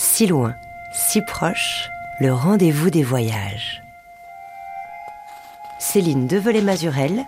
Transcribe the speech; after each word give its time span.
si 0.00 0.26
loin, 0.26 0.56
si 0.94 1.20
proche, 1.20 1.90
le 2.20 2.32
rendez-vous 2.32 2.88
des 2.88 3.02
voyages. 3.02 3.82
Céline 5.78 6.26
Develay-Mazurel 6.26 7.26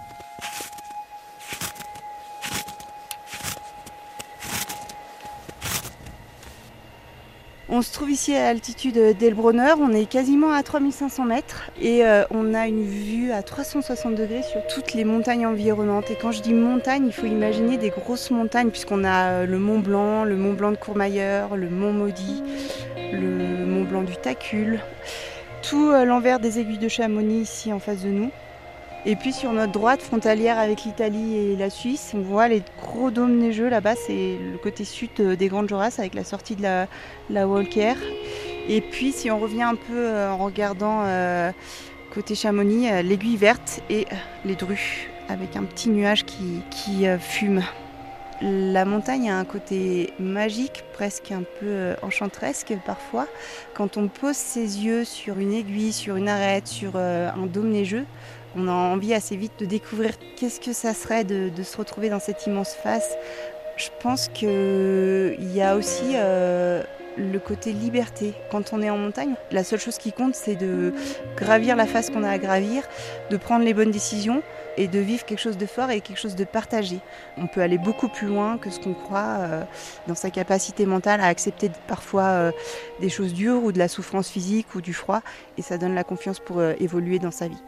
On 7.75 7.81
se 7.81 7.91
trouve 7.91 8.11
ici 8.11 8.35
à 8.35 8.53
l'altitude 8.53 9.17
d'Elbronner, 9.19 9.73
on 9.81 9.95
est 9.95 10.05
quasiment 10.05 10.53
à 10.53 10.63
3500 10.63 11.25
mètres 11.25 11.71
et 11.81 12.05
euh, 12.05 12.23
on 12.31 12.53
a 12.53 12.69
une 12.69 12.85
vue 12.85 13.33
à 13.33 13.43
360 13.43 14.15
degrés 14.15 14.43
sur 14.43 14.61
toutes 14.67 14.93
les 14.93 15.05
montagnes 15.05 15.47
environnantes. 15.47 16.11
Et 16.11 16.15
quand 16.21 16.33
je 16.33 16.43
dis 16.43 16.53
montagne, 16.53 17.07
il 17.07 17.15
faut 17.15 17.25
imaginer 17.25 17.79
des 17.79 17.89
grosses 17.89 18.31
montagnes 18.31 18.69
puisqu'on 18.69 19.05
a 19.05 19.29
euh, 19.29 19.47
le 19.47 19.59
Mont 19.59 19.79
Blanc, 19.79 20.25
le 20.25 20.37
Mont 20.37 20.53
Blanc 20.53 20.73
de 20.73 20.77
Courmayeur, 20.77 21.57
le 21.57 21.71
Mont 21.71 21.95
Maudit, 21.95 22.43
Tacul, 24.23 24.81
tout 25.63 25.91
euh, 25.91 26.05
l'envers 26.05 26.39
des 26.41 26.59
aiguilles 26.59 26.79
de 26.79 26.89
Chamonix 26.89 27.43
ici 27.43 27.73
en 27.73 27.79
face 27.79 28.03
de 28.03 28.09
nous. 28.09 28.31
Et 29.05 29.17
puis 29.17 29.33
sur 29.33 29.53
notre 29.53 29.73
droite, 29.73 30.01
frontalière 30.01 30.59
avec 30.59 30.85
l'Italie 30.85 31.37
et 31.37 31.57
la 31.57 31.71
Suisse, 31.71 32.13
on 32.15 32.21
voit 32.21 32.47
les 32.47 32.63
gros 32.81 33.11
dômes 33.11 33.37
neigeux. 33.37 33.69
Là-bas, 33.69 33.97
c'est 33.97 34.39
le 34.39 34.59
côté 34.59 34.85
sud 34.85 35.11
euh, 35.19 35.35
des 35.35 35.49
Grandes 35.49 35.69
Jorasses 35.69 35.99
avec 35.99 36.15
la 36.15 36.25
sortie 36.25 36.55
de 36.55 36.63
la, 37.31 37.49
Walker. 37.49 37.95
Et 38.69 38.81
puis 38.81 39.11
si 39.11 39.31
on 39.31 39.41
revient 39.41 39.63
un 39.63 39.75
peu 39.75 39.99
euh, 39.99 40.31
en 40.31 40.39
regardant 40.39 41.05
côté 42.15 42.35
Chamonix, 42.35 42.89
l'aiguille 43.03 43.37
verte 43.37 43.81
et 43.91 44.07
les 44.45 44.55
drues 44.55 45.11
avec 45.29 45.57
un 45.57 45.65
petit 45.65 45.89
nuage 45.89 46.25
qui 46.25 47.07
fume. 47.19 47.63
La 48.43 48.85
montagne 48.85 49.31
a 49.31 49.39
un 49.39 49.45
côté 49.45 50.13
magique, 50.19 50.85
presque 50.93 51.31
un 51.31 51.45
peu 51.61 51.95
enchanteresque 52.03 52.75
parfois. 52.85 53.29
Quand 53.75 53.97
on 53.97 54.09
pose 54.09 54.37
ses 54.37 54.85
yeux 54.85 55.05
sur 55.05 55.39
une 55.39 55.53
aiguille, 55.53 55.93
sur 55.93 56.17
une 56.17 56.29
arête, 56.29 56.67
sur 56.67 56.97
un 56.97 57.47
dôme 57.47 57.71
neigeux, 57.71 58.05
on 58.57 58.69
a 58.69 58.73
envie 58.73 59.15
assez 59.15 59.37
vite 59.37 59.53
de 59.59 59.65
découvrir 59.65 60.13
qu'est-ce 60.37 60.61
que 60.61 60.73
ça 60.73 60.95
serait 60.95 61.25
de, 61.25 61.51
se 61.63 61.77
retrouver 61.77 62.11
dans 62.11 62.21
cette 62.21 62.47
immense 62.47 62.75
face. 62.75 63.17
Je 63.77 63.89
pense 64.01 64.29
qu'il 64.29 65.55
y 65.55 65.63
a 65.63 65.77
aussi 65.77 66.13
euh, 66.15 66.83
le 67.17 67.39
côté 67.39 67.73
liberté. 67.73 68.35
Quand 68.51 68.73
on 68.73 68.83
est 68.83 68.91
en 68.91 68.99
montagne, 68.99 69.35
la 69.51 69.65
seule 69.65 69.79
chose 69.79 69.99
qui 69.99 70.13
compte, 70.13 70.35
c'est 70.35 70.57
de 70.57 70.93
gravir 71.37 71.77
la 71.77 71.87
face 71.87 72.11
qu'on 72.11 72.23
a 72.23 72.31
à 72.31 72.39
gravir, 72.39 72.83
de 73.31 73.37
prendre 73.37 73.65
les 73.65 73.75
bonnes 73.75 73.91
décisions 73.91 74.43
et 74.77 74.89
de 74.89 74.99
vivre 74.99 75.25
quelque 75.25 75.41
chose 75.41 75.59
de 75.59 75.67
fort 75.67 75.91
et 75.91 76.01
quelque 76.01 76.19
chose 76.19 76.35
de 76.35 76.45
partagé. 76.45 76.99
On 77.37 77.47
peut 77.47 77.61
aller 77.61 77.79
beaucoup 77.79 78.09
plus 78.09 78.27
loin 78.27 78.57
que 78.59 78.71
ce 78.71 78.81
qu'on 78.81 78.95
croit 78.95 79.37
euh, 79.41 79.63
dans 80.07 80.15
sa 80.15 80.31
capacité 80.31 80.87
mentale 80.87 81.21
à 81.21 81.27
accepter 81.27 81.71
parfois 81.87 82.23
euh, 82.23 82.53
des 83.01 83.09
choses 83.09 83.35
dures 83.35 83.63
ou 83.63 83.73
de 83.73 83.79
la 83.79 83.89
souffrance 83.89 84.29
physique 84.29 84.75
ou 84.75 84.81
du 84.81 84.95
froid 84.95 85.21
et 85.59 85.63
ça 85.63 85.79
donne 85.79 85.95
la 85.95 86.05
confiance 86.05 86.41
pour 86.41 86.63
évoluer 86.63 87.19
dans 87.19 87.31
sa 87.31 87.49
vie. 87.49 87.63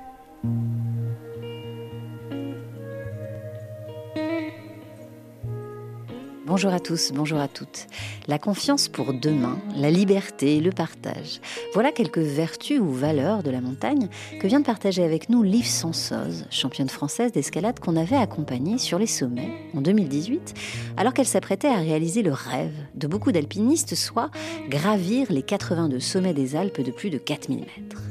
Bonjour 6.46 6.74
à 6.74 6.78
tous, 6.78 7.10
bonjour 7.14 7.38
à 7.38 7.48
toutes. 7.48 7.86
La 8.28 8.38
confiance 8.38 8.88
pour 8.88 9.14
demain, 9.14 9.58
la 9.74 9.90
liberté, 9.90 10.60
le 10.60 10.72
partage. 10.72 11.40
Voilà 11.72 11.90
quelques 11.90 12.18
vertus 12.18 12.80
ou 12.80 12.90
valeurs 12.90 13.42
de 13.42 13.50
la 13.50 13.62
montagne 13.62 14.08
que 14.40 14.46
vient 14.46 14.60
de 14.60 14.66
partager 14.66 15.02
avec 15.02 15.30
nous 15.30 15.42
Liv 15.42 15.64
Sansoz, 15.64 16.44
championne 16.50 16.90
française 16.90 17.32
d'escalade 17.32 17.80
qu'on 17.80 17.96
avait 17.96 18.16
accompagnée 18.16 18.76
sur 18.76 18.98
les 18.98 19.06
sommets 19.06 19.52
en 19.74 19.80
2018, 19.80 20.52
alors 20.98 21.14
qu'elle 21.14 21.24
s'apprêtait 21.24 21.68
à 21.68 21.76
réaliser 21.76 22.20
le 22.20 22.32
rêve 22.32 22.76
de 22.94 23.06
beaucoup 23.06 23.32
d'alpinistes, 23.32 23.94
soit 23.94 24.30
gravir 24.68 25.32
les 25.32 25.42
82 25.42 25.98
sommets 25.98 26.34
des 26.34 26.56
Alpes 26.56 26.82
de 26.82 26.90
plus 26.90 27.08
de 27.08 27.16
4000 27.16 27.60
mètres. 27.60 28.02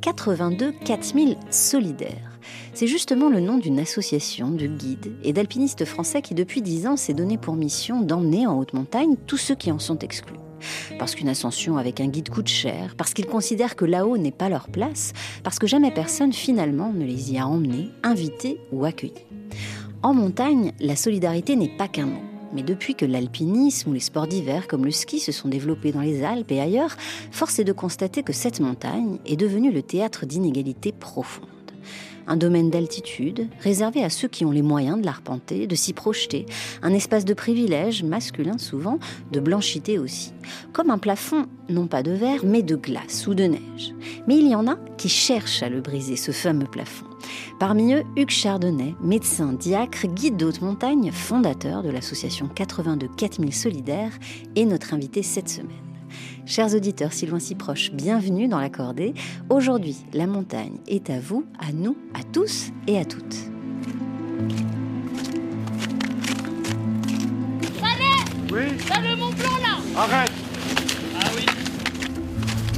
82 0.00 0.72
4000 0.84 1.36
solidaires. 1.50 2.25
C'est 2.76 2.86
justement 2.86 3.30
le 3.30 3.40
nom 3.40 3.56
d'une 3.56 3.78
association 3.78 4.50
de 4.50 4.66
guides 4.66 5.16
et 5.22 5.32
d'alpinistes 5.32 5.86
français 5.86 6.20
qui 6.20 6.34
depuis 6.34 6.60
10 6.60 6.86
ans 6.88 6.98
s'est 6.98 7.14
donné 7.14 7.38
pour 7.38 7.56
mission 7.56 8.02
d'emmener 8.02 8.46
en 8.46 8.58
haute 8.58 8.74
montagne 8.74 9.16
tous 9.26 9.38
ceux 9.38 9.54
qui 9.54 9.72
en 9.72 9.78
sont 9.78 9.98
exclus. 10.00 10.36
Parce 10.98 11.14
qu'une 11.14 11.30
ascension 11.30 11.78
avec 11.78 12.02
un 12.02 12.08
guide 12.08 12.28
coûte 12.28 12.48
cher, 12.48 12.94
parce 12.98 13.14
qu'ils 13.14 13.24
considèrent 13.24 13.76
que 13.76 13.86
là-haut 13.86 14.18
n'est 14.18 14.30
pas 14.30 14.50
leur 14.50 14.68
place, 14.68 15.14
parce 15.42 15.58
que 15.58 15.66
jamais 15.66 15.90
personne 15.90 16.34
finalement 16.34 16.92
ne 16.92 17.06
les 17.06 17.32
y 17.32 17.38
a 17.38 17.48
emmenés, 17.48 17.88
invités 18.02 18.60
ou 18.72 18.84
accueillis. 18.84 19.24
En 20.02 20.12
montagne, 20.12 20.72
la 20.78 20.96
solidarité 20.96 21.56
n'est 21.56 21.74
pas 21.78 21.88
qu'un 21.88 22.04
mot. 22.04 22.22
Mais 22.52 22.62
depuis 22.62 22.94
que 22.94 23.06
l'alpinisme 23.06 23.88
ou 23.88 23.94
les 23.94 24.00
sports 24.00 24.26
d'hiver 24.26 24.68
comme 24.68 24.84
le 24.84 24.90
ski 24.90 25.18
se 25.18 25.32
sont 25.32 25.48
développés 25.48 25.92
dans 25.92 26.02
les 26.02 26.24
Alpes 26.24 26.52
et 26.52 26.60
ailleurs, 26.60 26.94
force 27.30 27.58
est 27.58 27.64
de 27.64 27.72
constater 27.72 28.22
que 28.22 28.34
cette 28.34 28.60
montagne 28.60 29.16
est 29.24 29.36
devenue 29.36 29.72
le 29.72 29.80
théâtre 29.80 30.26
d'inégalités 30.26 30.92
profondes 30.92 31.55
un 32.26 32.36
domaine 32.36 32.70
d'altitude 32.70 33.48
réservé 33.60 34.02
à 34.02 34.10
ceux 34.10 34.28
qui 34.28 34.44
ont 34.44 34.50
les 34.50 34.62
moyens 34.62 35.00
de 35.00 35.06
l'arpenter, 35.06 35.66
de 35.66 35.74
s'y 35.74 35.92
projeter, 35.92 36.46
un 36.82 36.92
espace 36.92 37.24
de 37.24 37.34
privilège, 37.34 38.02
masculin 38.02 38.58
souvent, 38.58 38.98
de 39.32 39.40
blanchité 39.40 39.98
aussi, 39.98 40.32
comme 40.72 40.90
un 40.90 40.98
plafond 40.98 41.46
non 41.68 41.86
pas 41.86 42.02
de 42.02 42.12
verre 42.12 42.44
mais 42.44 42.62
de 42.62 42.76
glace 42.76 43.26
ou 43.26 43.34
de 43.34 43.44
neige. 43.44 43.94
Mais 44.26 44.36
il 44.36 44.48
y 44.48 44.54
en 44.54 44.66
a 44.66 44.76
qui 44.96 45.08
cherchent 45.08 45.62
à 45.62 45.68
le 45.68 45.80
briser, 45.80 46.16
ce 46.16 46.32
fameux 46.32 46.66
plafond. 46.66 47.06
Parmi 47.58 47.94
eux, 47.94 48.02
Hugues 48.16 48.30
Chardonnay, 48.30 48.94
médecin, 49.00 49.52
diacre, 49.52 50.06
guide 50.06 50.36
d'haute 50.36 50.60
montagne, 50.60 51.10
fondateur 51.12 51.82
de 51.82 51.90
l'association 51.90 52.48
82 52.48 53.08
4000 53.16 53.54
solidaires, 53.54 54.12
est 54.54 54.64
notre 54.64 54.94
invité 54.94 55.22
cette 55.22 55.48
semaine. 55.48 55.85
Chers 56.46 56.76
auditeurs, 56.76 57.12
si 57.12 57.26
loin 57.26 57.40
si 57.40 57.56
proche, 57.56 57.90
bienvenue 57.90 58.46
dans 58.46 58.60
l'accordé. 58.60 59.14
Aujourd'hui, 59.50 59.96
la 60.12 60.28
montagne 60.28 60.78
est 60.86 61.10
à 61.10 61.18
vous, 61.18 61.44
à 61.58 61.72
nous, 61.72 61.96
à 62.14 62.22
tous 62.22 62.70
et 62.86 63.00
à 63.00 63.04
toutes. 63.04 63.36
Oui? 68.52 68.62
T'as 68.86 69.00
le 69.00 69.16
Mont 69.16 69.32
Blanc 69.32 69.58
là 69.60 70.00
Arrête 70.00 70.30
Ah 71.20 71.24
oui 71.36 71.46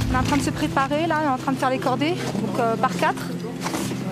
On 0.09 0.15
est 0.15 0.17
en 0.17 0.23
train 0.23 0.37
de 0.37 0.41
se 0.41 0.49
préparer 0.49 1.05
là, 1.05 1.19
on 1.23 1.29
est 1.29 1.33
en 1.33 1.37
train 1.37 1.51
de 1.51 1.57
faire 1.57 1.69
les 1.69 1.77
cordées, 1.77 2.15
donc 2.41 2.59
euh, 2.59 2.75
par 2.75 2.97
quatre. 2.97 3.27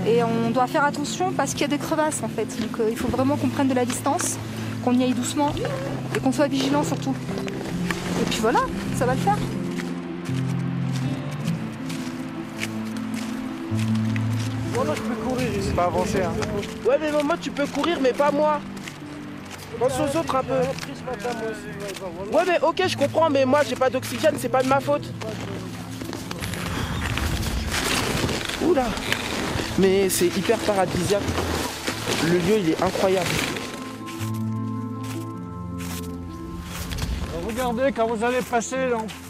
Et 0.06 0.22
on 0.22 0.52
doit 0.52 0.68
faire 0.68 0.84
attention 0.84 1.34
parce 1.36 1.54
qu'il 1.54 1.62
y 1.62 1.66
a 1.66 1.68
des 1.68 1.80
crevasses 1.80 2.22
en 2.22 2.30
fait. 2.30 2.46
Donc 2.62 2.80
euh, 2.80 2.90
il 2.92 2.96
faut 2.96 3.08
vraiment 3.08 3.38
qu'on 3.38 3.50
prenne 3.50 3.70
de 3.70 3.74
la 3.74 3.86
distance, 3.86 4.38
qu'on 4.86 4.94
y 4.94 5.04
aille 5.04 5.16
doucement 5.16 5.52
et 6.16 6.20
qu'on 6.20 6.32
soit 6.32 6.48
vigilant 6.48 6.84
surtout. 6.84 7.16
Et 8.22 8.26
puis 8.30 8.40
voilà, 8.40 8.60
ça 8.96 9.06
va 9.06 9.14
le 9.14 9.20
faire. 9.20 9.38
Moi, 14.74 14.86
je 14.96 15.02
peux 15.02 15.16
courir, 15.16 15.48
c'est 15.62 15.76
pas 15.76 15.86
avancé. 15.86 16.22
Hein. 16.22 16.34
Ouais, 16.88 16.98
mais 17.00 17.12
moi, 17.24 17.36
tu 17.40 17.52
peux 17.52 17.66
courir, 17.68 17.98
mais 18.02 18.14
pas 18.14 18.32
moi. 18.32 18.60
Pense 19.80 19.94
aux 20.00 20.18
autres 20.18 20.36
un 20.36 20.44
peu. 20.44 20.54
Ouais, 22.32 22.44
mais 22.48 22.60
ok, 22.62 22.84
je 22.88 22.98
comprends, 22.98 23.30
mais 23.30 23.46
moi, 23.46 23.62
j'ai 23.68 23.76
pas 23.76 23.90
d'oxygène, 23.90 24.36
c'est 24.40 24.50
pas 24.50 24.64
de 24.64 24.68
ma 24.68 24.80
faute. 24.80 25.12
Oula. 28.64 28.86
Mais 29.78 30.10
c'est 30.10 30.36
hyper 30.36 30.58
paradisiaque. 30.60 31.22
Le 32.26 32.38
lieu, 32.38 32.58
il 32.60 32.70
est 32.72 32.82
incroyable. 32.82 33.28
Regardez, 37.58 37.92
quand 37.92 38.06
vous 38.06 38.24
allez 38.24 38.44
passer, 38.44 38.78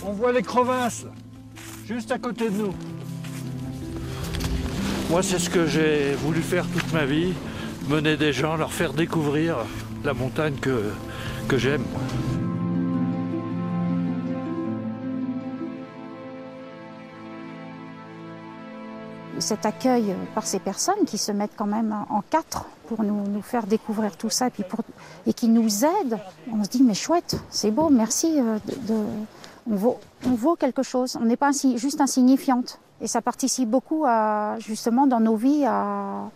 on, 0.06 0.12
voit 0.12 0.34
les 0.34 0.42
crevasses, 0.42 1.06
juste 1.88 2.12
à 2.12 2.18
côté 2.18 2.50
de 2.50 2.58
nous. 2.58 2.74
Moi, 5.10 5.24
c'est 5.24 5.40
ce 5.40 5.50
que 5.50 5.66
j'ai 5.66 6.12
voulu 6.16 6.42
faire 6.42 6.66
toute 6.68 6.92
ma 6.92 7.06
vie, 7.06 7.32
mener 7.88 8.18
des 8.18 8.34
gens, 8.34 8.58
leur 8.58 8.74
faire 8.74 8.92
découvrir 8.92 9.56
la 10.04 10.14
montagne 10.14 10.56
que, 10.56 10.92
que 11.48 11.58
j'aime. 11.58 11.86
Cet 19.48 19.66
accueil 19.66 20.14
par 20.36 20.46
ces 20.46 20.60
personnes 20.60 21.06
qui 21.06 21.18
se 21.18 21.32
mettent 21.32 21.56
quand 21.56 21.68
même 21.68 21.96
en 22.10 22.22
quatre 22.30 22.66
pour 22.88 23.04
nous, 23.04 23.42
faire 23.42 23.66
découvrir 23.66 24.18
tout 24.18 24.30
ça 24.30 24.48
et, 25.26 25.34
qui 25.34 25.48
nous 25.48 25.86
aident, 25.86 26.20
on 26.52 26.64
se 26.64 26.70
dit 26.70 26.84
mais 26.84 26.94
chouette, 26.94 27.38
c'est 27.50 27.72
beau, 27.72 27.90
merci. 27.90 28.40
Euh, 28.40 28.58
on, 29.70 29.76
vaut, 29.76 30.56
quelque 30.56 30.84
chose, 30.84 31.18
on 31.22 31.26
n'est 31.26 31.38
pas 31.38 31.52
juste 31.76 32.02
insignifiante. 32.02 32.80
Et 33.00 33.08
ça 33.08 33.22
participe 33.22 33.70
beaucoup 33.70 34.06
justement 34.60 35.08
dans 35.08 35.20
nos 35.20 35.36
vies 35.36 35.66
à, 35.66 36.30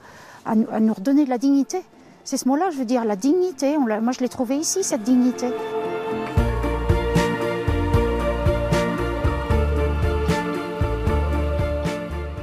à, 0.46 0.56
nous 0.56 0.94
redonner 0.94 1.26
de 1.26 1.30
la 1.30 1.38
dignité. 1.38 1.82
C'est 2.24 2.38
ce 2.38 2.48
mot-là, 2.48 2.70
je 2.72 2.78
veux 2.78 2.86
dire, 2.86 3.04
la 3.04 3.16
dignité. 3.16 3.78
moi, 3.78 4.12
je 4.12 4.20
l'ai 4.20 4.30
trouvé 4.30 4.58
ici, 4.58 4.84
cette 4.84 5.04
dignité. 5.04 5.48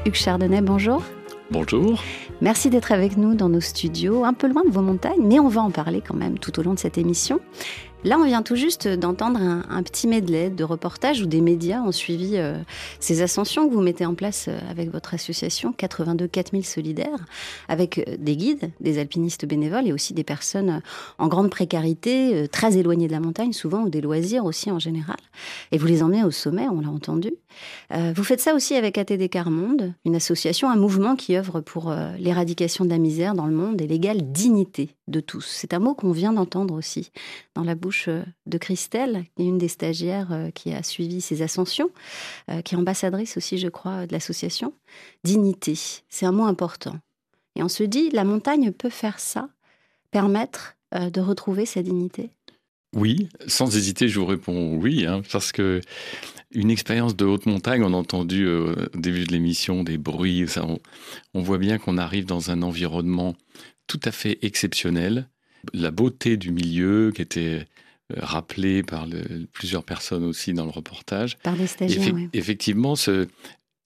Hugues 0.09 0.15
Chardonnay, 0.15 0.63
bonjour. 0.63 1.03
Bonjour. 1.51 2.03
Merci 2.41 2.71
d'être 2.71 2.93
avec 2.93 3.19
nous 3.19 3.35
dans 3.35 3.51
nos 3.51 3.61
studios, 3.61 4.25
un 4.25 4.33
peu 4.33 4.51
loin 4.51 4.65
de 4.65 4.71
vos 4.71 4.81
montagnes, 4.81 5.21
mais 5.23 5.39
on 5.39 5.49
va 5.49 5.61
en 5.61 5.71
parler 5.71 6.01
quand 6.01 6.17
même 6.17 6.39
tout 6.39 6.59
au 6.59 6.63
long 6.63 6.73
de 6.73 6.79
cette 6.79 6.97
émission. 6.97 7.41
Là, 8.05 8.17
on 8.17 8.25
vient 8.25 8.43
tout 8.43 8.55
juste 8.55 8.87
d'entendre 8.87 9.41
un, 9.41 9.83
petit 9.83 10.07
medley 10.07 10.51
de 10.51 10.63
reportages 10.63 11.21
où 11.21 11.27
des 11.27 11.41
médias 11.41 11.83
ont 11.83 11.91
suivi 11.91 12.37
euh, 12.37 12.57
ces 13.01 13.23
ascensions 13.23 13.69
que 13.69 13.75
vous 13.75 13.81
mettez 13.81 14.07
en 14.07 14.15
place 14.15 14.47
euh, 14.47 14.57
avec 14.71 14.93
votre 14.93 15.15
association 15.15 15.73
82 15.73 16.29
4000 16.29 16.65
solidaires, 16.65 17.27
avec 17.67 17.99
euh, 17.99 18.17
des 18.17 18.37
guides, 18.37 18.71
des 18.79 19.01
alpinistes 19.01 19.47
bénévoles 19.47 19.89
et 19.89 19.93
aussi 19.93 20.15
des 20.15 20.23
personnes 20.23 20.81
en 21.19 21.27
grande 21.27 21.51
précarité, 21.51 22.47
très 22.53 22.77
éloignées 22.77 23.09
de 23.09 23.13
la 23.13 23.19
montagne 23.19 23.53
souvent, 23.53 23.83
ou 23.83 23.89
des 23.89 24.01
loisirs 24.01 24.45
aussi 24.45 24.71
en 24.71 24.79
général. 24.79 25.17
Et 25.73 25.79
vous 25.79 25.87
les 25.87 26.05
emmenez 26.05 26.23
au 26.23 26.31
sommet, 26.31 26.69
on 26.69 26.81
l'a 26.81 26.91
entendu. 26.91 27.33
vous 27.91 28.25
faites 28.25 28.41
ça 28.41 28.55
aussi 28.55 28.75
avec 28.75 28.97
ATD 28.97 29.29
Carmonde, 29.29 29.93
une 30.05 30.15
association, 30.15 30.71
un 30.71 30.77
mouvement 30.77 31.17
qui 31.17 31.37
œuvre 31.37 31.61
pour 31.61 31.93
l'éradication 32.19 32.85
de 32.85 32.91
la 32.91 32.99
misère 32.99 33.35
dans 33.35 33.47
le 33.47 33.55
monde 33.55 33.81
et 33.81 33.87
l'égale 33.87 34.31
dignité 34.31 34.91
de 35.09 35.21
tous. 35.21 35.47
C'est 35.47 35.75
un 35.75 35.79
mot 35.79 35.95
qu'on 35.95 36.13
vient 36.13 36.33
d'entendre 36.33 36.75
aussi 36.75 37.11
dans 37.55 37.65
la 37.65 37.75
bouche 37.75 37.88
euh, 38.09 38.23
de 38.47 38.59
Christelle, 38.59 39.25
qui 39.37 39.43
est 39.43 39.47
une 39.47 39.59
des 39.59 39.69
stagiaires 39.69 40.33
euh, 40.33 40.51
qui 40.51 40.73
a 40.73 40.83
suivi 40.83 41.21
ces 41.21 41.43
ascensions, 41.43 41.91
euh, 42.51 42.63
qui 42.63 42.75
est 42.75 42.79
ambassadrice 42.79 43.37
aussi, 43.37 43.59
je 43.59 43.69
crois, 43.69 44.07
de 44.07 44.13
l'association. 44.13 44.73
Dignité, 45.25 45.75
c'est 46.09 46.27
un 46.27 46.33
mot 46.33 46.45
important. 46.45 46.97
Et 47.57 47.63
on 47.63 47.69
se 47.69 47.83
dit, 47.83 48.11
la 48.11 48.25
montagne 48.25 48.73
peut 48.73 48.91
faire 48.91 49.19
ça, 49.19 49.49
permettre 50.11 50.77
de 50.93 51.21
retrouver 51.21 51.67
sa 51.67 51.83
dignité? 51.83 52.31
Oui, 52.97 53.29
sans 53.47 53.77
hésiter, 53.77 54.09
je 54.09 54.19
vous 54.19 54.27
réponds 54.27 54.77
oui, 54.77 55.05
hein, 55.05 55.21
parce 55.31 55.53
que 55.53 55.83
une 56.51 56.71
expérience 56.71 57.15
de 57.15 57.27
haute 57.27 57.45
montagne, 57.45 57.83
on 57.83 57.93
a 57.93 57.97
entendu 57.97 58.49
au 58.49 58.73
début 58.95 59.25
de 59.25 59.33
l'émission 59.33 59.83
des 59.83 59.99
bruits, 59.99 60.47
on 61.35 61.43
voit 61.43 61.59
bien 61.59 61.77
qu'on 61.77 61.99
arrive 61.99 62.25
dans 62.25 62.51
un 62.51 62.63
environnement 62.63 63.35
tout 63.87 64.01
à 64.05 64.13
fait 64.13 64.39
exceptionnel. 64.43 65.29
La 65.73 65.91
beauté 65.91 66.37
du 66.37 66.51
milieu 66.51 67.13
qui 67.15 67.23
était 67.23 67.67
euh, 68.13 68.17
rappelée 68.19 68.83
par 68.83 69.07
plusieurs 69.53 69.85
personnes 69.85 70.25
aussi 70.25 70.53
dans 70.53 70.65
le 70.65 70.71
reportage. 70.71 71.37
Par 71.39 71.57
des 71.57 71.67
stagiaires, 71.67 72.15
Effectivement, 72.33 72.97
ce, 72.97 73.29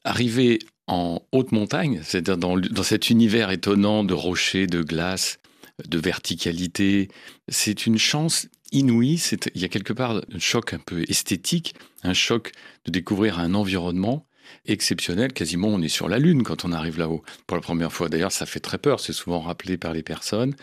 arriver 0.04 0.58
en 0.86 1.20
haute 1.32 1.52
montagne, 1.52 2.00
c'est-à-dire 2.02 2.36
dans, 2.36 2.58
dans 2.58 2.82
cet 2.82 3.10
univers 3.10 3.50
étonnant 3.50 4.04
de 4.04 4.14
rochers, 4.14 4.66
de 4.66 4.82
glace, 4.82 5.38
de 5.86 5.98
verticalité, 5.98 7.08
c'est 7.48 7.86
une 7.86 7.98
chance 7.98 8.48
inouïe. 8.72 9.20
Il 9.54 9.60
y 9.60 9.64
a 9.64 9.68
quelque 9.68 9.92
part 9.92 10.16
un 10.16 10.38
choc 10.38 10.72
un 10.72 10.78
peu 10.78 11.04
esthétique, 11.08 11.74
un 12.02 12.14
choc 12.14 12.52
de 12.84 12.90
découvrir 12.90 13.38
un 13.38 13.54
environnement 13.54 14.26
exceptionnel. 14.66 15.32
Quasiment, 15.32 15.68
on 15.68 15.82
est 15.82 15.88
sur 15.88 16.08
la 16.08 16.18
Lune 16.18 16.42
quand 16.42 16.64
on 16.64 16.72
arrive 16.72 16.98
là-haut. 16.98 17.22
Pour 17.46 17.56
la 17.56 17.62
première 17.62 17.92
fois, 17.92 18.08
d'ailleurs, 18.08 18.32
ça 18.32 18.46
fait 18.46 18.60
très 18.60 18.78
peur. 18.78 19.00
C'est 19.00 19.12
souvent 19.12 19.40
rappelé 19.40 19.76
par 19.76 19.92
les 19.92 20.02
personnes. 20.02 20.54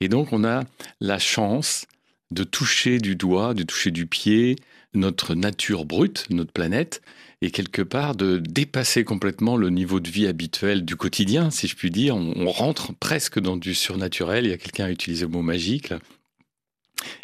Et 0.00 0.08
donc, 0.08 0.32
on 0.32 0.44
a 0.44 0.64
la 1.00 1.18
chance 1.18 1.86
de 2.30 2.44
toucher 2.44 2.98
du 2.98 3.16
doigt, 3.16 3.54
de 3.54 3.62
toucher 3.62 3.90
du 3.90 4.06
pied 4.06 4.56
notre 4.94 5.34
nature 5.34 5.84
brute, 5.84 6.26
notre 6.30 6.52
planète, 6.52 7.02
et 7.40 7.50
quelque 7.50 7.82
part 7.82 8.14
de 8.14 8.38
dépasser 8.38 9.04
complètement 9.04 9.56
le 9.56 9.70
niveau 9.70 10.00
de 10.00 10.08
vie 10.08 10.26
habituel 10.26 10.84
du 10.84 10.96
quotidien, 10.96 11.50
si 11.50 11.66
je 11.66 11.74
puis 11.74 11.90
dire. 11.90 12.14
On, 12.14 12.50
rentre 12.50 12.92
presque 12.94 13.40
dans 13.40 13.56
du 13.56 13.74
surnaturel. 13.74 14.46
Il 14.46 14.50
y 14.50 14.54
a 14.54 14.58
quelqu'un 14.58 14.84
à 14.84 14.90
utiliser 14.90 15.22
le 15.22 15.32
mot 15.32 15.42
magique. 15.42 15.92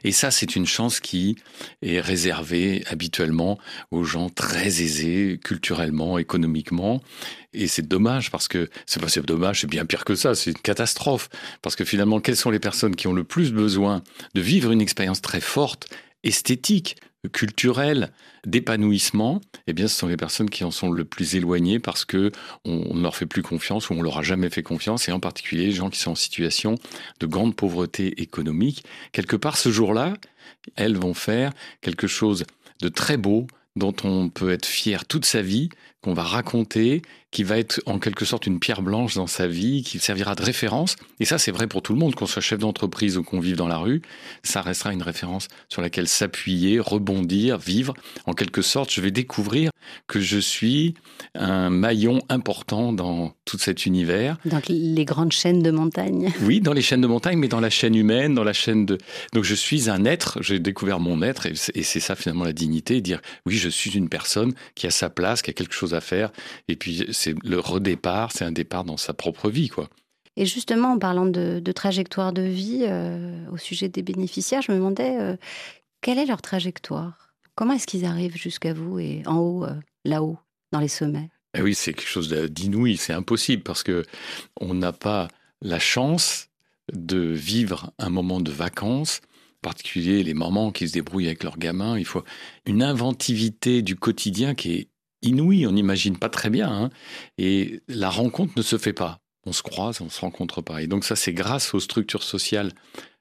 Et 0.05 0.13
ça, 0.13 0.31
c'est 0.31 0.57
une 0.57 0.67
chance 0.67 1.01
qui 1.01 1.37
est 1.83 2.01
réservée 2.01 2.85
habituellement 2.87 3.59
aux 3.91 4.05
gens 4.05 4.29
très 4.29 4.67
aisés 4.67 5.41
culturellement, 5.43 6.19
économiquement. 6.19 7.03
Et 7.53 7.67
c'est 7.67 7.87
dommage 7.87 8.31
parce 8.31 8.49
que 8.49 8.69
c'est 8.87 9.01
pas 9.01 9.09
dommage, 9.23 9.63
c'est 9.63 9.67
bien 9.67 9.87
pire 9.87 10.05
que 10.05 10.15
ça, 10.15 10.35
c'est 10.35 10.51
une 10.51 10.59
catastrophe. 10.59 11.29
Parce 11.63 11.77
que 11.77 11.85
finalement, 11.85 12.21
quelles 12.21 12.37
sont 12.37 12.51
les 12.51 12.61
personnes 12.61 12.95
qui 12.95 13.09
ont 13.09 13.13
le 13.13 13.25
plus 13.25 13.53
besoin 13.53 14.03
de 14.35 14.41
vivre 14.41 14.71
une 14.71 14.81
expérience 14.81 15.23
très 15.23 15.41
forte, 15.41 15.89
esthétique, 16.25 16.97
culturel 17.33 18.13
d'épanouissement, 18.47 19.41
eh 19.67 19.73
bien, 19.73 19.89
ce 19.89 19.97
sont 19.97 20.07
les 20.07 20.17
personnes 20.17 20.49
qui 20.49 20.65
en 20.65 20.71
sont 20.71 20.91
le 20.91 21.05
plus 21.05 21.35
éloignées 21.35 21.81
parce 21.81 22.05
que 22.05 22.31
on, 22.65 22.95
ne 22.95 23.03
leur 23.03 23.17
fait 23.17 23.27
plus 23.27 23.43
confiance 23.43 23.91
ou 23.91 23.95
on 23.95 24.03
leur 24.03 24.19
a 24.19 24.23
jamais 24.23 24.51
fait 24.51 24.63
confiance, 24.63 25.09
et 25.09 25.13
en 25.13 25.21
particulier 25.21 25.67
les 25.67 25.73
gens 25.73 25.91
qui 25.91 25.99
sont 25.99 26.13
en 26.13 26.17
situation 26.17 26.77
de 27.21 27.27
grande 27.27 27.57
pauvreté 27.57 28.23
économique. 28.23 28.85
Quelque 29.13 29.37
part, 29.37 29.57
ce 29.57 29.71
jour-là, 29.71 30.15
elles 30.77 30.97
vont 30.97 31.15
faire 31.15 31.53
quelque 31.81 32.07
chose 32.07 32.45
de 32.81 32.89
très 32.89 33.17
beau, 33.17 33.47
dont 33.75 33.95
on 34.05 34.29
peut 34.29 34.51
être 34.51 34.67
fier 34.67 35.05
toute 35.07 35.25
sa 35.25 35.43
vie, 35.43 35.69
qu'on 36.01 36.15
va 36.15 36.23
raconter, 36.23 37.03
qui 37.31 37.45
va 37.45 37.59
être 37.59 37.81
en 37.87 37.99
quelque 37.99 38.25
sorte 38.25 38.47
une 38.47 38.59
pierre 38.59 38.81
blanche 38.83 39.15
dans 39.15 39.27
sa 39.27 39.47
vie, 39.47 39.83
qui 39.83 39.99
servira 39.99 40.35
de 40.35 40.43
référence. 40.43 40.97
Et 41.21 41.25
ça, 41.25 41.37
c'est 41.39 41.51
vrai 41.51 41.67
pour 41.67 41.83
tout 41.83 41.93
le 41.93 41.99
monde, 41.99 42.15
qu'on 42.15 42.27
soit 42.27 42.41
chef 42.41 42.59
d'entreprise 42.59 43.19
ou 43.19 43.23
qu'on 43.23 43.41
vive 43.41 43.57
dans 43.57 43.69
la 43.69 43.77
rue, 43.77 44.03
ça 44.43 44.63
restera 44.63 44.93
une 44.93 45.03
référence 45.03 45.49
sur 45.69 45.83
laquelle 45.83 46.09
s'appuyer, 46.09 46.81
rebondir, 46.81 47.59
vivre. 47.59 47.95
En 48.27 48.33
quelque 48.33 48.63
sorte, 48.63 48.93
je 48.93 49.01
vais 49.01 49.11
découvrir 49.11 49.71
que 50.07 50.21
je 50.21 50.39
suis 50.39 50.95
un 51.35 51.71
maillon 51.71 52.21
important 52.29 52.93
dans 52.93 53.35
tout 53.45 53.59
cet 53.59 53.87
univers. 53.87 54.39
Dans 54.45 54.61
les 54.69 55.05
grandes 55.05 55.33
chaînes 55.33 55.63
de 55.63 55.71
montagne. 55.71 56.33
Oui, 56.43 56.61
dans 56.61 56.73
les 56.73 56.83
chaînes 56.83 57.01
de 57.01 57.07
montagne, 57.07 57.39
mais 57.39 57.49
dans 57.49 57.61
la 57.61 57.71
chaîne 57.71 57.95
humaine, 57.95 58.35
dans 58.35 58.45
la 58.45 58.53
chaîne 58.53 58.87
de... 58.87 58.99
Donc 59.33 59.45
je 59.45 59.55
suis 59.55 59.91
un 59.91 60.05
être, 60.05 60.39
j'ai 60.43 60.59
découvert 60.59 61.01
mon 61.01 61.23
être, 61.23 61.47
et 61.47 61.83
c'est 61.83 62.01
ça 62.01 62.17
finalement 62.17 62.45
la 62.45 62.53
dignité, 62.53 63.01
dire 63.01 63.21
oui, 63.47 63.57
je 63.57 63.69
suis 63.69 63.91
une 63.91 64.09
personne 64.09 64.55
qui 64.75 64.87
a 64.87 64.91
sa 64.91 65.11
place, 65.11 65.43
qui 65.43 65.51
a 65.51 65.53
quelque 65.53 65.75
chose 65.75 65.95
à 65.95 66.01
faire, 66.01 66.31
et 66.69 66.77
puis 66.77 67.07
c'est 67.19 67.35
le 67.45 67.59
redépart, 67.59 68.33
c'est 68.33 68.45
un 68.45 68.53
départ 68.53 68.85
dans 68.85 68.97
sa 68.97 69.13
propre 69.13 69.51
vie, 69.51 69.69
quoi. 69.69 69.89
Et 70.37 70.47
justement, 70.47 70.93
en 70.93 70.99
parlant 70.99 71.27
de, 71.27 71.61
trajectoire 71.73 72.33
de 72.33 72.43
vie, 72.43 72.85
euh, 72.87 73.45
au 73.51 73.57
sujet 73.57 73.89
des 73.89 74.03
bénéficiaires, 74.03 74.63
je 74.63 74.71
me 74.71 74.77
demandais 74.77 75.19
euh, 75.19 75.37
quelle 76.01 76.19
est 76.19 76.27
leur 76.27 76.43
trajectoire? 76.43 77.35
Comment 77.57 77.73
est-ce 77.73 77.89
qu'ils 77.89 78.05
arrivent 78.05 78.37
jusqu'à 78.37 78.73
vous 78.73 79.01
et 79.01 79.23
en 79.27 79.39
haut, 79.39 79.65
euh, 79.65 79.75
là-haut, 80.05 80.39
dans 80.71 80.79
les 80.79 80.87
sommets? 80.87 81.29
Eh 81.57 81.63
Oui, 81.63 81.75
c'est 81.75 81.93
quelque 81.93 82.09
chose 82.09 82.29
d'inouï, 82.29 82.97
c'est 82.97 83.13
impossible 83.13 83.65
parce 83.65 83.83
que 83.83 84.05
on 84.61 84.75
n'a 84.75 84.93
pas 84.93 85.27
la 85.61 85.81
chance 85.81 86.49
de 86.93 87.19
vivre 87.19 87.93
un 87.99 88.09
moment 88.09 88.41
de 88.41 88.53
vacances 88.53 89.21
en 89.59 89.69
particulier 89.69 90.23
les 90.23 90.35
mamans 90.35 90.71
qui 90.71 90.87
se 90.87 90.93
débrouillent 90.93 91.27
avec 91.27 91.43
leurs 91.43 91.59
gamins. 91.59 91.99
Il 91.99 92.05
faut 92.05 92.23
une 92.65 92.83
inventivité 92.83 93.83
du 93.83 93.97
quotidien 93.97 94.55
qui 94.55 94.75
est 94.75 94.89
inouïe, 95.23 95.67
on 95.67 95.73
n'imagine 95.73 96.19
pas 96.19 96.29
très 96.29 96.51
bien. 96.51 96.71
Hein. 96.71 96.91
Et 97.39 97.81
la 97.89 98.11
rencontre 98.11 98.53
ne 98.57 98.63
se 98.63 98.79
fait 98.79 98.93
pas. 98.93 99.21
On 99.47 99.53
se 99.53 99.63
croise, 99.63 100.01
on 100.01 100.07
ne 100.07 100.11
se 100.11 100.21
rencontre 100.21 100.61
pas. 100.63 100.83
Et 100.83 100.87
donc 100.87 101.05
ça, 101.05 101.17
c'est 101.17 101.33
grâce 101.33 101.75
aux 101.75 101.81
structures 101.81 102.23
sociales 102.23 102.73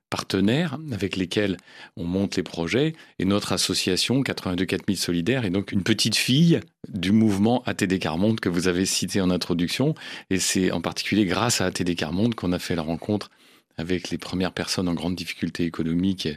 partenaires 0.09 0.77
avec 0.91 1.15
lesquels 1.17 1.57
on 1.95 2.05
monte 2.05 2.35
les 2.35 2.43
projets. 2.43 2.93
Et 3.19 3.25
notre 3.25 3.51
association 3.51 4.23
82 4.23 4.65
4000 4.65 4.97
Solidaires 4.97 5.45
est 5.45 5.49
donc 5.49 5.71
une 5.71 5.83
petite 5.83 6.15
fille 6.15 6.59
du 6.89 7.11
mouvement 7.11 7.63
ATD 7.65 7.99
Carmonde 7.99 8.39
que 8.39 8.49
vous 8.49 8.67
avez 8.67 8.85
cité 8.85 9.21
en 9.21 9.29
introduction. 9.29 9.95
Et 10.29 10.39
c'est 10.39 10.71
en 10.71 10.81
particulier 10.81 11.25
grâce 11.25 11.61
à 11.61 11.65
ATD 11.65 11.95
Carmonde 11.95 12.35
qu'on 12.35 12.53
a 12.53 12.59
fait 12.59 12.75
la 12.75 12.83
rencontre 12.83 13.29
avec 13.77 14.09
les 14.09 14.17
premières 14.17 14.53
personnes 14.53 14.87
en 14.87 14.95
grande 14.95 15.15
difficulté 15.15 15.63
économique 15.63 16.27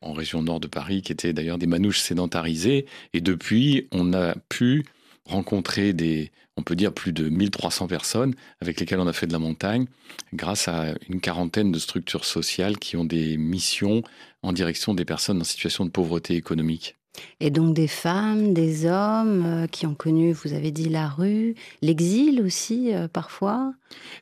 en 0.00 0.12
région 0.12 0.42
nord 0.42 0.58
de 0.58 0.66
Paris, 0.66 1.02
qui 1.02 1.12
étaient 1.12 1.32
d'ailleurs 1.32 1.58
des 1.58 1.68
manouches 1.68 2.00
sédentarisées. 2.00 2.86
Et 3.12 3.20
depuis, 3.20 3.86
on 3.92 4.14
a 4.14 4.34
pu 4.48 4.84
rencontrer 5.28 5.92
des, 5.92 6.32
on 6.56 6.62
peut 6.62 6.74
dire 6.74 6.92
plus 6.92 7.12
de 7.12 7.28
1300 7.28 7.86
personnes 7.86 8.34
avec 8.60 8.80
lesquelles 8.80 9.00
on 9.00 9.06
a 9.06 9.12
fait 9.12 9.26
de 9.26 9.32
la 9.32 9.38
montagne 9.38 9.86
grâce 10.32 10.68
à 10.68 10.94
une 11.08 11.20
quarantaine 11.20 11.70
de 11.70 11.78
structures 11.78 12.24
sociales 12.24 12.78
qui 12.78 12.96
ont 12.96 13.04
des 13.04 13.36
missions 13.36 14.02
en 14.42 14.52
direction 14.52 14.94
des 14.94 15.04
personnes 15.04 15.40
en 15.40 15.44
situation 15.44 15.84
de 15.84 15.90
pauvreté 15.90 16.34
économique. 16.34 16.96
Et 17.40 17.50
donc 17.50 17.74
des 17.74 17.88
femmes, 17.88 18.54
des 18.54 18.86
hommes 18.86 19.44
euh, 19.44 19.66
qui 19.66 19.86
ont 19.86 19.94
connu, 19.94 20.32
vous 20.32 20.52
avez 20.52 20.70
dit, 20.70 20.88
la 20.88 21.08
rue, 21.08 21.54
l'exil 21.82 22.40
aussi 22.40 22.94
euh, 22.94 23.08
parfois? 23.08 23.72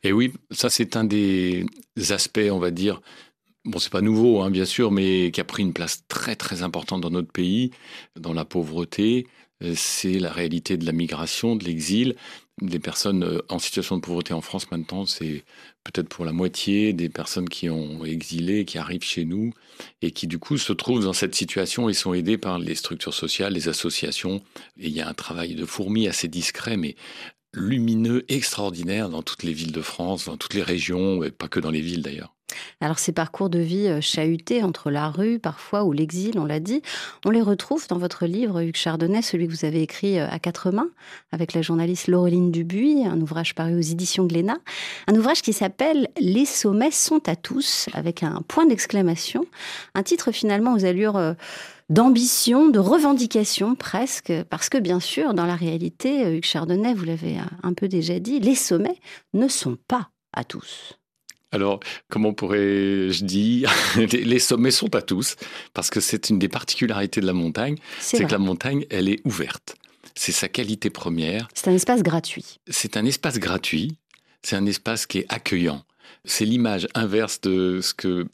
Et 0.03 0.13
oui, 0.13 0.33
ça 0.51 0.71
c'est 0.71 0.97
un 0.97 1.05
des 1.05 1.67
aspects, 2.11 2.49
on 2.51 2.59
va 2.59 2.71
dire, 2.71 3.03
bon 3.67 3.79
c'est 3.79 3.93
pas 3.93 4.01
nouveau 4.01 4.41
hein, 4.41 4.51
bien 4.51 4.65
sûr, 4.65 4.91
mais 4.91 5.31
qui 5.31 5.41
a 5.41 5.45
pris 5.45 5.63
une 5.63 5.75
place 5.75 6.05
très 6.09 6.37
très 6.37 6.63
importante 6.63 7.03
dans 7.03 7.11
notre 7.11 7.31
pays, 7.31 7.71
dans 8.19 8.33
la 8.33 8.45
pauvreté, 8.45 9.27
c'est 9.75 10.19
la 10.19 10.33
réalité 10.33 10.77
de 10.77 10.85
la 10.85 10.93
migration, 10.93 11.57
de 11.57 11.65
l'exil. 11.65 12.15
Des 12.63 12.79
personnes 12.79 13.23
euh, 13.23 13.43
en 13.49 13.59
situation 13.59 13.97
de 13.97 14.01
pauvreté 14.01 14.33
en 14.33 14.41
France 14.41 14.71
maintenant, 14.71 15.05
c'est 15.07 15.45
peut-être 15.85 16.09
pour 16.09 16.25
la 16.25 16.33
moitié 16.33 16.93
des 16.93 17.09
personnes 17.09 17.49
qui 17.49 17.69
ont 17.69 18.05
exilé, 18.05 18.65
qui 18.65 18.79
arrivent 18.79 19.03
chez 19.05 19.25
nous 19.25 19.53
et 20.03 20.11
qui 20.11 20.27
du 20.27 20.39
coup 20.39 20.57
se 20.57 20.73
trouvent 20.73 21.05
dans 21.05 21.13
cette 21.13 21.35
situation 21.35 21.89
et 21.89 21.95
sont 21.95 22.15
aidées 22.15 22.39
par 22.39 22.59
les 22.59 22.75
structures 22.75 23.15
sociales, 23.15 23.53
les 23.53 23.69
associations. 23.69 24.43
Et 24.79 24.89
il 24.89 24.93
y 24.93 25.01
a 25.01 25.09
un 25.09 25.15
travail 25.15 25.55
de 25.55 25.67
fourmi 25.67 26.09
assez 26.09 26.29
discret, 26.29 26.77
mais 26.77 26.97
lumineux, 27.53 28.25
extraordinaire 28.29 29.09
dans 29.09 29.23
toutes 29.23 29.43
les 29.43 29.53
villes 29.53 29.73
de 29.73 29.83
France, 29.83 30.27
dans 30.27 30.37
toutes 30.37 30.55
les 30.55 30.63
régions, 30.63 31.23
et 31.25 31.31
pas 31.31 31.49
que 31.49 31.61
dans 31.61 31.71
les 31.71 31.81
villes 31.81 32.03
d'ailleurs. 32.03 32.36
Alors 32.81 32.99
ces 32.99 33.13
parcours 33.13 33.51
de 33.51 33.59
vie 33.59 33.89
euh, 33.89 34.01
chahutés 34.01 34.63
entre 34.63 34.91
la 34.91 35.09
rue 35.09 35.39
parfois 35.39 35.85
ou 35.85 35.93
l'exil, 35.93 36.39
on 36.39 36.45
l'a 36.45 36.61
dit, 36.61 36.83
on 37.25 37.31
les 37.31 37.43
retrouve 37.43 37.87
dans 37.89 37.99
votre 37.99 38.27
livre 38.27 38.63
Hugues 38.63 38.77
Chardonnay, 38.77 39.23
celui 39.23 39.47
que 39.47 39.53
vous 39.53 39.65
avez 39.65 39.83
écrit 39.83 40.19
euh, 40.19 40.29
à 40.31 40.39
quatre 40.39 40.71
mains 40.71 40.89
avec 41.33 41.53
la 41.53 41.63
journaliste 41.63 42.09
Laureline 42.09 42.51
Dubuis, 42.51 43.07
un 43.07 43.21
ouvrage 43.21 43.55
paru 43.55 43.77
aux 43.77 43.81
éditions 43.81 44.27
Glénat, 44.27 44.59
un 45.07 45.15
ouvrage 45.15 45.43
qui 45.43 45.53
s'appelle 45.53 46.09
Les 46.19 46.45
sommets 46.45 46.91
sont 46.91 47.29
à 47.29 47.37
tous 47.37 47.89
avec 47.93 48.23
un 48.23 48.43
point 48.47 48.67
d'exclamation, 48.67 49.45
un 49.95 50.03
titre 50.03 50.33
finalement 50.33 50.75
aux 50.75 50.85
allures 50.85 51.17
euh, 51.17 51.35
d'ambition, 51.89 52.69
de 52.69 52.79
revendication 52.79 53.75
presque, 53.75 54.33
parce 54.51 54.69
que 54.69 54.79
bien 54.79 55.01
sûr, 55.01 55.35
dans 55.35 55.47
la 55.47 55.55
réalité, 55.55 56.37
Hugues 56.37 56.45
Chardonnay, 56.45 56.95
vous 56.95 57.05
l'avez 57.05 57.37
un 57.63 57.75
peu 57.75 57.87
déjà 57.87 58.19
dit, 58.19 58.41
les 58.41 58.57
sommets 58.57 58.99
ne 59.35 59.47
sont 59.47 59.77
pas 59.87 60.11
à 60.33 60.45
tous. 60.45 60.99
Alors, 61.57 61.81
comment 62.11 62.35
pourrais-je 62.35 63.25
dire? 63.25 63.73
Les 63.97 64.39
sommets 64.39 64.71
sont 64.71 64.95
à 64.95 65.01
tous, 65.01 65.37
parce 65.73 65.89
que 65.89 66.01
c'est 66.01 66.29
une 66.29 66.39
des 66.39 66.51
particularités 66.51 67.23
de 67.23 67.27
la 67.27 67.33
montagne, 67.33 67.77
c'est 67.99 68.27
que 68.27 68.33
la 68.33 68.37
montagne, 68.37 68.85
elle 68.91 69.09
est 69.09 69.23
ouverte. 69.25 69.75
C'est 70.15 70.33
sa 70.33 70.49
qualité 70.49 70.91
première. 70.91 71.49
C'est 71.55 71.69
un 71.69 71.73
espace 71.75 72.03
gratuit. 72.03 72.59
C'est 72.69 72.99
un 72.99 73.07
espace 73.07 73.39
gratuit, 73.39 73.97
c'est 74.43 74.55
un 74.55 74.67
espace 74.67 75.07
qui 75.07 75.21
est 75.21 75.27
accueillant. 75.31 75.83
C'est 76.27 76.45
l'image 76.45 76.89
inverse 76.95 77.41
de 77.41 77.81
ce 77.81 77.95
que 77.95 78.27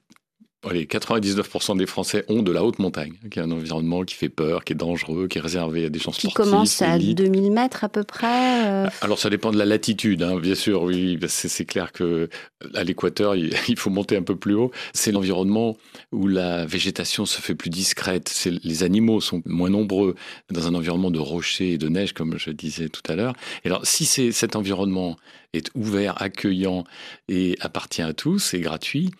Allez, 0.64 0.84
99% 0.86 1.76
des 1.76 1.86
Français 1.86 2.24
ont 2.28 2.42
de 2.42 2.52
la 2.52 2.62
haute 2.62 2.78
montagne, 2.78 3.14
qui 3.32 3.40
est 3.40 3.42
un 3.42 3.50
environnement 3.50 4.04
qui 4.04 4.14
fait 4.14 4.28
peur, 4.28 4.62
qui 4.62 4.74
est 4.74 4.76
dangereux, 4.76 5.26
qui 5.26 5.38
est 5.38 5.40
réservé 5.40 5.86
à 5.86 5.88
des 5.88 5.98
gens 5.98 6.12
sportifs. 6.12 6.30
Qui 6.30 6.34
commence 6.34 6.80
à 6.82 6.98
2000 6.98 7.50
mètres 7.50 7.82
à 7.82 7.88
peu 7.88 8.04
près 8.04 8.70
euh. 8.70 8.86
Alors 9.00 9.18
ça 9.18 9.28
dépend 9.28 9.50
de 9.50 9.58
la 9.58 9.64
latitude, 9.64 10.22
hein, 10.22 10.38
bien 10.38 10.54
sûr, 10.54 10.82
oui. 10.84 11.18
C'est 11.26 11.64
clair 11.64 11.90
que 11.90 12.28
à 12.74 12.84
l'équateur, 12.84 13.34
il 13.68 13.76
faut 13.76 13.90
monter 13.90 14.16
un 14.16 14.22
peu 14.22 14.36
plus 14.36 14.54
haut. 14.54 14.70
C'est 14.92 15.10
l'environnement 15.10 15.76
où 16.12 16.28
la 16.28 16.64
végétation 16.64 17.26
se 17.26 17.40
fait 17.40 17.56
plus 17.56 17.70
discrète. 17.70 18.32
Les 18.62 18.84
animaux 18.84 19.20
sont 19.20 19.42
moins 19.44 19.70
nombreux 19.70 20.14
dans 20.52 20.68
un 20.68 20.74
environnement 20.76 21.10
de 21.10 21.18
rochers 21.18 21.72
et 21.72 21.78
de 21.78 21.88
neige, 21.88 22.12
comme 22.12 22.38
je 22.38 22.50
disais 22.50 22.88
tout 22.88 23.02
à 23.08 23.16
l'heure. 23.16 23.34
Et 23.64 23.68
alors, 23.68 23.84
si 23.84 24.04
cet 24.04 24.54
environnement 24.54 25.16
est 25.52 25.70
ouvert, 25.74 26.20
accueillant 26.22 26.84
et 27.28 27.56
appartient 27.60 28.02
à 28.02 28.12
tous, 28.12 28.54
et 28.54 28.60
gratuit, 28.60 29.10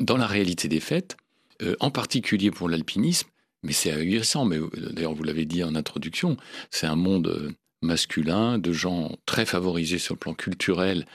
dans 0.00 0.16
la 0.16 0.26
réalité 0.26 0.68
des 0.68 0.80
faits, 0.80 1.16
euh, 1.62 1.76
en 1.80 1.90
particulier 1.90 2.50
pour 2.50 2.68
l'alpinisme, 2.68 3.28
mais 3.62 3.72
c'est 3.72 3.92
ahurissant, 3.92 4.44
mais 4.44 4.58
euh, 4.58 4.70
d'ailleurs 4.92 5.14
vous 5.14 5.24
l'avez 5.24 5.44
dit 5.44 5.64
en 5.64 5.74
introduction, 5.74 6.36
c'est 6.70 6.86
un 6.86 6.96
monde 6.96 7.28
euh, 7.28 7.52
masculin, 7.82 8.58
de 8.58 8.72
gens 8.72 9.12
très 9.26 9.46
favorisés 9.46 9.98
sur 9.98 10.14
le 10.14 10.18
plan 10.18 10.34
culturel 10.34 11.06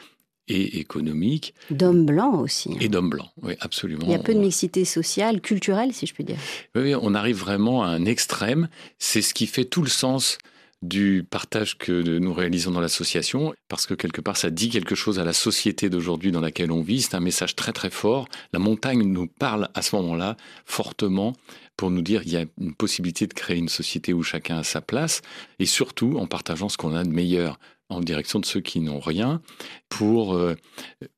et 0.47 0.79
économique. 0.79 1.53
D'hommes 1.69 2.05
blancs 2.05 2.41
aussi. 2.41 2.71
Hein. 2.71 2.77
Et 2.79 2.89
d'hommes 2.89 3.09
blancs, 3.09 3.29
oui, 3.43 3.53
absolument. 3.59 4.05
Il 4.05 4.11
y 4.11 4.15
a 4.15 4.19
peu 4.19 4.33
de 4.33 4.39
mixité 4.39 4.83
sociale, 4.83 5.41
culturelle, 5.41 5.93
si 5.93 6.07
je 6.07 6.13
puis 6.13 6.23
dire. 6.23 6.37
Oui, 6.75 6.95
on 6.95 7.13
arrive 7.13 7.37
vraiment 7.37 7.83
à 7.83 7.87
un 7.87 8.05
extrême. 8.05 8.67
C'est 8.97 9.21
ce 9.21 9.33
qui 9.33 9.45
fait 9.45 9.65
tout 9.65 9.83
le 9.83 9.89
sens 9.89 10.37
du 10.81 11.25
partage 11.29 11.77
que 11.77 11.91
nous 11.91 12.33
réalisons 12.33 12.71
dans 12.71 12.79
l'association, 12.79 13.53
parce 13.67 13.85
que 13.85 13.93
quelque 13.93 14.21
part 14.21 14.37
ça 14.37 14.49
dit 14.49 14.69
quelque 14.69 14.95
chose 14.95 15.19
à 15.19 15.25
la 15.25 15.33
société 15.33 15.89
d'aujourd'hui 15.89 16.31
dans 16.31 16.41
laquelle 16.41 16.71
on 16.71 16.81
vit. 16.81 17.01
C'est 17.01 17.15
un 17.15 17.19
message 17.19 17.55
très 17.55 17.73
très 17.73 17.89
fort. 17.89 18.27
La 18.53 18.59
montagne 18.59 19.03
nous 19.03 19.27
parle 19.27 19.69
à 19.73 19.81
ce 19.81 19.95
moment-là 19.97 20.37
fortement 20.65 21.33
pour 21.75 21.91
nous 21.91 22.01
dire 22.01 22.23
qu'il 22.23 22.33
y 22.33 22.37
a 22.37 22.45
une 22.59 22.73
possibilité 22.73 23.27
de 23.27 23.33
créer 23.33 23.57
une 23.57 23.69
société 23.69 24.13
où 24.13 24.23
chacun 24.23 24.59
a 24.59 24.63
sa 24.63 24.81
place, 24.81 25.21
et 25.59 25.65
surtout 25.65 26.17
en 26.17 26.27
partageant 26.27 26.69
ce 26.69 26.77
qu'on 26.77 26.95
a 26.95 27.03
de 27.03 27.09
meilleur 27.09 27.59
en 27.89 28.01
direction 28.01 28.39
de 28.39 28.45
ceux 28.45 28.61
qui 28.61 28.79
n'ont 28.79 28.99
rien, 28.99 29.41
pour 29.89 30.35
euh, 30.35 30.55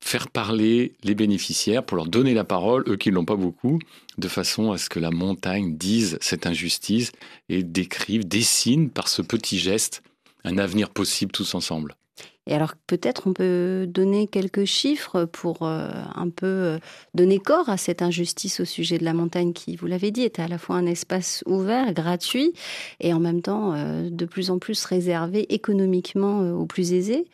faire 0.01 0.29
parler 0.29 0.93
les 1.03 1.15
bénéficiaires, 1.15 1.85
pour 1.85 1.97
leur 1.97 2.07
donner 2.07 2.33
la 2.33 2.43
parole, 2.43 2.83
eux 2.87 2.95
qui 2.95 3.09
ne 3.09 3.15
l'ont 3.15 3.25
pas 3.25 3.35
beaucoup, 3.35 3.79
de 4.17 4.27
façon 4.27 4.71
à 4.71 4.77
ce 4.77 4.89
que 4.89 4.99
la 4.99 5.11
montagne 5.11 5.75
dise 5.75 6.17
cette 6.21 6.47
injustice 6.47 7.11
et 7.49 7.63
décrive, 7.63 8.27
dessine 8.27 8.89
par 8.89 9.09
ce 9.09 9.21
petit 9.21 9.59
geste 9.59 10.01
un 10.43 10.57
avenir 10.57 10.89
possible 10.89 11.31
tous 11.31 11.53
ensemble. 11.55 11.95
Et 12.47 12.55
alors 12.55 12.73
peut-être 12.87 13.27
on 13.27 13.33
peut 13.33 13.85
donner 13.87 14.25
quelques 14.25 14.65
chiffres 14.65 15.25
pour 15.25 15.61
euh, 15.61 15.91
un 16.15 16.29
peu 16.29 16.47
euh, 16.47 16.79
donner 17.13 17.37
corps 17.37 17.69
à 17.69 17.77
cette 17.77 18.01
injustice 18.01 18.59
au 18.59 18.65
sujet 18.65 18.97
de 18.97 19.05
la 19.05 19.13
montagne 19.13 19.53
qui, 19.53 19.75
vous 19.75 19.85
l'avez 19.85 20.09
dit, 20.09 20.23
est 20.23 20.39
à 20.39 20.47
la 20.47 20.57
fois 20.57 20.75
un 20.75 20.87
espace 20.87 21.43
ouvert, 21.45 21.93
gratuit, 21.93 22.53
et 22.99 23.13
en 23.13 23.19
même 23.19 23.43
temps 23.43 23.73
euh, 23.75 24.09
de 24.09 24.25
plus 24.25 24.49
en 24.49 24.57
plus 24.57 24.83
réservé 24.85 25.53
économiquement 25.53 26.39
aux 26.51 26.65
plus 26.65 26.93
aisés. 26.93 27.25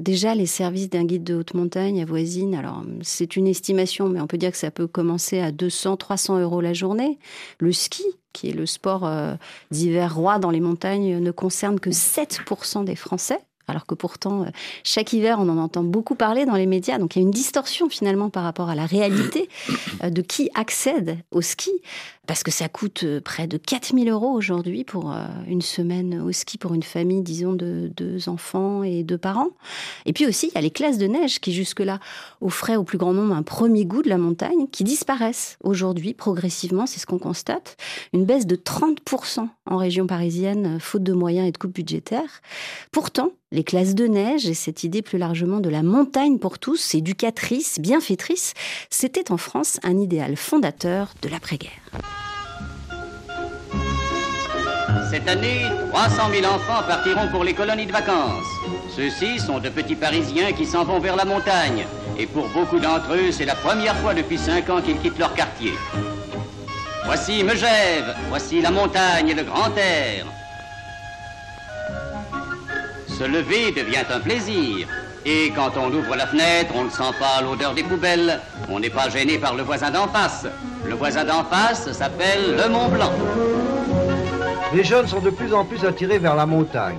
déjà, 0.00 0.34
les 0.34 0.46
services 0.46 0.88
d'un 0.88 1.04
guide 1.04 1.24
de 1.24 1.34
haute 1.34 1.54
montagne 1.54 2.00
avoisinent, 2.00 2.54
alors 2.54 2.84
c'est 3.02 3.36
une 3.36 3.46
estimation, 3.46 4.08
mais 4.08 4.20
on 4.20 4.26
peut 4.26 4.38
dire 4.38 4.50
que 4.50 4.56
ça 4.56 4.70
peut 4.70 4.86
commencer 4.86 5.40
à 5.40 5.52
200, 5.52 5.96
300 5.96 6.40
euros 6.40 6.60
la 6.60 6.72
journée. 6.72 7.18
Le 7.58 7.72
ski, 7.72 8.04
qui 8.32 8.48
est 8.48 8.52
le 8.52 8.66
sport 8.66 9.10
d'hiver 9.70 10.14
roi 10.14 10.38
dans 10.38 10.50
les 10.50 10.60
montagnes, 10.60 11.18
ne 11.18 11.30
concerne 11.30 11.80
que 11.80 11.90
7% 11.90 12.84
des 12.84 12.96
Français 12.96 13.40
alors 13.68 13.86
que 13.86 13.94
pourtant, 13.94 14.42
euh, 14.42 14.46
chaque 14.84 15.12
hiver, 15.12 15.38
on 15.40 15.48
en 15.48 15.58
entend 15.58 15.82
beaucoup 15.82 16.14
parler 16.14 16.46
dans 16.46 16.56
les 16.56 16.66
médias. 16.66 16.98
Donc 16.98 17.16
il 17.16 17.20
y 17.20 17.22
a 17.22 17.26
une 17.26 17.30
distorsion 17.30 17.88
finalement 17.88 18.30
par 18.30 18.42
rapport 18.42 18.68
à 18.68 18.74
la 18.74 18.86
réalité 18.86 19.48
euh, 20.02 20.10
de 20.10 20.22
qui 20.22 20.50
accède 20.54 21.18
au 21.30 21.40
ski 21.40 21.70
parce 22.28 22.42
que 22.42 22.50
ça 22.50 22.68
coûte 22.68 23.04
euh, 23.04 23.20
près 23.22 23.46
de 23.46 23.56
4000 23.56 24.10
euros 24.10 24.30
aujourd'hui 24.30 24.84
pour 24.84 25.10
euh, 25.10 25.24
une 25.48 25.62
semaine 25.62 26.20
au 26.20 26.30
ski 26.30 26.58
pour 26.58 26.74
une 26.74 26.82
famille, 26.82 27.22
disons, 27.22 27.54
de 27.54 27.90
deux 27.96 28.28
enfants 28.28 28.82
et 28.82 29.02
deux 29.02 29.16
parents. 29.16 29.48
Et 30.04 30.12
puis 30.12 30.26
aussi, 30.26 30.48
il 30.48 30.54
y 30.54 30.58
a 30.58 30.60
les 30.60 30.70
classes 30.70 30.98
de 30.98 31.06
neige 31.06 31.40
qui 31.40 31.54
jusque-là 31.54 32.00
offraient 32.42 32.76
au 32.76 32.84
plus 32.84 32.98
grand 32.98 33.14
nombre 33.14 33.34
un 33.34 33.42
premier 33.42 33.86
goût 33.86 34.02
de 34.02 34.10
la 34.10 34.18
montagne, 34.18 34.68
qui 34.70 34.84
disparaissent 34.84 35.56
aujourd'hui 35.64 36.12
progressivement, 36.12 36.86
c'est 36.86 37.00
ce 37.00 37.06
qu'on 37.06 37.18
constate. 37.18 37.78
Une 38.12 38.26
baisse 38.26 38.46
de 38.46 38.56
30% 38.56 39.48
en 39.64 39.76
région 39.78 40.06
parisienne, 40.06 40.76
euh, 40.76 40.78
faute 40.78 41.02
de 41.02 41.14
moyens 41.14 41.48
et 41.48 41.52
de 41.52 41.56
coupes 41.56 41.74
budgétaires. 41.74 42.42
Pourtant, 42.92 43.32
les 43.52 43.64
classes 43.64 43.94
de 43.94 44.06
neige 44.06 44.46
et 44.46 44.52
cette 44.54 44.84
idée 44.84 45.00
plus 45.00 45.16
largement 45.16 45.60
de 45.60 45.70
la 45.70 45.82
montagne 45.82 46.38
pour 46.38 46.58
tous, 46.58 46.94
éducatrice, 46.94 47.78
bienfaitrice, 47.80 48.52
c'était 48.90 49.32
en 49.32 49.38
France 49.38 49.80
un 49.82 49.98
idéal 49.98 50.36
fondateur 50.36 51.14
de 51.22 51.30
l'après-guerre. 51.30 51.87
Cette 55.10 55.26
année, 55.28 55.64
300 55.90 56.22
000 56.32 56.46
enfants 56.46 56.82
partiront 56.86 57.28
pour 57.28 57.42
les 57.42 57.54
colonies 57.54 57.86
de 57.86 57.92
vacances. 57.92 58.44
Ceux-ci 58.94 59.38
sont 59.38 59.58
de 59.58 59.68
petits 59.68 59.94
Parisiens 59.94 60.52
qui 60.52 60.66
s'en 60.66 60.84
vont 60.84 61.00
vers 61.00 61.16
la 61.16 61.24
montagne. 61.24 61.86
Et 62.18 62.26
pour 62.26 62.48
beaucoup 62.48 62.78
d'entre 62.78 63.14
eux, 63.14 63.32
c'est 63.32 63.44
la 63.44 63.54
première 63.54 63.96
fois 63.96 64.12
depuis 64.12 64.38
5 64.38 64.68
ans 64.70 64.82
qu'ils 64.82 64.98
quittent 64.98 65.18
leur 65.18 65.34
quartier. 65.34 65.72
Voici 67.06 67.42
Megève, 67.42 68.14
voici 68.28 68.60
la 68.60 68.70
montagne 68.70 69.30
et 69.30 69.34
le 69.34 69.44
grand 69.44 69.74
air. 69.76 70.26
Se 73.08 73.24
lever 73.24 73.72
devient 73.72 74.04
un 74.14 74.20
plaisir. 74.20 74.86
Et 75.26 75.50
quand 75.54 75.72
on 75.76 75.92
ouvre 75.92 76.16
la 76.16 76.26
fenêtre, 76.26 76.72
on 76.74 76.84
ne 76.84 76.90
sent 76.90 77.12
pas 77.18 77.42
l'odeur 77.42 77.74
des 77.74 77.82
poubelles. 77.82 78.40
On 78.68 78.80
n'est 78.80 78.90
pas 78.90 79.08
gêné 79.08 79.38
par 79.38 79.54
le 79.54 79.62
voisin 79.62 79.90
d'en 79.90 80.08
face. 80.08 80.46
Le 80.86 80.94
voisin 80.94 81.24
d'en 81.24 81.44
face 81.44 81.92
s'appelle 81.92 82.56
le 82.56 82.68
Mont 82.68 82.88
Blanc. 82.88 83.12
Les 84.74 84.84
jeunes 84.84 85.06
sont 85.06 85.20
de 85.20 85.30
plus 85.30 85.52
en 85.54 85.64
plus 85.64 85.84
attirés 85.84 86.18
vers 86.18 86.36
la 86.36 86.46
montagne. 86.46 86.98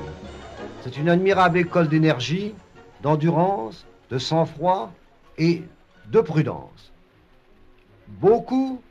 C'est 0.82 0.98
une 0.98 1.10
admirable 1.10 1.58
école 1.58 1.88
d'énergie, 1.88 2.54
d'endurance, 3.02 3.86
de 4.10 4.18
sang-froid 4.18 4.92
et 5.38 5.64
de 6.12 6.22
prudence. 6.22 6.92
Beaucoup 8.08 8.82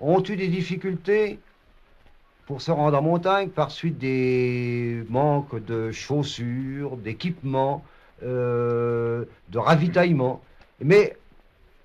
ont 0.00 0.22
eu 0.22 0.36
des 0.36 0.48
difficultés 0.48 1.38
pour 2.46 2.62
se 2.62 2.70
rendre 2.70 2.98
en 2.98 3.02
montagne 3.02 3.48
par 3.48 3.70
suite 3.70 3.98
des 3.98 5.04
manques 5.08 5.64
de 5.64 5.92
chaussures, 5.92 6.96
d'équipements, 6.96 7.84
euh, 8.22 9.24
de 9.48 9.58
ravitaillement. 9.58 10.42
Mais 10.80 11.16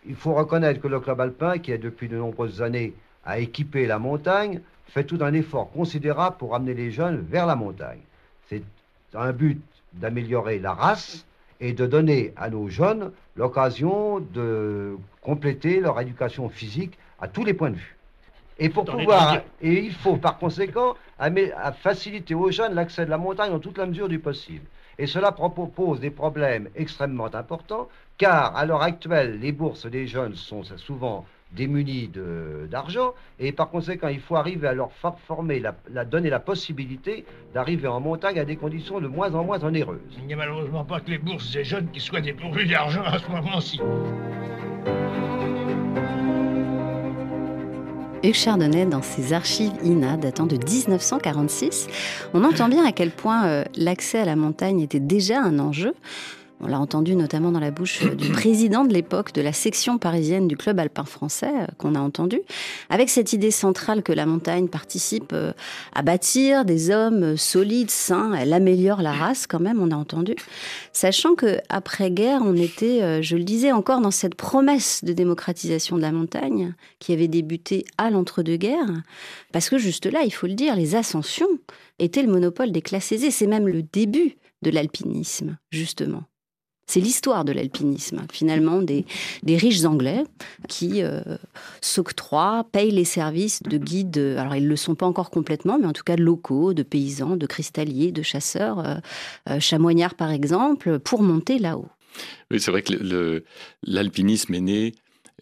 il 0.08 0.16
faut 0.16 0.34
reconnaître 0.34 0.82
que 0.82 0.88
le 0.88 1.00
club 1.00 1.20
alpin, 1.22 1.58
qui 1.58 1.74
a 1.74 1.78
depuis 1.78 2.08
de 2.08 2.18
nombreuses 2.18 2.62
années 2.62 2.94
à 3.26 3.40
équiper 3.40 3.86
la 3.88 4.00
montagne, 4.00 4.62
fait 4.88 5.04
tout 5.04 5.20
un 5.22 5.34
effort 5.34 5.72
considérable 5.72 6.38
pour 6.38 6.56
amener 6.56 6.74
les 6.74 6.92
jeunes 6.92 7.26
vers 7.30 7.46
la 7.46 7.56
montagne. 7.56 8.00
C'est 8.50 8.64
un 9.14 9.32
but 9.32 9.62
d'améliorer 9.94 10.60
la 10.60 10.74
race 10.74 11.26
et 11.60 11.74
de 11.74 11.86
donner 11.86 12.34
à 12.36 12.50
nos 12.50 12.68
jeunes 12.68 13.12
l'occasion 13.36 14.20
de 14.20 14.98
compléter 15.22 15.80
leur 15.80 16.00
éducation 16.00 16.50
physique 16.50 16.98
à 17.20 17.28
tous 17.28 17.44
les 17.44 17.54
points 17.54 17.72
de 17.72 17.76
vue. 17.76 17.96
Et 18.58 18.70
pour 18.70 18.86
pouvoir, 18.86 19.42
et 19.62 19.84
il 19.84 19.94
faut 19.94 20.16
par 20.16 20.38
conséquent 20.38 20.96
faciliter 21.82 22.36
aux 22.36 22.52
jeunes 22.52 22.74
l'accès 22.74 23.06
de 23.06 23.10
la 23.10 23.18
montagne 23.18 23.52
en 23.52 23.60
toute 23.60 23.78
la 23.78 23.86
mesure 23.86 24.08
du 24.08 24.20
possible. 24.20 24.66
Et 24.98 25.08
cela 25.08 25.32
pose 25.32 26.00
des 26.00 26.12
problèmes 26.12 26.70
extrêmement 26.76 27.34
importants, 27.34 27.90
car 28.18 28.56
à 28.56 28.66
l'heure 28.66 28.82
actuelle, 28.82 29.40
les 29.40 29.52
bourses 29.52 29.86
des 29.86 30.08
jeunes 30.08 30.36
sont 30.36 30.64
souvent 30.78 31.26
démunis 31.52 32.12
d'argent, 32.70 33.14
et 33.40 33.52
par 33.52 33.70
conséquent, 33.70 34.08
il 34.08 34.20
faut 34.20 34.36
arriver 34.36 34.68
à 34.68 34.74
leur 34.74 34.92
former, 35.28 35.62
la, 35.62 36.06
donner 36.06 36.30
la 36.30 36.40
possibilité 36.40 37.26
d'arriver 37.54 37.88
en 37.88 38.00
montagne 38.00 38.40
à 38.40 38.46
des 38.46 38.56
conditions 38.56 39.00
de 39.00 39.08
moins 39.08 39.34
en 39.34 39.44
moins 39.44 39.64
onéreuses. 39.64 40.00
Il 40.18 40.28
n'y 40.28 40.34
a 40.34 40.38
malheureusement 40.38 40.84
pas 40.84 41.00
que 41.00 41.12
les 41.12 41.18
bourses 41.18 41.52
des 41.52 41.64
jeunes 41.64 41.90
qui 41.92 42.00
soient 42.00 42.22
dépourvues 42.22 42.66
d'argent 42.66 43.04
à 43.04 43.20
ce 43.20 43.30
moment-ci. 43.30 43.80
Hugues 48.26 48.34
Chardonnay 48.34 48.88
dans 48.88 49.04
ses 49.04 49.34
archives 49.34 49.74
INA 49.84 50.18
datant 50.18 50.48
de 50.48 50.56
1946. 50.56 51.88
On 52.34 52.44
entend 52.44 52.70
bien 52.70 52.84
à 52.84 52.92
quel 52.92 53.12
point 53.12 53.46
euh, 53.46 53.64
l'accès 53.76 54.18
à 54.18 54.26
la 54.26 54.36
montagne 54.36 54.82
était 54.82 55.00
déjà 55.00 55.40
un 55.42 55.60
enjeu. 55.60 55.94
On 56.62 56.68
l'a 56.68 56.80
entendu 56.80 57.16
notamment 57.16 57.52
dans 57.52 57.60
la 57.60 57.72
bouche 57.72 58.04
euh, 58.04 58.16
du 58.16 58.30
président 58.30 58.86
de 58.86 58.94
l'époque 58.94 59.34
de 59.34 59.42
la 59.42 59.52
section 59.52 59.98
parisienne 59.98 60.48
du 60.48 60.56
club 60.56 60.80
alpin 60.80 61.04
français 61.04 61.52
euh, 61.54 61.66
qu'on 61.78 61.96
a 61.96 62.00
entendu, 62.00 62.40
avec 62.90 63.10
cette 63.10 63.34
idée 63.34 63.52
centrale 63.52 64.02
que 64.04 64.14
la 64.14 64.26
montagne 64.26 64.70
participe 64.70 65.34
euh, 65.34 65.52
à 65.94 66.02
bâtir 66.02 66.64
des 66.64 66.92
hommes 66.92 67.36
solides, 67.36 67.92
sains, 67.92 68.34
elle 68.34 68.54
améliore 68.54 69.02
la 69.02 69.12
race 69.12 69.48
quand 69.48 69.60
même, 69.60 69.82
on 69.82 69.92
a 69.92 69.96
entendu, 69.96 70.36
sachant 70.94 71.36
que 71.36 71.60
après 71.68 72.10
guerre, 72.10 72.42
on 72.44 72.56
était, 72.56 73.22
je 73.22 73.36
le 73.36 73.44
disais 73.44 73.72
encore, 73.72 74.00
dans 74.00 74.12
cette 74.12 74.36
promesse 74.36 75.04
de 75.04 75.14
démocratisation 75.14 75.98
de 75.98 76.02
la 76.02 76.12
montagne 76.12 76.74
qui 77.00 77.12
avait 77.14 77.28
débuté 77.28 77.86
à 77.98 78.10
l'entre-deux-guerres, 78.10 79.04
parce 79.52 79.70
que 79.70 79.78
juste 79.78 80.06
là, 80.06 80.22
il 80.24 80.32
faut 80.32 80.48
le 80.48 80.54
dire, 80.54 80.76
les 80.76 80.96
ascensions 80.96 81.48
étaient 82.00 82.24
le 82.24 82.32
monopole 82.32 82.72
des 82.72 82.82
classes 82.82 83.12
aisées, 83.12 83.32
c'est 83.32 83.48
même 83.48 83.68
le 83.68 83.84
début 83.84 84.36
de 84.62 84.70
l'alpinisme, 84.70 85.58
justement. 85.72 86.24
C'est 86.88 87.00
l'histoire 87.00 87.46
de 87.46 87.52
l'alpinisme, 87.52 88.26
finalement, 88.32 88.82
des, 88.82 89.06
riches 89.48 89.86
Anglais 89.86 90.24
qui 90.70 91.02
euh, 91.02 91.22
s'octroient, 91.82 92.68
payent 92.72 92.92
les 92.92 93.06
services 93.06 93.64
de 93.64 93.78
guides, 93.78 94.36
alors 94.38 94.56
ils 94.56 94.64
ne 94.64 94.70
le 94.70 94.76
sont 94.76 94.94
pas 94.94 95.08
encore 95.08 95.32
complètement, 95.32 95.80
mais 95.80 95.88
en 95.88 95.94
tout 95.94 96.04
cas 96.04 96.16
locaux, 96.16 96.74
de 96.74 96.84
paysans, 96.84 97.38
de 97.38 97.48
cristalliers, 97.48 98.12
de 98.12 98.22
chasseurs, 98.22 98.80
euh, 98.80 98.96
euh, 99.50 99.60
chamoignards 99.60 100.16
par 100.16 100.32
exemple, 100.32 101.00
pour 101.00 101.24
monter 101.24 101.58
là-haut. 101.58 101.88
Oui, 102.52 102.60
c'est 102.60 102.72
vrai 102.72 102.84
que 102.84 103.44
l'alpinisme 103.84 104.54
est 104.54 104.62
né. 104.62 104.94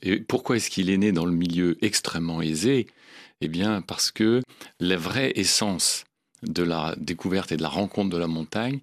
Et 0.02 0.18
pourquoi 0.18 0.56
est-ce 0.58 0.70
qu'il 0.70 0.90
est 0.90 0.98
né 0.98 1.12
dans 1.12 1.26
le 1.26 1.32
milieu 1.32 1.78
extrêmement 1.82 2.42
aisé? 2.42 2.88
Eh 3.42 3.48
bien, 3.48 3.82
parce 3.82 4.12
que 4.12 4.42
la 4.80 4.98
vraie 4.98 5.34
essence 5.36 6.06
de 6.42 6.64
la 6.64 6.96
découverte 6.98 7.52
et 7.52 7.58
de 7.58 7.62
la 7.62 7.70
rencontre 7.70 8.10
de 8.10 8.18
la 8.18 8.28
montagne, 8.28 8.80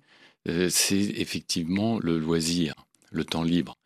c'est 0.46 0.96
effectivement 0.96 1.98
le 1.98 2.18
loisir, 2.18 2.74
le 3.10 3.24
temps 3.24 3.42
libre. 3.42 3.76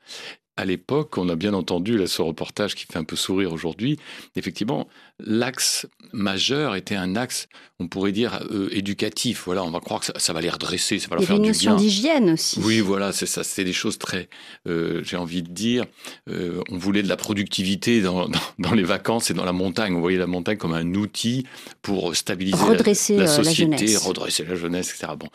À 0.56 0.64
l'époque, 0.64 1.18
on 1.18 1.28
a 1.28 1.34
bien 1.34 1.52
entendu 1.52 1.98
là, 1.98 2.06
ce 2.06 2.22
reportage 2.22 2.76
qui 2.76 2.86
fait 2.86 2.98
un 2.98 3.04
peu 3.04 3.16
sourire 3.16 3.52
aujourd'hui. 3.52 3.98
Effectivement, 4.36 4.88
l'axe 5.20 5.86
majeur 6.12 6.74
était 6.74 6.96
un 6.96 7.16
axe, 7.16 7.48
on 7.78 7.88
pourrait 7.88 8.12
dire, 8.12 8.40
euh, 8.50 8.68
éducatif. 8.72 9.42
Voilà, 9.46 9.62
on 9.62 9.70
va 9.70 9.80
croire 9.80 10.00
que 10.00 10.06
ça, 10.16 10.32
va 10.32 10.40
les 10.40 10.50
redresser, 10.50 10.98
ça 10.98 11.08
va 11.08 11.16
leur 11.16 11.24
faire 11.24 11.38
du 11.38 11.50
bien. 11.52 11.76
d'hygiène 11.76 12.30
aussi. 12.30 12.60
Oui, 12.62 12.80
voilà, 12.80 13.12
c'est 13.12 13.26
ça. 13.26 13.44
C'est 13.44 13.64
des 13.64 13.72
choses 13.72 13.98
très, 13.98 14.28
euh, 14.68 15.02
j'ai 15.04 15.16
envie 15.16 15.42
de 15.42 15.50
dire, 15.50 15.84
euh, 16.28 16.60
on 16.70 16.78
voulait 16.78 17.02
de 17.02 17.08
la 17.08 17.16
productivité 17.16 18.00
dans, 18.00 18.28
dans, 18.58 18.74
les 18.74 18.82
vacances 18.82 19.30
et 19.30 19.34
dans 19.34 19.44
la 19.44 19.52
montagne. 19.52 19.94
On 19.94 20.00
voyait 20.00 20.18
la 20.18 20.26
montagne 20.26 20.56
comme 20.56 20.74
un 20.74 20.94
outil 20.94 21.46
pour 21.82 22.14
stabiliser 22.16 22.62
redresser 22.62 23.16
la, 23.16 23.26
société, 23.26 23.96
redresser 23.96 24.44
la 24.44 24.56
jeunesse, 24.56 24.90
etc. 24.90 25.12
Bon, 25.18 25.28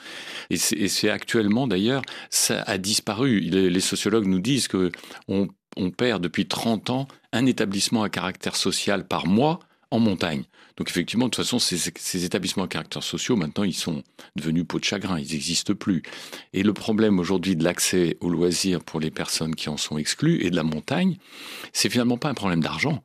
et 0.50 0.58
c'est 0.58 1.10
actuellement 1.10 1.68
d'ailleurs, 1.68 2.02
ça 2.30 2.64
a 2.64 2.78
disparu. 2.78 3.40
Les, 3.40 3.70
les 3.70 3.80
sociologues 3.80 4.28
nous 4.28 4.40
disent 4.40 4.68
que 4.68 4.92
on 5.28 5.48
on 5.78 5.92
perd 5.92 6.22
depuis 6.22 6.48
30 6.48 6.90
ans 6.90 7.08
un 7.32 7.46
établissement 7.46 8.04
à 8.04 8.10
caractère 8.10 8.56
social 8.56 9.08
par 9.08 9.28
mois 9.28 9.60
en 9.92 10.00
montagne. 10.00 10.44
Donc 10.78 10.90
effectivement, 10.90 11.26
de 11.26 11.32
toute 11.32 11.44
façon, 11.44 11.60
ces, 11.60 12.26
établissements 12.26 12.64
à 12.64 12.68
caractère 12.68 13.04
social, 13.04 13.38
maintenant, 13.38 13.64
ils 13.64 13.74
sont 13.74 14.04
devenus 14.36 14.66
peau 14.68 14.80
de 14.80 14.84
chagrin, 14.84 15.20
ils 15.20 15.32
n'existent 15.32 15.74
plus. 15.74 16.04
Et 16.54 16.64
le 16.64 16.74
problème 16.74 17.20
aujourd'hui 17.20 17.56
de 17.56 17.64
l'accès 17.64 18.18
aux 18.22 18.30
loisirs 18.30 18.84
pour 18.84 19.00
les 19.00 19.12
personnes 19.12 19.56
qui 19.56 19.70
en 19.70 19.78
sont 19.78 19.98
exclues 19.98 20.44
et 20.46 20.50
de 20.50 20.56
la 20.56 20.64
montagne, 20.64 21.18
c'est 21.74 21.90
finalement 21.90 22.18
pas 22.18 22.30
un 22.30 22.34
problème 22.34 22.62
d'argent. 22.62 23.04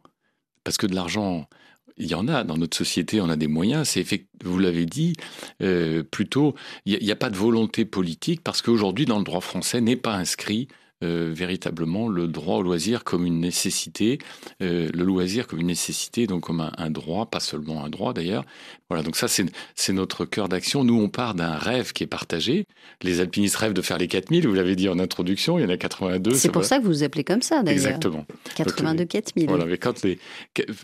Parce 0.63 0.77
que 0.77 0.87
de 0.87 0.95
l'argent, 0.95 1.49
il 1.97 2.07
y 2.07 2.15
en 2.15 2.29
a 2.29 2.45
dans 2.45 2.57
notre 2.57 2.77
société, 2.77 3.21
on 3.21 3.29
a 3.29 3.37
des 3.37 3.49
moyens. 3.49 3.89
C'est 3.89 4.27
vous 4.43 4.59
l'avez 4.59 4.87
dit, 4.87 5.15
euh, 5.63 6.03
plutôt, 6.03 6.55
il 6.87 6.99
n'y 6.99 7.11
a, 7.11 7.15
a, 7.15 7.17
pas 7.17 7.31
de 7.31 7.37
volonté 7.37 7.85
politique 7.85 8.43
parce 8.43 8.63
qu'aujourd'hui, 8.63 9.05
dans 9.05 9.19
le 9.19 9.25
droit 9.25 9.41
français, 9.41 9.81
n'est 9.81 9.97
pas 9.97 10.15
inscrit 10.15 10.69
euh, 11.03 11.33
véritablement 11.35 12.09
le 12.09 12.29
droit 12.29 12.59
au 12.59 12.63
loisir 12.63 13.03
comme 13.03 13.27
une 13.27 13.41
nécessité, 13.41 14.19
euh, 14.63 14.89
le 14.95 15.05
loisir 15.05 15.47
comme 15.47 15.61
une 15.61 15.67
nécessité, 15.67 16.27
donc 16.27 16.45
comme 16.45 16.71
un, 16.77 16.91
droit, 16.91 17.27
pas 17.27 17.41
seulement 17.41 17.85
un 17.85 17.91
droit 17.91 18.13
d'ailleurs. 18.13 18.45
Voilà, 18.89 19.03
donc 19.03 19.17
ça 19.17 19.27
c'est 19.29 19.93
notre 19.93 20.25
cœur 20.25 20.49
d'action. 20.49 20.85
Nous 20.85 21.01
on 21.01 21.09
part 21.09 21.35
d'un 21.35 21.57
rêve 21.57 21.93
qui 21.93 22.05
est 22.05 22.09
partagé. 22.09 22.67
Les 23.03 23.21
alpinistes 23.21 23.57
rêvent 23.57 23.73
de 23.73 23.83
faire 23.83 23.99
les 23.99 24.09
4000, 24.09 24.47
vous 24.47 24.55
l'avez 24.55 24.77
dit 24.77 24.89
en 24.89 24.99
introduction, 24.99 25.59
il 25.59 25.63
y 25.63 25.65
en 25.65 25.71
a 25.71 25.77
82. 25.77 26.35
C'est 26.35 26.51
pour 26.51 26.65
ça 26.65 26.79
que 26.79 26.85
vous 26.85 26.91
vous 26.91 27.03
appelez 27.03 27.25
comme 27.25 27.43
ça 27.43 27.63
d'ailleurs. 27.63 27.87
Exactement. 27.87 28.25
82 28.55 29.05
4000. 29.05 29.49
Voilà, 29.49 29.67
mais 29.67 29.79
quand 29.79 30.03
les, 30.05 30.19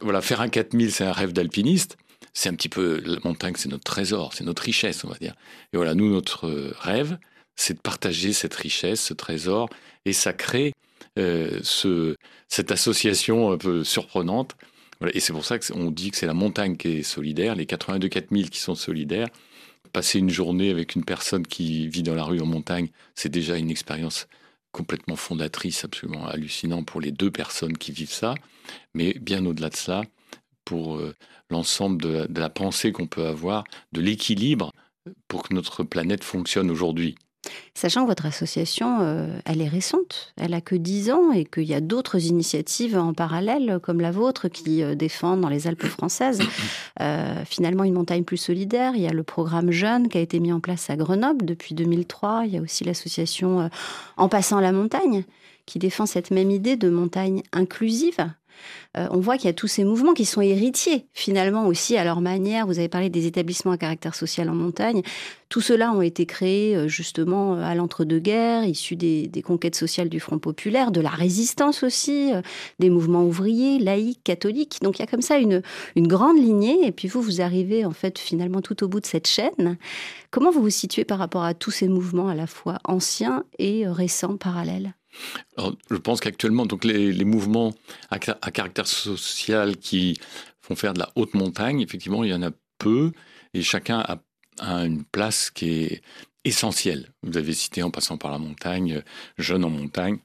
voilà, 0.03 0.21
faire 0.21 0.41
un 0.41 0.49
4000 0.49 0.91
c'est 0.93 1.05
un 1.05 1.13
rêve 1.13 1.33
d'alpiniste 1.33 1.97
c'est 2.33 2.49
un 2.49 2.55
petit 2.55 2.69
peu 2.69 3.03
la 3.05 3.19
montagne, 3.25 3.55
c'est 3.57 3.69
notre 3.69 3.85
trésor, 3.85 4.35
c'est 4.35 4.45
notre 4.45 4.63
richesse, 4.63 5.05
on 5.05 5.09
va 5.09 5.17
dire. 5.17 5.35
Et 5.73 5.77
voilà, 5.77 5.95
nous, 5.95 6.11
notre 6.11 6.73
rêve, 6.79 7.19
c'est 7.57 7.75
de 7.75 7.81
partager 7.81 8.33
cette 8.33 8.55
richesse, 8.55 9.01
ce 9.01 9.15
trésor, 9.15 9.69
et 10.05 10.13
ça 10.13 10.33
crée 10.33 10.73
euh, 11.19 11.61
ce, 11.63 12.17
cette 12.49 12.71
association 12.71 13.53
un 13.53 13.59
peu 13.59 13.85
surprenante. 13.85 14.57
Et 15.15 15.21
c'est 15.21 15.33
pour 15.33 15.45
ça 15.47 15.59
qu'on 15.59 15.91
dit 15.91 16.11
que 16.11 16.17
c'est 16.17 16.27
la 16.27 16.35
montagne 16.35 16.77
qui 16.77 16.99
est 16.99 17.03
solidaire, 17.03 17.55
les 17.55 17.67
82 17.67 18.09
4000 18.09 18.51
qui 18.51 18.61
sont 18.61 18.75
solidaires. 18.75 19.29
Passer 19.93 20.19
une 20.19 20.31
journée 20.31 20.71
avec 20.71 20.95
une 20.95 21.05
personne 21.05 21.47
qui 21.47 21.89
vit 21.89 22.03
dans 22.03 22.15
la 22.15 22.23
rue 22.23 22.41
en 22.41 22.47
montagne, 22.47 22.89
c'est 23.15 23.31
déjà 23.31 23.57
une 23.57 23.71
expérience 23.71 24.27
complètement 24.73 25.17
fondatrice, 25.17 25.85
absolument 25.85 26.27
hallucinante 26.27 26.87
pour 26.87 27.01
les 27.01 27.13
deux 27.13 27.31
personnes 27.31 27.77
qui 27.77 27.93
vivent 27.93 28.13
ça. 28.13 28.35
Mais 28.95 29.15
bien 29.15 29.45
au-delà 29.47 29.71
de 29.71 29.77
cela, 29.77 30.03
pour 30.65 30.99
euh, 30.99 31.15
l'ensemble 31.51 32.29
de 32.33 32.41
la 32.41 32.51
pensée 32.51 32.93
qu'on 32.93 33.07
peut 33.07 33.27
avoir, 33.27 33.65
de 33.93 34.01
l'équilibre 34.01 34.71
pour 35.29 35.43
que 35.43 35.55
notre 35.55 35.83
planète 35.83 36.25
fonctionne 36.25 36.71
aujourd'hui. 36.71 37.17
Sachant 37.75 38.03
que 38.03 38.09
votre 38.09 38.27
association, 38.27 38.99
euh, 39.01 39.39
elle 39.47 39.63
est 39.63 39.69
récente, 39.69 40.35
elle 40.37 40.53
a 40.53 40.61
que 40.61 40.75
10 40.75 41.11
ans 41.11 41.33
et 41.33 41.45
qu'il 41.45 41.65
y 41.65 41.73
a 41.73 41.81
d'autres 41.81 42.27
initiatives 42.27 42.99
en 42.99 43.15
parallèle 43.15 43.79
comme 43.83 44.01
la 44.01 44.11
vôtre 44.11 44.49
qui 44.49 44.83
euh, 44.83 44.95
défendent 44.95 45.41
dans 45.41 45.49
les 45.49 45.67
Alpes 45.67 45.87
françaises 45.87 46.41
euh, 47.01 47.43
finalement 47.47 47.85
une 47.85 47.95
montagne 47.95 48.25
plus 48.25 48.37
solidaire. 48.37 48.93
Il 48.95 49.01
y 49.01 49.07
a 49.07 49.13
le 49.13 49.23
programme 49.23 49.71
Jeune 49.71 50.09
qui 50.09 50.19
a 50.19 50.21
été 50.21 50.41
mis 50.41 50.53
en 50.53 50.61
place 50.61 50.91
à 50.91 50.97
Grenoble 50.97 51.47
depuis 51.47 51.75
2003. 51.75 52.43
Il 52.45 52.53
y 52.53 52.59
a 52.59 52.61
aussi 52.61 52.85
l'association 52.85 53.71
En 54.17 54.29
passant 54.29 54.61
la 54.61 54.73
montagne 54.73 55.25
qui 55.65 55.79
défend 55.79 56.05
cette 56.05 56.31
même 56.31 56.51
idée 56.51 56.77
de 56.77 56.91
montagne 56.91 57.43
inclusive 57.53 58.31
euh, 58.97 59.07
on 59.11 59.21
voit 59.21 59.37
qu'il 59.37 59.47
y 59.47 59.51
a 59.51 59.55
tous 59.55 59.69
ces 59.69 59.85
mouvements 59.85 60.15
qui 60.15 60.25
sont 60.25 60.41
héritiers 60.41 61.07
finalement 61.13 61.67
aussi 61.67 61.97
à 61.97 62.05
leur 62.05 62.21
manière. 62.21 62.67
Vous 62.67 62.79
avez 62.79 62.89
parlé 62.89 63.09
des 63.09 63.27
établissements 63.27 63.73
à 63.73 63.79
caractère 63.79 64.15
social 64.15 64.49
en 64.51 64.55
montagne. 64.55 65.03
Tout 65.49 65.61
cela 65.61 65.93
ont 65.93 66.03
été 66.03 66.27
créés 66.27 66.77
euh, 66.77 66.89
justement 66.89 67.55
euh, 67.55 67.63
à 67.63 67.75
l'entre-deux-guerres, 67.75 68.65
issus 68.65 68.97
des, 68.97 69.31
conquêtes 69.45 69.77
sociales 69.77 70.09
du 70.09 70.21
Front 70.21 70.39
populaire, 70.39 70.91
de 70.91 71.01
la 71.01 71.09
résistance 71.09 71.83
aussi, 71.83 72.33
des 72.79 72.91
mouvements 72.91 73.25
ouvriers, 73.25 73.79
laïcs, 73.79 74.23
catholiques. 74.23 74.79
Donc 74.83 74.99
il 74.99 75.03
y 75.03 75.05
a 75.05 75.07
comme 75.07 75.23
ça 75.23 75.39
une, 75.39 75.63
une 75.97 76.07
grande 76.07 76.37
lignée. 76.37 76.87
Et 76.87 76.93
puis 76.93 77.09
vous, 77.09 77.23
vous 77.23 77.41
arrivez 77.41 77.85
en 77.85 77.93
fait 77.93 78.19
finalement 78.19 78.61
tout 78.61 78.85
au 78.85 78.89
bout 78.89 79.01
de 79.01 79.07
cette 79.07 79.27
chaîne. 79.27 79.79
Comment 80.31 80.51
vous 80.51 80.61
vous 80.61 80.71
situez 80.71 81.05
par 81.05 81.19
rapport 81.19 81.43
à 81.45 81.55
tous 81.55 81.71
ces 81.71 81.89
mouvements 81.89 82.29
à 82.29 82.35
la 82.35 82.47
fois 82.47 82.79
anciens 82.85 83.45
et 83.59 83.89
récents 83.89 84.37
parallèles? 84.37 84.95
Je 85.59 85.97
pense 85.97 86.21
qu'actuellement, 86.21 86.67
les, 86.85 87.25
mouvements 87.25 87.75
à, 88.11 88.19
caractère 88.19 88.87
social 88.87 89.77
qui 89.77 90.19
font 90.61 90.77
faire 90.77 90.95
de 90.95 91.01
la 91.01 91.11
haute 91.17 91.35
montagne, 91.35 91.81
effectivement, 91.81 92.25
il 92.25 92.31
y 92.31 92.35
en 92.35 92.43
a 92.43 92.51
peu, 92.79 93.13
et 93.55 93.63
chacun 93.63 94.01
a, 94.01 94.19
une 94.63 95.05
place 95.05 95.51
qui 95.51 95.71
est 95.71 96.03
essentielle. 96.45 97.13
Vous 97.23 97.39
avez 97.39 97.55
cité 97.55 97.83
en 97.83 97.91
passant 97.91 98.19
par 98.19 98.31
la 98.31 98.39
montagne, 98.39 99.03
Jeunes 99.39 99.65
en 99.65 99.71
montagne, 99.71 100.19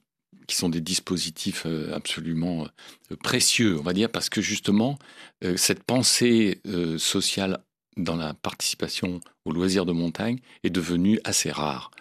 qui 0.47 0.55
sont 0.55 0.69
des 0.69 0.81
dispositifs 0.81 1.63
euh, 1.65 1.93
absolument 1.93 2.67
euh, 3.11 3.15
précieux, 3.23 3.77
on 3.79 3.83
va 3.83 3.93
dire, 3.93 4.11
parce 4.11 4.29
que 4.29 4.41
justement, 4.41 4.97
euh, 5.43 5.57
cette 5.57 5.83
pensée 5.83 6.61
sociale 6.97 7.63
dans 7.97 8.15
la 8.15 8.33
participation 8.33 9.21
aux 9.45 9.51
loisirs 9.51 9.85
de 9.85 9.93
montagne 9.93 10.39
est 10.63 10.69
devenue 10.69 11.19
assez 11.23 11.49
rare. 11.49 11.91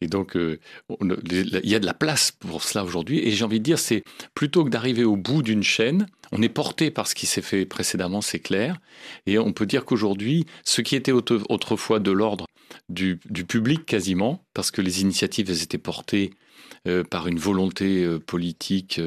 Et 0.00 0.06
donc, 0.06 0.36
euh, 0.36 0.58
il 1.00 1.60
y 1.64 1.74
a 1.74 1.78
de 1.78 1.86
la 1.86 1.94
place 1.94 2.30
pour 2.32 2.62
cela 2.62 2.84
aujourd'hui. 2.84 3.20
Et 3.20 3.30
j'ai 3.30 3.44
envie 3.44 3.58
de 3.58 3.64
dire, 3.64 3.78
c'est 3.78 4.02
plutôt 4.34 4.64
que 4.64 4.70
d'arriver 4.70 5.04
au 5.04 5.16
bout 5.16 5.42
d'une 5.42 5.62
chaîne, 5.62 6.06
on 6.32 6.42
est 6.42 6.48
porté 6.48 6.90
par 6.90 7.06
ce 7.06 7.14
qui 7.14 7.26
s'est 7.26 7.42
fait 7.42 7.66
précédemment, 7.66 8.20
c'est 8.20 8.40
clair. 8.40 8.78
Et 9.26 9.38
on 9.38 9.52
peut 9.52 9.66
dire 9.66 9.84
qu'aujourd'hui, 9.84 10.46
ce 10.64 10.80
qui 10.80 10.96
était 10.96 11.12
autrefois 11.12 12.00
de 12.00 12.10
l'ordre 12.10 12.46
du, 12.88 13.18
public 13.46 13.86
quasiment, 13.86 14.44
parce 14.54 14.70
que 14.70 14.80
les 14.80 15.00
initiatives 15.00 15.50
étaient 15.50 15.78
portées 15.78 16.32
euh, 16.86 17.04
par 17.04 17.28
une 17.28 17.38
volonté 17.38 18.04
euh, 18.04 18.18
politique 18.18 19.00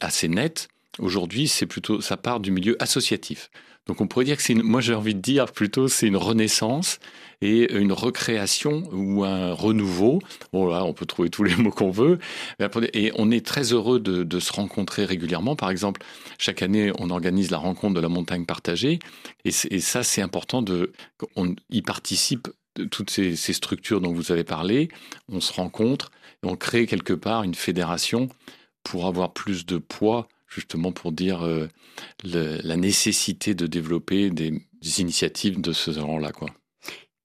assez 0.00 0.28
nette, 0.28 0.68
aujourd'hui, 0.98 1.48
c'est 1.48 1.66
plutôt 1.66 2.00
ça 2.00 2.16
part 2.16 2.40
du 2.40 2.50
milieu 2.50 2.80
associatif. 2.82 3.50
Donc 3.86 4.00
on 4.00 4.06
pourrait 4.06 4.24
dire 4.24 4.36
que 4.36 4.42
c'est, 4.42 4.54
moi 4.54 4.80
j'ai 4.80 4.94
envie 4.94 5.14
de 5.14 5.20
dire 5.20 5.52
plutôt 5.52 5.88
c'est 5.88 6.06
une 6.06 6.16
renaissance 6.16 6.98
et 7.42 7.72
une 7.74 7.92
recréation 7.92 8.84
ou 8.92 9.24
un 9.24 9.52
renouveau. 9.52 10.20
Bon 10.52 10.66
là, 10.66 10.84
on 10.84 10.94
peut 10.94 11.04
trouver 11.04 11.28
tous 11.28 11.42
les 11.42 11.54
mots 11.56 11.70
qu'on 11.70 11.90
veut. 11.90 12.18
Et 12.94 13.12
on 13.16 13.30
est 13.30 13.44
très 13.44 13.72
heureux 13.72 14.00
de, 14.00 14.40
se 14.40 14.52
rencontrer 14.52 15.04
régulièrement. 15.04 15.54
Par 15.56 15.70
exemple, 15.70 16.02
chaque 16.38 16.62
année, 16.62 16.92
on 16.98 17.10
organise 17.10 17.50
la 17.50 17.58
rencontre 17.58 17.94
de 17.94 18.00
la 18.00 18.08
montagne 18.08 18.46
partagée. 18.46 18.98
Et, 19.44 19.50
ça, 19.52 20.02
c'est 20.02 20.22
important 20.22 20.62
de, 20.62 20.92
on 21.36 21.54
y 21.70 21.82
participe 21.82 22.48
toutes 22.90 23.10
ces, 23.10 23.36
ces, 23.36 23.52
structures 23.52 24.00
dont 24.00 24.12
vous 24.12 24.32
avez 24.32 24.44
parlé. 24.44 24.88
On 25.30 25.40
se 25.40 25.52
rencontre 25.52 26.10
et 26.42 26.46
on 26.46 26.56
crée 26.56 26.86
quelque 26.86 27.12
part 27.12 27.42
une 27.42 27.54
fédération 27.54 28.28
pour 28.82 29.06
avoir 29.06 29.32
plus 29.32 29.66
de 29.66 29.78
poids 29.78 30.28
justement 30.54 30.92
pour 30.92 31.12
dire 31.12 31.44
euh, 31.44 31.68
la 32.22 32.76
nécessité 32.76 33.54
de 33.54 33.66
développer 33.66 34.30
des, 34.30 34.62
initiatives 34.98 35.60
de 35.60 35.72
ce 35.72 35.92
genre-là. 35.92 36.32
Quoi. 36.32 36.50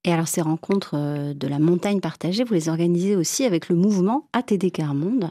Et 0.09 0.11
alors 0.11 0.27
ces 0.27 0.41
rencontres 0.41 0.95
euh, 0.95 1.35
de 1.35 1.47
la 1.47 1.59
montagne 1.59 1.99
partagée, 1.99 2.43
vous 2.43 2.55
les 2.55 2.67
organisez 2.67 3.15
aussi 3.15 3.45
avec 3.45 3.69
le 3.69 3.75
mouvement 3.75 4.25
ATD 4.33 4.71
Carmonde, 4.71 5.29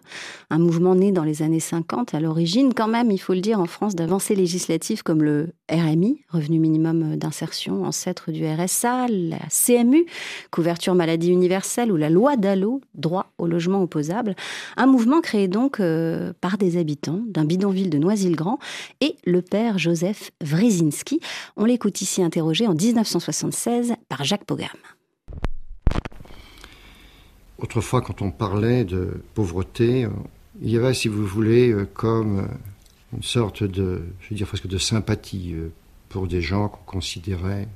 un 0.51 0.59
mouvement 0.61 0.95
né 0.95 1.11
dans 1.11 1.25
les 1.25 1.43
années 1.43 1.59
50, 1.59 2.15
à 2.15 2.21
l'origine 2.21 2.73
quand 2.73 2.87
même, 2.87 3.11
il 3.11 3.19
faut 3.19 3.35
le 3.35 3.41
dire, 3.41 3.59
en 3.59 3.67
France, 3.67 3.97
d'avancées 3.97 4.37
législatives 4.37 5.03
comme 5.03 5.25
le 5.25 5.49
RMI, 5.69 6.23
revenu 6.29 6.61
minimum 6.61 7.17
d'insertion, 7.17 7.85
ancêtre 7.87 8.31
du 8.31 8.47
RSA, 8.47 9.09
la 9.09 9.41
CMU, 9.51 10.07
couverture 10.53 10.95
maladie 10.95 11.33
universelle, 11.33 11.91
ou 11.91 11.97
la 11.97 12.09
loi 12.09 12.37
DALLO, 12.37 12.81
droit 12.95 13.33
au 13.39 13.49
logement 13.49 13.83
opposable. 13.83 14.37
Un 14.77 14.87
mouvement 14.87 15.21
créé 15.21 15.49
donc 15.49 15.81
euh, 15.81 16.33
par 16.41 16.57
des 16.57 16.77
habitants 16.77 17.21
d'un 17.27 17.45
bidonville 17.45 17.91
de 17.91 17.99
Noisy-le-Grand 17.99 18.61
et 19.01 19.17
le 19.25 19.43
père 19.43 19.77
Joseph 19.77 20.31
Wrezinski. 20.41 21.19
On 21.57 21.65
l'écoute 21.65 22.01
ici 22.01 22.23
interrogé 22.23 22.69
en 22.69 22.75
1976 22.75 23.95
par 24.09 24.23
Jacques 24.23 24.47
Autrefois, 27.59 28.03
quand 28.03 28.23
on 28.23 28.31
parlait 28.31 28.85
de 28.85 29.21
pauvreté, 29.35 30.05
euh, 30.05 30.11
il 30.63 30.71
y 30.71 30.77
avait, 30.77 30.95
si 30.95 31.09
vous 31.09 31.27
voulez, 31.27 31.71
euh, 31.71 31.89
comme 31.93 32.39
euh, 32.39 32.47
une 33.17 33.23
sorte 33.25 33.65
de, 33.65 34.03
je 34.21 34.31
veux 34.31 34.37
dire 34.37 34.47
presque 34.47 34.69
de 34.69 34.79
sympathie 34.79 35.55
pour 36.09 36.29
des 36.29 36.41
gens 36.41 36.69
qu'on 36.69 36.85
considérait 36.85 37.69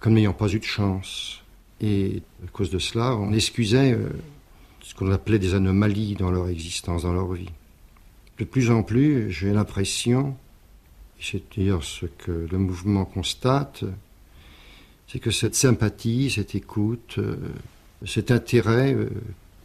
comme 0.00 0.14
n'ayant 0.14 0.34
pas 0.34 0.48
eu 0.48 0.58
de 0.58 0.64
chance. 0.64 1.42
Et 1.80 2.22
à 2.44 2.50
cause 2.50 2.68
de 2.70 2.78
cela, 2.78 3.16
on 3.16 3.32
excusait 3.32 3.98
ce 4.80 4.94
qu'on 4.94 5.10
appelait 5.12 5.38
des 5.38 5.54
anomalies 5.54 6.14
dans 6.14 6.30
leur 6.30 6.48
existence, 6.48 7.04
dans 7.04 7.12
leur 7.12 7.32
vie. 7.32 7.50
De 8.38 8.44
plus 8.44 8.70
en 8.70 8.82
plus, 8.82 9.30
j'ai 9.30 9.52
l'impression, 9.52 10.36
c'est 11.20 11.42
d'ailleurs 11.56 11.84
ce 11.84 12.06
que 12.06 12.46
le 12.50 12.58
mouvement 12.58 13.04
constate, 13.04 13.84
c'est 15.14 15.20
que 15.20 15.30
cette 15.30 15.54
sympathie, 15.54 16.28
cette 16.28 16.56
écoute, 16.56 17.18
euh, 17.18 17.36
cet 18.04 18.32
intérêt 18.32 18.92
euh, 18.92 19.08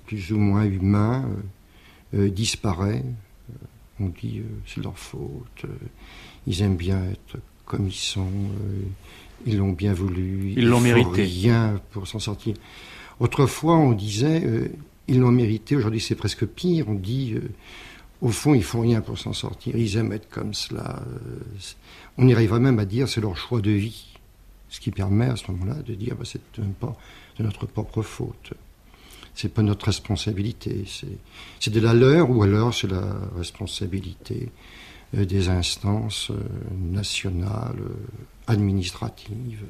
plus 0.05 0.31
ou 0.31 0.37
moins 0.37 0.63
humain 0.63 1.27
euh, 2.13 2.29
disparaît. 2.29 3.03
on 3.99 4.09
dit 4.09 4.43
c'est 4.67 4.83
leur 4.83 4.99
faute, 4.99 5.65
ils 6.45 6.61
aiment 6.61 6.75
bien 6.75 7.03
être 7.05 7.39
comme 7.65 7.87
ils 7.87 7.93
sont, 7.93 8.29
ils 9.47 9.57
l'ont 9.57 9.71
bien 9.71 9.91
voulu, 9.91 10.53
ils 10.55 10.67
l'ont 10.67 10.81
mérité. 10.81 11.23
Rien 11.23 11.81
pour 11.93 12.07
s'en 12.07 12.19
sortir. 12.19 12.53
Autrefois, 13.19 13.75
on 13.75 13.93
disait 13.93 14.69
ils 15.07 15.19
l'ont 15.19 15.31
mérité. 15.31 15.75
Aujourd'hui, 15.75 15.99
c'est 15.99 16.13
presque 16.13 16.45
pire. 16.45 16.89
On 16.89 16.93
dit 16.93 17.35
au 18.21 18.29
fond, 18.29 18.53
ils 18.53 18.63
font 18.63 18.81
rien 18.81 19.01
pour 19.01 19.17
s'en 19.17 19.33
sortir. 19.33 19.75
Ils 19.75 19.97
aiment 19.97 20.13
être 20.13 20.29
comme 20.29 20.53
cela. 20.53 21.01
On 22.19 22.27
y 22.27 22.33
arriverait 22.33 22.59
même 22.59 22.77
à 22.77 22.85
dire 22.85 23.09
c'est 23.09 23.21
leur 23.21 23.35
choix 23.35 23.61
de 23.61 23.71
vie. 23.71 24.18
Ce 24.69 24.79
qui 24.79 24.91
permet 24.91 25.25
à 25.25 25.35
ce 25.35 25.51
moment-là 25.51 25.81
de 25.81 25.95
dire 25.95 26.15
bah, 26.15 26.25
c'est 26.25 26.41
pas 26.79 26.95
de 27.37 27.43
notre 27.43 27.65
propre 27.65 28.01
faute. 28.01 28.53
C'est 29.33 29.53
pas 29.53 29.61
notre 29.61 29.85
responsabilité. 29.85 30.85
C'est 31.59 31.69
de 31.69 31.79
la 31.79 31.93
leur 31.93 32.29
ou 32.29 32.43
alors 32.43 32.73
c'est 32.73 32.89
la 32.89 33.15
responsabilité 33.37 34.51
euh, 35.15 35.25
des 35.25 35.49
instances 35.49 36.29
euh, 36.29 36.35
nationales, 36.77 37.79
euh, 37.79 37.95
administratives. 38.47 39.65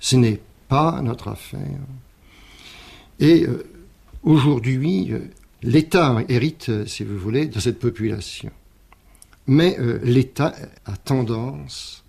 Ce 0.00 0.16
n'est 0.16 0.40
pas 0.68 1.00
notre 1.00 1.28
affaire. 1.28 1.80
Et 3.18 3.46
aujourd'hui, 4.22 5.12
l'État 5.62 6.18
hérite, 6.28 6.86
si 6.86 7.04
vous 7.04 7.16
voulez, 7.16 7.46
de 7.46 7.60
cette 7.60 7.78
population. 7.78 8.50
Mais 9.46 9.78
l'État 10.02 10.54
a 10.84 10.96
tendance 10.96 12.04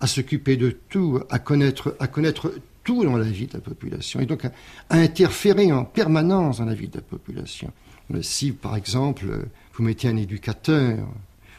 à 0.00 0.06
s'occuper 0.06 0.56
de 0.56 0.70
tout, 0.70 1.20
à 1.30 1.38
connaître, 1.38 1.96
à 2.00 2.06
connaître 2.06 2.52
tout 2.84 3.04
dans 3.04 3.16
la 3.16 3.24
vie 3.24 3.46
de 3.46 3.54
la 3.54 3.60
population, 3.60 4.20
et 4.20 4.26
donc 4.26 4.44
à, 4.44 4.52
interférer 4.90 5.72
en 5.72 5.84
permanence 5.84 6.58
dans 6.58 6.64
la 6.64 6.74
vie 6.74 6.88
de 6.88 6.96
la 6.96 7.02
population. 7.02 7.70
Si, 8.22 8.52
par 8.52 8.76
exemple, 8.76 9.26
vous 9.74 9.84
mettez 9.84 10.08
un 10.08 10.16
éducateur 10.16 10.98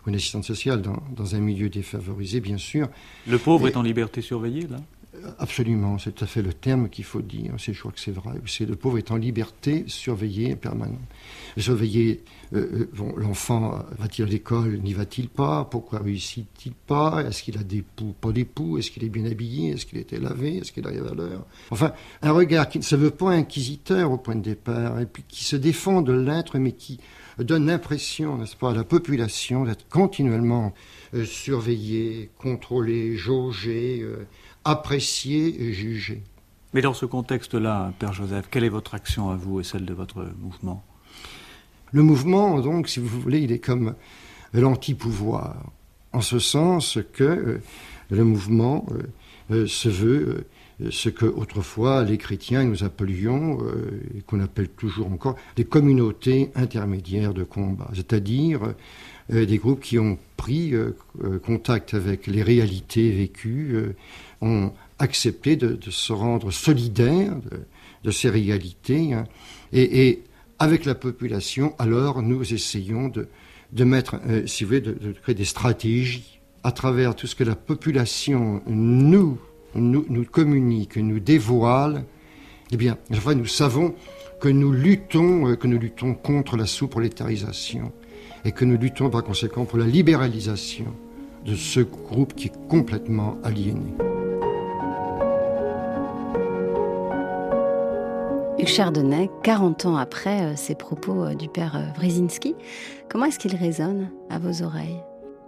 ou 0.05 0.09
une 0.09 0.15
assistante 0.15 0.43
sociale 0.43 0.81
dans, 0.81 1.01
dans 1.15 1.35
un 1.35 1.39
milieu 1.39 1.69
défavorisé, 1.69 2.41
bien 2.41 2.57
sûr. 2.57 2.89
Le 3.27 3.37
pauvre 3.37 3.67
est 3.67 3.77
en 3.77 3.83
liberté 3.83 4.21
surveillée, 4.21 4.67
là 4.67 4.77
Absolument, 5.39 5.97
c'est 5.97 6.13
tout 6.13 6.23
à 6.23 6.27
fait 6.27 6.41
le 6.41 6.53
terme 6.53 6.87
qu'il 6.87 7.03
faut 7.03 7.21
dire. 7.21 7.53
Je 7.57 7.77
crois 7.77 7.91
que 7.91 7.99
c'est 7.99 8.11
vrai. 8.11 8.35
C'est 8.45 8.65
le 8.65 8.77
pauvre 8.77 8.97
est 8.97 9.11
en 9.11 9.17
liberté 9.17 9.83
surveillée 9.87 10.55
permanente. 10.55 10.99
Surveiller, 11.57 12.23
euh, 12.53 12.87
euh, 12.97 13.11
l'enfant 13.17 13.83
va-t-il 13.99 14.25
à 14.25 14.27
l'école, 14.27 14.79
n'y 14.79 14.93
va-t-il 14.93 15.27
pas? 15.27 15.65
Pourquoi 15.65 15.99
réussit-il 15.99 16.71
pas? 16.73 17.25
Est-ce 17.27 17.43
qu'il 17.43 17.57
a 17.57 17.63
des 17.63 17.81
poux, 17.81 18.13
pas 18.21 18.31
des 18.31 18.45
poux? 18.45 18.77
Est-ce 18.77 18.89
qu'il 18.89 19.03
est 19.03 19.09
bien 19.09 19.25
habillé? 19.25 19.71
Est-ce 19.71 19.85
qu'il 19.85 19.97
était 19.97 20.19
lavé? 20.19 20.57
Est-ce 20.57 20.71
qu'il 20.71 20.87
arrive 20.87 21.05
à 21.05 21.13
l'heure? 21.13 21.45
Enfin, 21.71 21.91
un 22.21 22.31
regard 22.31 22.69
qui 22.69 22.77
ne 22.77 22.83
se 22.83 22.95
veut 22.95 23.11
pas 23.11 23.31
inquisiteur 23.31 24.11
au 24.11 24.17
point 24.17 24.35
de 24.35 24.41
départ, 24.41 25.01
et 25.01 25.07
qui 25.27 25.43
se 25.43 25.57
défend 25.57 26.01
de 26.01 26.13
l'être, 26.13 26.57
mais 26.57 26.71
qui 26.71 26.99
donne 27.37 27.65
l'impression, 27.65 28.37
n'est-ce 28.37 28.55
pas, 28.55 28.71
à 28.71 28.73
la 28.73 28.83
population 28.83 29.65
d'être 29.65 29.87
continuellement 29.89 30.73
euh, 31.13 31.25
surveillée, 31.25 32.29
contrôlée, 32.37 33.17
apprécier 34.63 35.61
et 35.63 35.73
juger. 35.73 36.23
Mais 36.73 36.81
dans 36.81 36.93
ce 36.93 37.05
contexte-là, 37.05 37.93
Père 37.99 38.13
Joseph, 38.13 38.47
quelle 38.49 38.63
est 38.63 38.69
votre 38.69 38.93
action 38.93 39.29
à 39.29 39.35
vous 39.35 39.59
et 39.59 39.63
celle 39.63 39.85
de 39.85 39.93
votre 39.93 40.25
mouvement? 40.39 40.83
Le 41.91 42.03
mouvement, 42.03 42.61
donc, 42.61 42.87
si 42.87 43.01
vous 43.01 43.19
voulez, 43.19 43.39
il 43.39 43.51
est 43.51 43.59
comme 43.59 43.95
l'anti-pouvoir, 44.53 45.71
en 46.13 46.21
ce 46.21 46.39
sens 46.39 46.99
que 47.13 47.23
euh, 47.23 47.61
le 48.09 48.23
mouvement 48.23 48.85
euh, 48.91 49.03
euh, 49.51 49.67
se 49.67 49.89
veut 49.89 50.45
ce 50.89 51.09
que 51.09 51.25
autrefois 51.25 52.03
les 52.03 52.17
chrétiens 52.17 52.63
nous 52.63 52.83
appelions, 52.83 53.59
et 54.17 54.21
qu'on 54.21 54.39
appelle 54.39 54.67
toujours 54.67 55.11
encore, 55.11 55.35
des 55.55 55.63
communautés 55.63 56.51
intermédiaires 56.55 57.35
de 57.35 57.43
combat, 57.43 57.87
c'est-à-dire 57.93 58.73
des 59.29 59.59
groupes 59.59 59.81
qui 59.81 59.99
ont 59.99 60.17
pris 60.37 60.73
contact 61.45 61.93
avec 61.93 62.25
les 62.25 62.41
réalités 62.41 63.11
vécues 63.11 63.93
ont 64.41 64.71
accepté 64.99 65.55
de, 65.55 65.77
se 65.89 66.13
rendre 66.13 66.51
solidaires 66.51 67.35
de, 68.03 68.11
ces 68.11 68.29
réalités. 68.29 69.13
Hein. 69.13 69.25
Et, 69.73 70.21
avec 70.59 70.85
la 70.85 70.93
population, 70.93 71.73
alors, 71.79 72.21
nous 72.21 72.53
essayons 72.53 73.07
de, 73.07 73.27
de 73.71 73.83
mettre, 73.83 74.17
euh, 74.27 74.45
si 74.45 74.63
vous 74.63 74.69
voulez, 74.69 74.81
de, 74.81 75.13
créer 75.23 75.33
des 75.33 75.45
stratégies 75.45 76.39
à 76.63 76.71
travers 76.71 77.15
tout 77.15 77.25
ce 77.25 77.35
que 77.35 77.43
la 77.43 77.55
population 77.55 78.61
nous, 78.67 79.39
nous, 79.73 80.05
nous 80.07 80.25
communique, 80.25 80.97
nous 80.97 81.19
dévoile. 81.19 82.05
Eh 82.71 82.77
bien, 82.77 82.97
enfin, 83.11 83.33
nous 83.33 83.47
savons 83.47 83.95
que 84.39 84.49
nous 84.49 84.71
luttons, 84.71 85.47
euh, 85.47 85.55
que 85.55 85.67
nous 85.67 85.79
luttons 85.79 86.13
contre 86.13 86.57
la 86.57 86.67
sous-prolétarisation 86.67 87.91
et 88.45 88.51
que 88.51 88.65
nous 88.65 88.77
luttons 88.77 89.09
par 89.09 89.23
conséquent 89.23 89.65
pour 89.65 89.79
la 89.79 89.87
libéralisation 89.87 90.93
de 91.45 91.55
ce 91.55 91.79
groupe 91.79 92.35
qui 92.35 92.47
est 92.47 92.67
complètement 92.67 93.37
aliéné. 93.43 93.93
Hugues 98.61 98.67
Chardonnay, 98.67 99.27
40 99.41 99.87
ans 99.87 99.97
après 99.97 100.43
euh, 100.43 100.55
ces 100.55 100.75
propos 100.75 101.23
euh, 101.23 101.33
du 101.33 101.49
père 101.49 101.75
euh, 101.75 101.91
Wrezinski, 101.97 102.53
comment 103.09 103.25
est-ce 103.25 103.39
qu'ils 103.39 103.55
résonnent 103.55 104.11
à 104.29 104.37
vos 104.37 104.61
oreilles? 104.61 104.99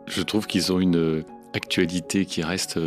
Je 0.08 0.24
trouve 0.24 0.48
qu'ils 0.48 0.74
ont 0.74 0.80
une 0.80 1.24
actualité 1.54 2.26
qui 2.26 2.42
reste 2.42 2.80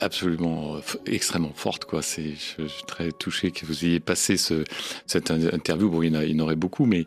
absolument 0.00 0.78
extrêmement 1.06 1.52
forte. 1.54 1.84
Quoi. 1.84 2.00
Je, 2.00 2.34
suis 2.66 2.82
très 2.88 3.12
touché 3.12 3.52
que 3.52 3.64
vous 3.64 3.84
ayez 3.84 4.00
passé 4.00 4.36
ce, 4.36 4.64
cette 5.06 5.30
interview. 5.30 5.88
Bon, 5.88 6.02
il 6.02 6.12
y 6.12 6.34
en, 6.34 6.44
aurait 6.44 6.56
beaucoup, 6.56 6.86
mais 6.86 7.06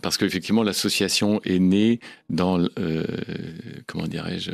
parce 0.00 0.16
qu'effectivement, 0.18 0.62
l'association 0.62 1.40
est 1.44 1.58
née 1.58 1.98
dans, 2.30 2.64
comment 3.88 4.06
dirais-je, 4.06 4.52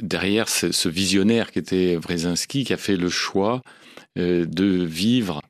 derrière 0.00 0.48
ce, 0.48 0.88
visionnaire 0.88 1.52
qui 1.52 1.58
était 1.58 1.96
Wrezinski, 1.96 2.64
qui 2.64 2.72
a 2.72 2.78
fait 2.78 2.96
le 2.96 3.10
choix 3.10 3.60
euh, 3.60 3.93
de 4.16 4.84
vivre 4.84 5.40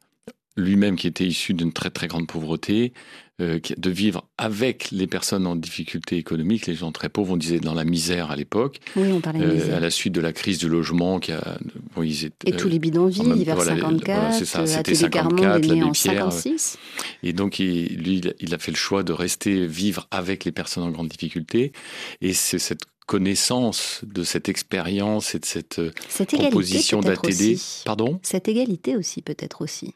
lui-même 0.56 0.94
qui 0.96 1.06
était 1.08 1.26
issu 1.26 1.52
d'une 1.52 1.72
très 1.72 1.90
très 1.90 2.06
grande 2.06 2.28
pauvreté, 2.28 2.92
euh, 3.40 3.58
de 3.76 3.90
vivre 3.90 4.28
avec 4.38 4.92
les 4.92 5.08
personnes 5.08 5.48
en 5.48 5.56
difficulté 5.56 6.16
économique, 6.16 6.68
les 6.68 6.76
gens 6.76 6.92
très 6.92 7.08
pauvres, 7.08 7.32
on 7.32 7.36
disait 7.36 7.58
dans 7.58 7.74
la 7.74 7.82
misère 7.82 8.30
à 8.30 8.36
l'époque. 8.36 8.78
Oui, 8.94 9.08
on 9.10 9.20
parlait 9.20 9.40
de 9.40 9.44
euh, 9.46 9.54
misère. 9.54 9.76
à 9.76 9.80
la 9.80 9.90
suite 9.90 10.12
de 10.12 10.20
la 10.20 10.32
crise 10.32 10.58
du 10.58 10.68
logement 10.68 11.18
qui 11.18 11.32
a. 11.32 11.58
bon, 11.96 12.04
ils 12.04 12.26
étaient, 12.26 12.50
Et 12.50 12.52
tous 12.56 12.68
les 12.68 12.76
euh, 12.76 12.78
bidonvilles, 12.78 13.24
même- 13.26 13.42
vers 13.42 13.56
voilà, 13.56 13.72
54, 13.74 14.20
voilà, 14.20 14.32
c'est 14.32 14.44
ça, 14.44 14.60
euh, 14.60 14.66
c'était 14.66 14.78
Atelier 14.92 15.10
Carmonde 15.10 15.40
54, 15.40 15.56
est 15.56 15.60
né 15.62 15.66
l'abbé 15.66 15.82
en 15.82 15.90
Pierre, 15.90 16.14
56. 16.32 16.78
Et 17.24 17.32
donc, 17.32 17.58
il- 17.58 17.96
lui, 17.96 18.18
il 18.18 18.28
a- 18.28 18.32
il 18.38 18.54
a 18.54 18.58
fait 18.58 18.70
le 18.70 18.76
choix 18.76 19.02
de 19.02 19.12
rester 19.12 19.66
vivre 19.66 20.06
avec 20.12 20.44
les 20.44 20.52
personnes 20.52 20.84
en 20.84 20.90
grande 20.92 21.08
difficulté. 21.08 21.72
Et 22.20 22.32
c'est 22.34 22.60
cette 22.60 22.84
connaissance 23.06 24.00
de 24.04 24.24
cette 24.24 24.48
expérience 24.48 25.34
et 25.34 25.38
de 25.38 25.44
cette 25.44 25.78
euh, 25.78 25.92
Cette 26.08 26.34
proposition 26.36 27.00
d'ATD. 27.00 27.58
Pardon? 27.84 28.18
Cette 28.22 28.48
égalité 28.48 28.96
aussi, 28.96 29.22
peut-être 29.22 29.60
aussi. 29.62 29.94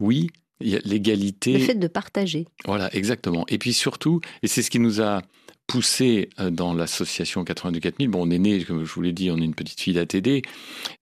Oui, 0.00 0.28
l'égalité. 0.60 1.52
Le 1.52 1.58
fait 1.60 1.74
de 1.74 1.86
partager. 1.86 2.46
Voilà, 2.64 2.92
exactement. 2.94 3.44
Et 3.48 3.58
puis 3.58 3.72
surtout, 3.72 4.20
et 4.42 4.48
c'est 4.48 4.62
ce 4.62 4.70
qui 4.70 4.80
nous 4.80 5.00
a 5.00 5.22
poussé 5.68 6.30
euh, 6.40 6.50
dans 6.50 6.74
l'association 6.74 7.44
82 7.44 7.78
4000. 7.78 8.08
Bon, 8.08 8.26
on 8.26 8.30
est 8.30 8.38
né, 8.38 8.64
comme 8.64 8.84
je 8.84 8.92
vous 8.92 9.02
l'ai 9.02 9.12
dit, 9.12 9.30
on 9.30 9.36
est 9.36 9.44
une 9.44 9.54
petite 9.54 9.80
fille 9.80 9.94
d'ATD, 9.94 10.42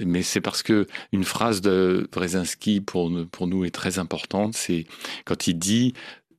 mais 0.04 0.22
c'est 0.22 0.40
parce 0.42 0.62
que 0.62 0.86
une 1.12 1.24
phrase 1.24 1.62
de 1.62 2.08
Brzezinski 2.12 2.80
pour, 2.80 3.10
pour 3.30 3.46
nous 3.46 3.64
est 3.64 3.70
très 3.70 3.98
importante. 3.98 4.54
C'est 4.54 4.86
quand 5.24 5.46
il 5.46 5.54
dit 5.54 5.94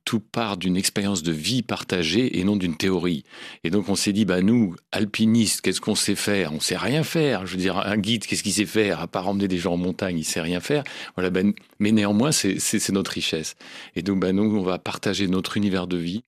tout 0.08 0.20
part 0.20 0.56
d'une 0.56 0.78
expérience 0.78 1.22
de 1.22 1.32
vie 1.32 1.60
partagée 1.60 2.38
et 2.38 2.44
non 2.44 2.56
d'une 2.56 2.78
théorie. 2.78 3.24
Et 3.62 3.68
donc 3.68 3.90
on 3.90 3.94
s'est 3.94 4.14
dit, 4.14 4.24
bah 4.24 4.40
nous, 4.40 4.74
alpinistes, 4.90 5.60
qu'est-ce 5.60 5.82
qu'on 5.82 5.94
sait 5.94 6.14
faire? 6.14 6.54
On 6.54 6.60
sait 6.60 6.78
rien 6.78 7.02
faire. 7.02 7.44
Je 7.44 7.52
veux 7.52 7.58
dire, 7.58 7.76
un 7.76 7.98
guide, 7.98 8.24
qu'est-ce 8.24 8.42
qu'il 8.42 8.54
sait 8.54 8.64
faire? 8.64 9.00
À 9.00 9.06
part 9.06 9.28
emmener 9.28 9.48
des 9.48 9.58
gens 9.58 9.74
en 9.74 9.76
montagne, 9.76 10.16
il 10.16 10.24
sait 10.24 10.40
rien 10.40 10.60
faire. 10.60 10.82
Voilà, 11.14 11.28
ben, 11.28 11.52
mais 11.78 11.92
néanmoins, 11.92 12.32
c'est 12.32 12.88
notre 12.88 13.10
richesse. 13.10 13.54
Et 13.96 14.02
donc, 14.02 14.20
ben, 14.20 14.34
nous, 14.34 14.44
on 14.44 14.62
va 14.62 14.78
partager 14.78 15.28
notre 15.28 15.58
univers 15.58 15.86
de 15.86 15.98
vie 15.98 16.24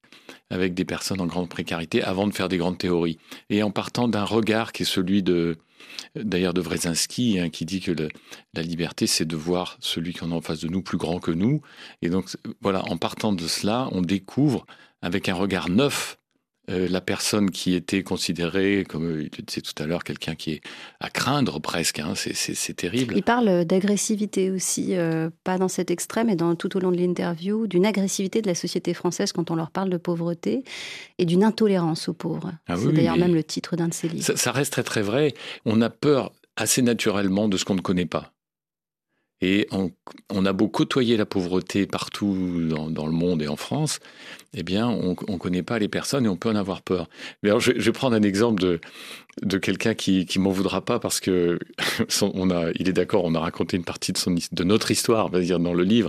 avec 0.50 0.74
des 0.74 0.84
personnes 0.84 1.22
en 1.22 1.26
grande 1.26 1.48
précarité 1.48 2.02
avant 2.02 2.26
de 2.26 2.34
faire 2.34 2.50
des 2.50 2.58
grandes 2.58 2.76
théories. 2.76 3.16
Et 3.48 3.62
en 3.62 3.70
partant 3.70 4.08
d'un 4.08 4.24
regard 4.24 4.72
qui 4.72 4.82
est 4.82 4.86
celui 4.86 5.22
de, 5.22 5.56
d'ailleurs, 6.14 6.54
de 6.54 6.60
Wrezinski, 6.60 7.38
hein, 7.38 7.50
qui 7.50 7.64
dit 7.64 7.80
que 7.80 7.92
la 8.54 8.62
liberté, 8.62 9.06
c'est 9.06 9.24
de 9.24 9.36
voir 9.36 9.76
celui 9.80 10.12
qu'on 10.12 10.32
a 10.32 10.34
en 10.34 10.40
face 10.40 10.60
de 10.60 10.68
nous 10.68 10.82
plus 10.82 10.98
grand 10.98 11.20
que 11.20 11.30
nous. 11.30 11.60
Et 12.02 12.10
donc, 12.10 12.36
voilà, 12.60 12.84
en 12.88 12.96
partant 12.96 13.32
de 13.32 13.46
cela, 13.46 13.88
on 13.92 14.02
découvre 14.02 14.66
avec 15.02 15.28
un 15.28 15.34
regard 15.34 15.68
neuf 15.68 16.19
euh, 16.70 16.88
la 16.88 17.00
personne 17.00 17.50
qui 17.50 17.74
était 17.74 18.02
considérée, 18.02 18.84
comme 18.88 19.04
euh, 19.06 19.22
il 19.22 19.30
le 19.36 19.42
disait 19.44 19.60
tout 19.60 19.72
à 19.82 19.86
l'heure, 19.86 20.04
quelqu'un 20.04 20.34
qui 20.34 20.52
est 20.52 20.60
à 21.00 21.10
craindre 21.10 21.60
presque. 21.60 21.98
hein, 21.98 22.14
c'est- 22.14 22.74
terrible. 22.74 23.14
Il 23.16 23.22
parle 23.22 23.64
d'agressivité 23.64 24.50
aussi, 24.50 24.94
euh, 24.96 25.28
pas 25.44 25.58
dans 25.58 25.68
cet 25.68 25.90
extrême, 25.90 26.28
mais 26.28 26.36
dans, 26.36 26.54
tout 26.54 26.76
au 26.76 26.80
long 26.80 26.92
de 26.92 26.96
l'interview, 26.96 27.66
d'une 27.66 27.84
agressivité 27.84 28.42
de 28.42 28.46
la 28.46 28.54
société 28.54 28.94
française 28.94 29.32
quand 29.32 29.50
on 29.50 29.56
leur 29.56 29.70
parle 29.70 29.90
de 29.90 29.96
pauvreté 29.96 30.62
et 31.18 31.24
d'une 31.26 31.42
intolérance 31.44 32.08
aux 32.08 32.14
pauvres. 32.14 32.52
Ah 32.68 32.76
C'est 32.76 32.86
oui, 32.86 32.92
d'ailleurs 32.94 33.16
même 33.16 33.34
le 33.34 33.42
titre 33.42 33.76
d'un 33.76 33.88
de 33.88 33.94
ses 33.94 34.08
livres. 34.08 34.24
Ça, 34.24 34.36
ça 34.36 34.52
reste 34.52 34.72
très 34.72 34.82
très 34.84 35.02
vrai. 35.02 35.34
On 35.64 35.80
a 35.82 35.90
peur 35.90 36.32
assez 36.56 36.82
naturellement 36.82 37.48
de 37.48 37.56
ce 37.56 37.64
qu'on 37.64 37.74
ne 37.74 37.80
connaît 37.80 38.06
pas. 38.06 38.32
Et 39.42 39.66
on, 39.72 39.90
on 40.30 40.44
a 40.44 40.52
beau 40.52 40.68
côtoyer 40.68 41.16
la 41.16 41.26
pauvreté 41.26 41.86
partout 41.86 42.68
dans, 42.68 42.90
dans 42.90 43.06
le 43.06 43.12
monde 43.12 43.42
et 43.42 43.48
en 43.48 43.56
France, 43.56 43.98
eh 44.54 44.62
bien, 44.62 44.88
on 44.88 45.10
ne 45.28 45.38
connaît 45.38 45.62
pas 45.62 45.78
les 45.78 45.88
personnes 45.88 46.26
et 46.26 46.28
on 46.28 46.36
peut 46.36 46.50
en 46.50 46.56
avoir 46.56 46.82
peur. 46.82 47.08
Mais 47.42 47.50
alors, 47.50 47.60
je, 47.60 47.72
je 47.76 47.80
vais 47.86 47.92
prendre 47.92 48.16
un 48.16 48.22
exemple 48.22 48.60
de, 48.60 48.80
de 49.42 49.58
quelqu'un 49.58 49.94
qui, 49.94 50.26
qui 50.26 50.38
m'en 50.38 50.50
voudra 50.50 50.84
pas 50.84 50.98
parce 50.98 51.20
que 51.20 51.58
son- 52.08 52.32
on 52.34 52.50
a, 52.50 52.70
il 52.76 52.88
est 52.88 52.92
d'accord, 52.92 53.24
on 53.24 53.34
a 53.34 53.40
raconté 53.40 53.76
une 53.76 53.84
partie 53.84 54.12
de, 54.12 54.18
son, 54.18 54.34
de 54.52 54.64
notre 54.64 54.90
histoire, 54.90 55.26
on 55.26 55.30
va 55.30 55.40
dire, 55.40 55.60
dans 55.60 55.74
le 55.74 55.84
livre, 55.84 56.08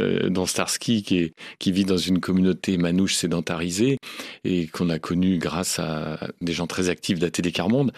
euh, 0.00 0.28
dans 0.30 0.46
Starsky, 0.46 1.02
qui, 1.02 1.18
est, 1.18 1.34
qui 1.58 1.72
vit 1.72 1.84
dans 1.84 1.96
une 1.98 2.20
communauté 2.20 2.78
manouche 2.78 3.14
sédentarisée 3.14 3.98
et 4.44 4.66
qu'on 4.68 4.90
a 4.90 4.98
connu 4.98 5.38
grâce 5.38 5.78
à 5.78 6.18
des 6.40 6.52
gens 6.52 6.66
très 6.66 6.88
actifs 6.88 7.18
d'ATD 7.18 7.52
Carmonde. 7.52 7.92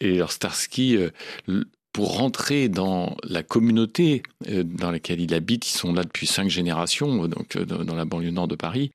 Et 0.00 0.16
alors 0.16 0.32
Starsky, 0.32 0.96
euh, 0.96 1.10
pour 1.94 2.18
rentrer 2.18 2.68
dans 2.68 3.16
la 3.22 3.44
communauté 3.44 4.24
euh, 4.48 4.64
dans 4.64 4.90
laquelle 4.90 5.20
il 5.20 5.32
habite, 5.32 5.70
ils 5.70 5.78
sont 5.78 5.92
là 5.92 6.02
depuis 6.02 6.26
cinq 6.26 6.50
générations, 6.50 7.22
euh, 7.22 7.28
donc 7.28 7.54
euh, 7.54 7.64
dans 7.64 7.94
la 7.94 8.04
banlieue 8.04 8.32
nord 8.32 8.48
de 8.48 8.56
Paris, 8.56 8.90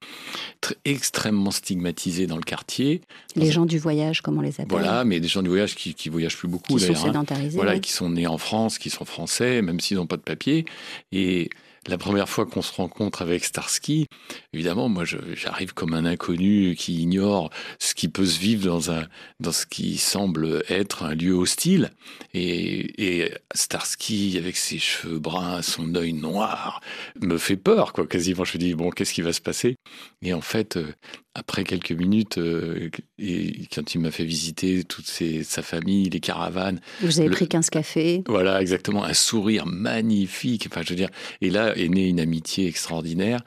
très, 0.60 0.76
extrêmement 0.84 1.50
stigmatisés 1.50 2.28
dans 2.28 2.36
le 2.36 2.44
quartier. 2.44 3.00
Les 3.38 3.52
gens 3.52 3.66
du 3.66 3.80
voyage, 3.80 4.22
comme 4.22 4.38
on 4.38 4.42
les 4.42 4.56
appelle. 4.56 4.68
Voilà, 4.70 5.06
mais 5.06 5.22
des 5.22 5.30
gens 5.30 5.42
du 5.42 5.48
voyage 5.48 5.76
qui, 5.76 5.94
qui 5.94 6.10
voyagent 6.10 6.36
plus 6.36 6.50
beaucoup 6.50 6.76
Qui 6.76 6.88
sont 6.88 6.92
hein. 6.92 6.96
sédentarisés, 6.96 7.56
Voilà, 7.56 7.76
ouais. 7.76 7.80
qui 7.80 7.94
sont 7.94 8.10
nés 8.10 8.28
en 8.28 8.38
France, 8.38 8.78
qui 8.78 8.90
sont 8.90 9.06
français, 9.06 9.62
même 9.62 9.80
s'ils 9.80 9.96
n'ont 9.96 10.06
pas 10.06 10.18
de 10.18 10.22
papier. 10.22 10.66
Et 11.14 11.50
la 11.90 11.98
première 11.98 12.30
fois 12.30 12.46
qu'on 12.46 12.62
se 12.62 12.74
rencontre 12.74 13.22
avec 13.22 13.44
Starsky, 13.44 14.08
évidemment, 14.54 14.90
moi, 14.90 15.04
j'arrive 15.06 15.74
comme 15.74 15.94
un 15.94 16.06
inconnu 16.06 16.76
qui 16.76 17.02
ignore 17.02 17.50
ce 17.80 17.96
qui 17.96 18.08
peut 18.08 18.26
se 18.26 18.40
vivre 18.40 18.66
dans 18.66 18.92
un, 18.92 19.08
dans 19.40 19.52
ce 19.52 19.66
qui 19.66 19.98
semble 19.98 20.64
être 20.70 21.04
un 21.04 21.16
lieu 21.16 21.34
hostile. 21.34 21.92
Et, 22.34 23.24
et 23.24 23.34
Starsky, 23.56 24.38
avec 24.38 24.56
ses 24.56 24.78
cheveux 24.78 25.20
bruns, 25.20 25.62
son 25.64 25.96
œil 25.96 26.14
noir, 26.14 26.82
me 27.22 27.38
fait 27.38 27.58
peur, 27.58 27.92
quoi, 27.92 28.06
quasiment. 28.06 28.46
Je 28.46 28.58
me 28.58 28.64
dis, 28.64 28.76
bon, 28.76 28.92
qu'est-ce 28.92 29.14
qui 29.14 29.24
va 29.24 29.34
se 29.34 29.42
passer? 29.42 29.76
Et 30.22 30.34
en 30.34 30.42
fait, 30.42 30.78
euh, 30.78 30.94
après 31.36 31.64
quelques 31.64 31.92
minutes, 31.92 32.38
euh, 32.38 32.90
et 33.18 33.62
quand 33.74 33.94
il 33.96 34.00
m'a 34.02 34.12
fait 34.12 34.26
visiter 34.26 34.84
toute 34.84 35.06
ses- 35.06 35.44
sa 35.44 35.62
famille, 35.62 36.10
les 36.10 36.20
caravanes. 36.20 36.82
Vous 37.02 37.20
avez 37.20 37.30
le- 37.30 37.36
pris 37.36 37.48
15 37.48 37.70
cafés. 37.70 38.24
Voilà, 38.28 38.62
exactement. 38.62 39.04
Un 39.04 39.14
sourire 39.14 39.66
magnifique. 39.66 40.68
Enfin, 40.70 40.82
je 40.84 40.90
veux 40.90 40.96
dire, 40.96 41.10
et 41.42 41.50
là 41.50 41.76
est 41.78 41.88
née 41.90 42.08
une 42.08 42.20
amitié 42.20 42.68
extraordinaire. 42.68 43.42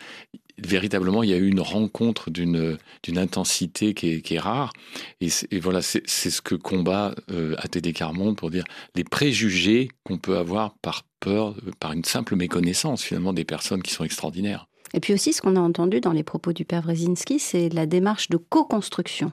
Véritablement, 0.59 1.23
il 1.23 1.31
y 1.31 1.33
a 1.33 1.39
eu 1.39 1.49
une 1.49 1.61
rencontre 1.61 2.31
d'une 2.31 2.79
intensité 3.17 3.95
qui 3.95 4.11
est, 4.11 4.21
qui 4.21 4.35
est 4.35 4.39
rare. 4.39 4.73
Et, 5.21 5.31
voilà, 5.59 5.81
c'est 5.83 6.07
ce 6.07 6.41
que 6.43 6.55
combat 6.55 7.15
euh, 7.31 7.55
ATD 7.59 7.93
Carmonde 7.93 8.37
pour 8.37 8.51
dire 8.51 8.65
les 8.95 9.03
préjugés 9.03 9.89
qu'on 10.05 10.19
peut 10.19 10.37
avoir 10.37 10.75
par 10.79 11.05
peur, 11.21 11.57
par 11.81 11.93
une 11.93 12.05
simple 12.05 12.37
méconnaissance 12.37 13.03
finalement 13.03 13.33
des 13.33 13.45
personnes 13.45 13.83
qui 13.83 13.93
sont 13.93 14.05
extraordinaires. 14.05 14.69
Et 14.95 15.01
puis 15.01 15.15
aussi, 15.15 15.33
ce 15.33 15.41
qu'on 15.41 15.57
a 15.57 15.61
entendu 15.61 16.01
dans 16.01 16.13
les 16.13 16.23
propos 16.23 16.53
du 16.53 16.65
père 16.65 16.83
Wrezinski, 16.83 17.39
c'est 17.39 17.69
la 17.71 17.87
démarche 17.87 18.29
de 18.29 18.37
co-construction, 18.37 19.33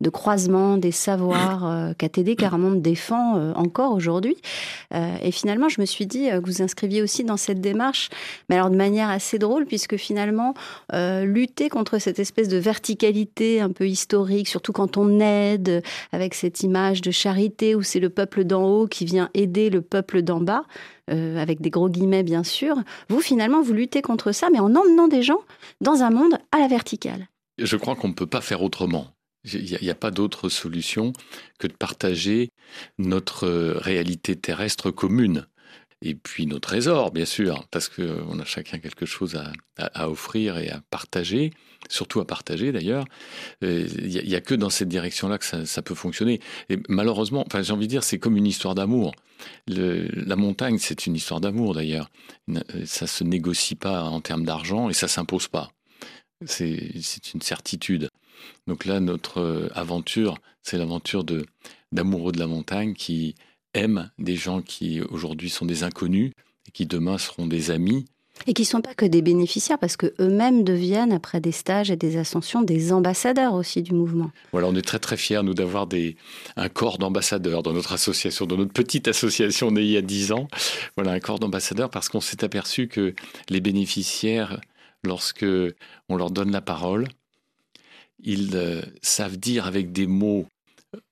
de 0.00 0.10
croisement 0.10 0.76
des 0.76 0.92
savoirs 0.92 1.66
euh, 1.66 1.92
qu'ATD 1.96 2.36
Carmonde 2.38 2.82
défend 2.82 3.36
euh, 3.36 3.52
encore 3.54 3.92
aujourd'hui. 3.92 4.36
Euh, 4.94 5.16
et 5.22 5.30
finalement, 5.30 5.68
je 5.68 5.80
me 5.80 5.86
suis 5.86 6.06
dit 6.06 6.30
euh, 6.30 6.40
que 6.40 6.46
vous 6.46 6.62
inscriviez 6.62 7.02
aussi 7.02 7.24
dans 7.24 7.36
cette 7.36 7.60
démarche, 7.60 8.08
mais 8.48 8.56
alors 8.56 8.70
de 8.70 8.76
manière 8.76 9.10
assez 9.10 9.38
drôle, 9.38 9.66
puisque 9.66 9.96
finalement, 9.96 10.54
euh, 10.92 11.24
lutter 11.24 11.68
contre 11.68 11.98
cette 11.98 12.18
espèce 12.18 12.48
de 12.48 12.58
verticalité 12.58 13.60
un 13.60 13.70
peu 13.70 13.86
historique, 13.88 14.48
surtout 14.48 14.72
quand 14.72 14.96
on 14.96 15.20
aide, 15.20 15.82
avec 16.12 16.34
cette 16.34 16.62
image 16.62 17.00
de 17.00 17.10
charité 17.10 17.74
où 17.74 17.82
c'est 17.82 18.00
le 18.00 18.10
peuple 18.10 18.44
d'en 18.44 18.64
haut 18.64 18.86
qui 18.86 19.04
vient 19.04 19.30
aider 19.34 19.70
le 19.70 19.82
peuple 19.82 20.22
d'en 20.22 20.40
bas, 20.40 20.64
euh, 21.10 21.38
avec 21.38 21.60
des 21.60 21.70
gros 21.70 21.88
guillemets 21.88 22.22
bien 22.22 22.44
sûr, 22.44 22.76
vous 23.08 23.20
finalement, 23.20 23.62
vous 23.62 23.72
luttez 23.72 24.02
contre 24.02 24.32
ça, 24.32 24.48
mais 24.50 24.60
en 24.60 24.74
emmenant 24.74 25.08
des 25.08 25.22
gens 25.22 25.40
dans 25.80 26.02
un 26.02 26.10
monde 26.10 26.38
à 26.52 26.58
la 26.58 26.68
verticale. 26.68 27.28
Je 27.58 27.76
crois 27.76 27.96
qu'on 27.96 28.08
ne 28.08 28.14
peut 28.14 28.26
pas 28.26 28.40
faire 28.40 28.62
autrement. 28.62 29.08
Il 29.44 29.78
n'y 29.80 29.90
a, 29.90 29.94
pas 29.94 30.10
d'autre 30.10 30.50
solution 30.50 31.14
que 31.58 31.66
de 31.66 31.72
partager 31.72 32.50
notre 32.98 33.46
euh, 33.46 33.78
réalité 33.78 34.36
terrestre 34.36 34.90
commune. 34.90 35.46
Et 36.02 36.14
puis 36.14 36.46
nos 36.46 36.58
trésors, 36.58 37.10
bien 37.10 37.26
sûr, 37.26 37.66
parce 37.70 37.88
qu'on 37.88 38.38
a 38.38 38.44
chacun 38.44 38.78
quelque 38.78 39.04
chose 39.04 39.36
à, 39.76 40.08
offrir 40.08 40.56
et 40.58 40.70
à 40.70 40.80
partager, 40.90 41.52
surtout 41.88 42.20
à 42.20 42.26
partager 42.26 42.72
d'ailleurs. 42.72 43.04
Il 43.60 44.06
n'y 44.06 44.34
a, 44.34 44.40
que 44.40 44.54
dans 44.54 44.70
cette 44.70 44.88
direction-là 44.88 45.36
que 45.38 45.66
ça, 45.66 45.82
peut 45.82 45.94
fonctionner. 45.94 46.40
Et 46.70 46.78
malheureusement, 46.88 47.44
enfin, 47.46 47.62
j'ai 47.62 47.72
envie 47.72 47.86
de 47.86 47.90
dire, 47.90 48.02
c'est 48.02 48.18
comme 48.18 48.36
une 48.38 48.46
histoire 48.46 48.74
d'amour. 48.74 49.12
La 49.66 50.36
montagne, 50.36 50.78
c'est 50.78 51.06
une 51.06 51.16
histoire 51.16 51.40
d'amour 51.40 51.74
d'ailleurs. 51.74 52.10
Ça 52.86 53.06
se 53.06 53.22
négocie 53.22 53.74
pas 53.74 54.04
en 54.04 54.22
termes 54.22 54.44
d'argent 54.44 54.88
et 54.88 54.94
ça 54.94 55.08
s'impose 55.08 55.48
pas. 55.48 55.70
C'est 56.46 57.34
une 57.34 57.42
certitude. 57.42 58.08
Donc 58.66 58.86
là, 58.86 59.00
notre 59.00 59.40
euh, 59.40 59.68
aventure, 59.74 60.38
c'est 60.62 60.78
l'aventure 60.78 61.24
d'amoureux 61.92 62.32
de 62.32 62.38
la 62.38 62.46
montagne 62.46 62.94
qui 62.94 63.34
aiment 63.74 64.10
des 64.18 64.36
gens 64.36 64.62
qui 64.62 65.00
aujourd'hui 65.00 65.50
sont 65.50 65.66
des 65.66 65.82
inconnus 65.82 66.32
et 66.68 66.70
qui 66.70 66.86
demain 66.86 67.18
seront 67.18 67.46
des 67.46 67.70
amis. 67.70 68.06
Et 68.46 68.54
qui 68.54 68.62
ne 68.62 68.66
sont 68.66 68.80
pas 68.80 68.94
que 68.94 69.04
des 69.04 69.20
bénéficiaires, 69.20 69.78
parce 69.78 69.98
que 69.98 70.14
eux-mêmes 70.18 70.64
deviennent, 70.64 71.12
après 71.12 71.40
des 71.40 71.52
stages 71.52 71.90
et 71.90 71.96
des 71.96 72.16
ascensions, 72.16 72.62
des 72.62 72.90
ambassadeurs 72.90 73.52
aussi 73.52 73.82
du 73.82 73.92
mouvement. 73.92 74.30
Voilà, 74.52 74.68
on 74.68 74.74
est 74.74 74.82
très 74.82 74.98
très 74.98 75.18
fiers, 75.18 75.42
nous, 75.42 75.52
d'avoir 75.52 75.86
des, 75.86 76.16
un 76.56 76.70
corps 76.70 76.96
d'ambassadeurs 76.96 77.62
dans 77.62 77.74
notre 77.74 77.92
association, 77.92 78.46
dans 78.46 78.56
notre 78.56 78.72
petite 78.72 79.08
association 79.08 79.70
née 79.70 79.82
il 79.82 79.90
y 79.90 79.96
a 79.98 80.02
10 80.02 80.32
ans. 80.32 80.48
Voilà, 80.96 81.12
un 81.12 81.20
corps 81.20 81.38
d'ambassadeurs 81.38 81.90
parce 81.90 82.08
qu'on 82.08 82.22
s'est 82.22 82.42
aperçu 82.42 82.88
que 82.88 83.14
les 83.50 83.60
bénéficiaires, 83.60 84.58
lorsque 85.04 85.46
on 86.08 86.16
leur 86.16 86.30
donne 86.30 86.50
la 86.50 86.62
parole, 86.62 87.08
ils 88.22 88.52
euh, 88.54 88.80
savent 89.02 89.36
dire 89.36 89.66
avec 89.66 89.92
des 89.92 90.06
mots 90.06 90.46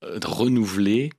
euh, 0.04 0.18
renouvelés 0.24 1.10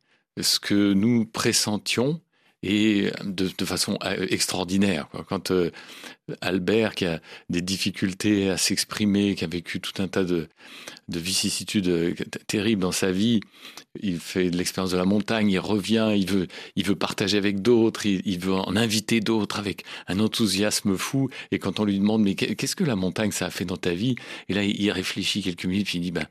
ce 0.41 0.60
que 0.60 0.93
nous 0.93 1.25
pressentions 1.25 2.21
et 2.62 3.12
de, 3.23 3.65
façon 3.65 3.97
euh, 4.04 4.28
extraordinaire. 4.30 5.08
Quand 5.30 5.52
euh, 5.52 5.71
Albert, 6.41 6.93
qui 6.93 7.06
a 7.06 7.21
des 7.49 7.62
difficultés 7.62 8.49
à 8.49 8.58
s'exprimer, 8.58 9.36
qui 9.36 9.45
a 9.45 9.47
vécu 9.47 9.80
tout 9.80 10.02
un 10.02 10.08
tas 10.08 10.25
de, 10.25 10.49
vicissitudes 11.08 11.88
euh, 11.88 12.13
terribles 12.47 12.82
dans 12.82 12.91
sa 12.91 13.12
vie, 13.12 13.39
il 14.02 14.19
fait 14.19 14.52
de 14.52 14.58
l'expérience 14.58 14.91
de 14.91 14.97
la 14.97 15.06
montagne, 15.06 15.49
il 15.49 15.60
revient, 15.60 16.12
il 16.17 16.30
veut, 16.30 16.47
il 16.75 16.86
veut 16.86 16.97
partager 16.97 17.38
avec 17.38 17.62
d'autres, 17.62 18.06
il, 18.06 18.39
veut 18.39 18.54
en 18.54 18.75
inviter 18.75 19.21
d'autres 19.21 19.58
avec 19.58 19.86
un 20.08 20.19
enthousiasme 20.19 20.97
fou. 20.97 21.30
Et 21.52 21.60
quand 21.60 21.80
on 21.80 21.86
lui 21.86 21.97
demande, 21.97 22.23
mais 22.23 22.36
qu'est-ce 22.36 22.75
que 22.75 22.84
la 22.84 22.97
montagne, 22.97 23.32
ça 23.32 23.45
a 23.45 23.49
fait 23.49 23.65
dans 23.65 23.78
ta 23.78 23.93
vie? 23.93 24.15
Et 24.49 24.54
là, 24.54 24.63
il 24.63 24.91
réfléchit 24.91 25.41
quelques 25.41 25.65
minutes, 25.65 25.88
puis 25.88 25.99
il 25.99 26.02
dit, 26.02 26.12
ben, 26.12 26.28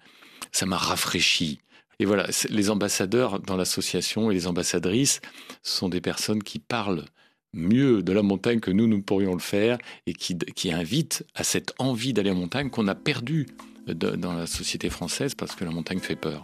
ça 0.53 0.67
m'a 0.67 0.77
rafraîchi. 0.77 1.61
Et 2.01 2.05
voilà, 2.05 2.29
les 2.49 2.71
ambassadeurs 2.71 3.41
dans 3.41 3.57
l'association 3.57 4.31
et 4.31 4.35
les 4.35 4.47
ambassadrices 4.47 5.21
sont 5.63 5.89
des 5.89 6.01
personnes 6.01 6.43
qui 6.43 6.59
parlent 6.59 7.05
mieux 7.53 8.03
de 8.03 8.13
la 8.13 8.23
montagne 8.23 8.61
que 8.61 8.71
nous, 8.71 8.87
nous 8.87 9.03
pourrions 9.03 9.33
le 9.33 9.41
faire 9.41 9.79
et 10.07 10.13
qui, 10.13 10.37
qui 10.39 10.73
invitent 10.73 11.25
à 11.35 11.45
cette 11.45 11.73
envie 11.79 12.13
d'aller 12.13 12.31
en 12.31 12.37
montagne 12.37 12.71
qu'on 12.71 12.87
a 12.89 12.95
perdue 12.95 13.47
dans 13.95 14.35
la 14.35 14.47
société 14.47 14.91
française 14.91 15.35
parce 15.35 15.55
que 15.55 15.65
la 15.65 15.71
montagne 15.71 15.99
fait 15.99 16.17
peur. 16.17 16.43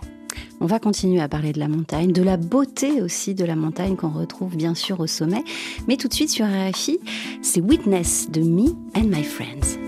On 0.61 0.67
va 0.67 0.79
continuer 0.79 1.21
à 1.21 1.29
parler 1.29 1.53
de 1.53 1.61
la 1.61 1.69
montagne, 1.69 2.13
de 2.13 2.23
la 2.23 2.37
beauté 2.37 3.03
aussi 3.03 3.35
de 3.35 3.45
la 3.45 3.55
montagne 3.55 3.97
qu'on 3.97 4.11
retrouve 4.11 4.57
bien 4.57 4.75
sûr 4.75 5.01
au 5.01 5.07
sommet. 5.07 5.45
Mais 5.87 5.97
tout 5.97 6.09
de 6.09 6.15
suite 6.15 6.31
sur 6.31 6.47
RFI, 6.47 6.99
c'est 7.43 7.61
Witness 7.61 8.31
de 8.31 8.41
Me 8.41 8.71
and 8.97 9.09
My 9.09 9.23
Friends. 9.23 9.79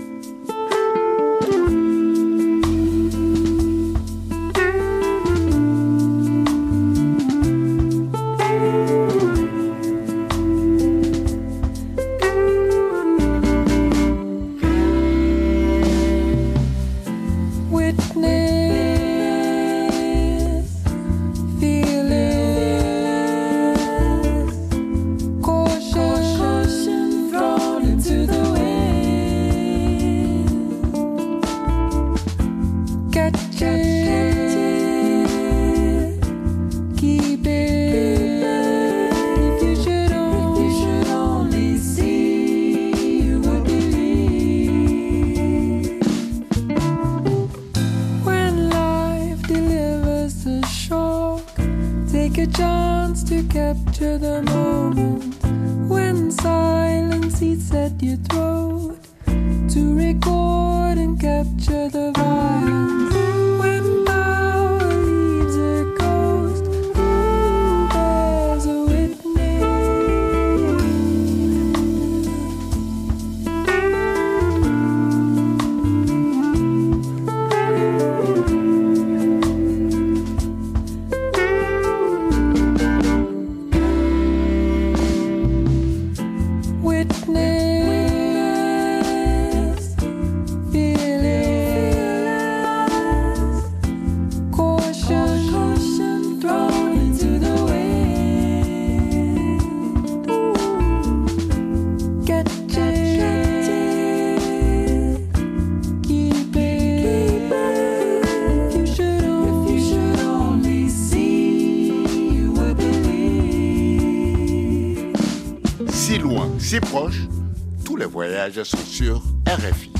Sont 118.63 118.77
sur 118.77 119.23
RFI. 119.47 119.91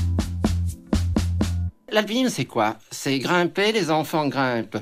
L'alpinisme, 1.90 2.28
c'est 2.28 2.44
quoi? 2.44 2.76
C'est 2.90 3.18
grimper, 3.18 3.72
les 3.72 3.90
enfants 3.90 4.28
grimpent 4.28 4.78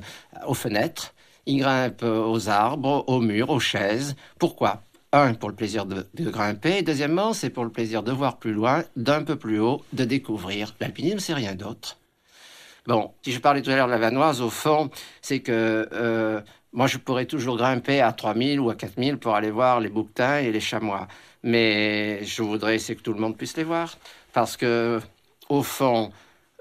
aux 0.46 0.54
fenêtres, 0.54 1.14
ils 1.46 1.58
grimpent 1.58 2.02
aux 2.02 2.48
arbres, 2.48 3.04
aux 3.06 3.20
murs, 3.20 3.50
aux 3.50 3.60
chaises. 3.60 4.16
Pourquoi? 4.38 4.82
Un, 5.12 5.34
pour 5.34 5.48
le 5.48 5.54
plaisir 5.54 5.86
de, 5.86 6.06
grimper, 6.18 6.82
deuxièmement, 6.82 7.32
c'est 7.32 7.50
pour 7.50 7.64
le 7.64 7.70
plaisir 7.70 8.02
de 8.02 8.12
voir 8.12 8.38
plus 8.38 8.52
loin, 8.52 8.84
d'un 8.96 9.22
peu 9.22 9.36
plus 9.36 9.60
haut, 9.60 9.82
de 9.92 10.04
découvrir. 10.04 10.74
L'alpinisme, 10.80 11.20
c'est 11.20 11.34
rien 11.34 11.54
d'autre. 11.54 11.98
Bon, 12.86 13.12
si 13.24 13.32
je 13.32 13.40
parlais 13.40 13.62
tout 13.62 13.70
à 13.70 13.76
l'heure 13.76 13.86
de 13.86 13.92
la 13.92 13.98
Vanoise, 13.98 14.42
au 14.42 14.50
fond, 14.50 14.90
c'est 15.22 15.40
que 15.40 15.88
euh, 15.92 16.40
moi, 16.72 16.86
je 16.86 16.98
pourrais 16.98 17.24
toujours 17.24 17.56
grimper 17.56 18.02
à 18.02 18.12
3000 18.12 18.60
ou 18.60 18.68
à 18.68 18.74
4000 18.74 19.16
pour 19.16 19.34
aller 19.34 19.50
voir 19.50 19.80
les 19.80 19.88
bouquetins 19.88 20.38
et 20.38 20.52
les 20.52 20.60
chamois. 20.60 21.08
Mais 21.42 22.24
je 22.24 22.42
voudrais 22.42 22.78
que 22.78 22.92
tout 22.94 23.12
le 23.12 23.20
monde 23.20 23.36
puisse 23.36 23.56
les 23.56 23.64
voir. 23.64 23.96
Parce 24.32 24.56
que, 24.56 25.00
au 25.48 25.62
fond, 25.62 26.10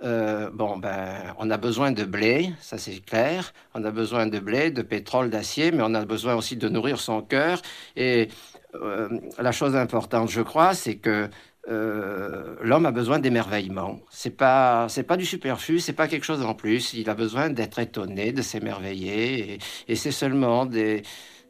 euh, 0.03 0.49
bon, 0.51 0.77
ben, 0.77 1.33
on 1.39 1.49
a 1.49 1.57
besoin 1.57 1.91
de 1.91 2.03
blé, 2.03 2.53
ça 2.59 2.77
c'est 2.77 3.03
clair. 3.05 3.53
On 3.73 3.83
a 3.85 3.91
besoin 3.91 4.27
de 4.27 4.39
blé, 4.39 4.71
de 4.71 4.81
pétrole, 4.81 5.29
d'acier, 5.29 5.71
mais 5.71 5.83
on 5.83 5.93
a 5.93 6.05
besoin 6.05 6.35
aussi 6.35 6.57
de 6.57 6.67
nourrir 6.69 6.99
son 6.99 7.21
cœur. 7.21 7.61
Et 7.95 8.29
euh, 8.75 9.09
la 9.39 9.51
chose 9.51 9.75
importante, 9.75 10.29
je 10.29 10.41
crois, 10.41 10.73
c'est 10.73 10.95
que 10.95 11.29
euh, 11.67 12.55
l'homme 12.61 12.85
a 12.85 12.91
besoin 12.91 13.19
d'émerveillement. 13.19 13.99
C'est 14.11 14.35
pas, 14.38 14.88
c'est 14.89 15.03
pas 15.03 15.17
du 15.17 15.25
superflu, 15.25 15.79
c'est 15.79 15.93
pas 15.93 16.07
quelque 16.07 16.25
chose 16.25 16.41
en 16.43 16.53
plus. 16.53 16.93
Il 16.93 17.09
a 17.09 17.15
besoin 17.15 17.49
d'être 17.49 17.79
étonné, 17.79 18.33
de 18.33 18.41
s'émerveiller, 18.41 19.59
et 19.88 19.95
c'est 19.95 20.11
seulement 20.11 20.65
des 20.65 21.03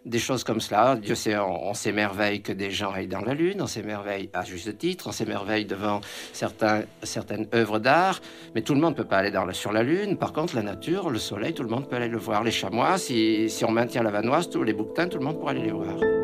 des 0.05 0.19
choses 0.19 0.43
comme 0.43 0.59
cela. 0.59 0.95
Dieu 0.95 1.15
sait, 1.15 1.37
on, 1.37 1.73
s'émerveille 1.73 2.41
que 2.41 2.53
des 2.53 2.71
gens 2.71 2.91
aillent 2.91 3.07
dans 3.07 3.21
la 3.21 3.33
Lune, 3.33 3.61
on 3.61 3.67
s'émerveille 3.67 4.29
à 4.33 4.43
juste 4.43 4.77
titre, 4.77 5.07
on 5.07 5.11
s'émerveille 5.11 5.65
devant 5.65 6.01
certaines 6.31 7.47
œuvres 7.53 7.79
d'art, 7.79 8.21
mais 8.53 8.61
tout 8.61 8.73
le 8.73 8.81
monde 8.81 8.93
ne 8.93 8.97
peut 8.97 9.07
pas 9.07 9.17
aller 9.17 9.31
dans 9.31 9.51
sur 9.53 9.71
la 9.71 9.83
Lune. 9.83 10.17
Par 10.17 10.33
contre, 10.33 10.55
la 10.55 10.63
nature, 10.63 11.09
le 11.09 11.19
soleil, 11.19 11.53
tout 11.53 11.63
le 11.63 11.69
monde 11.69 11.87
peut 11.87 11.95
aller 11.95 12.07
le 12.07 12.17
voir. 12.17 12.43
Les 12.43 12.51
chamois, 12.51 12.97
si, 12.97 13.49
si 13.49 13.65
on 13.65 13.71
maintient 13.71 14.03
la 14.03 14.11
vanoise, 14.11 14.49
tous 14.49 14.63
les 14.63 14.73
bouquetins, 14.73 15.07
tout 15.07 15.19
le 15.19 15.25
monde 15.25 15.39
pourra 15.39 15.51
aller 15.51 15.63
les 15.63 15.71
voir. 15.71 16.14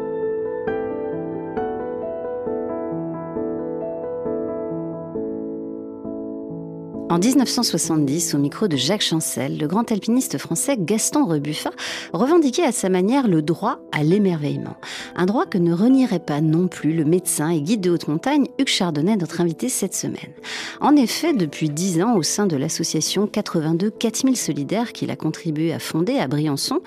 En 7.12 7.20
1970, 7.20 8.36
au 8.36 8.38
micro 8.38 8.70
de 8.70 8.78
Jacques 8.78 9.02
Chancel, 9.02 9.58
le 9.58 9.68
grand 9.68 9.92
alpiniste 9.92 10.38
français 10.38 10.78
Gaston 10.80 11.26
Rebuffat 11.26 11.74
revendiquait 12.14 12.64
à 12.64 12.72
sa 12.72 12.88
manière 12.88 13.28
le 13.28 13.42
droit 13.42 13.82
à 13.92 14.02
l'émerveillement. 14.02 14.78
Un 15.18 15.26
droit 15.26 15.46
que 15.46 15.58
ne 15.58 15.74
renierait 15.74 16.20
pas 16.20 16.40
non 16.40 16.70
plus 16.70 16.94
le 16.94 17.04
médecin 17.04 17.50
et 17.50 17.60
guide 17.60 17.82
de 17.82 17.92
haute 17.92 18.08
montagne 18.08 18.48
Hugues 18.58 18.70
Chardonnay, 18.70 19.18
notre 19.18 19.42
invité 19.42 19.68
cette 19.68 19.94
semaine. 19.94 20.32
En 20.80 20.96
effet, 20.96 21.34
depuis 21.34 21.70
dix 21.70 22.02
ans, 22.02 22.16
au 22.16 22.24
sein 22.24 22.48
de 22.48 22.56
l'association 22.56 23.28
82 23.28 23.90
4000 23.90 24.38
Solidaires 24.38 24.94
qu'il 24.94 25.12
a 25.12 25.18
contribué 25.18 25.74
à 25.74 25.80
fonder 25.80 26.18
à 26.18 26.30
Briançon, 26.30 26.80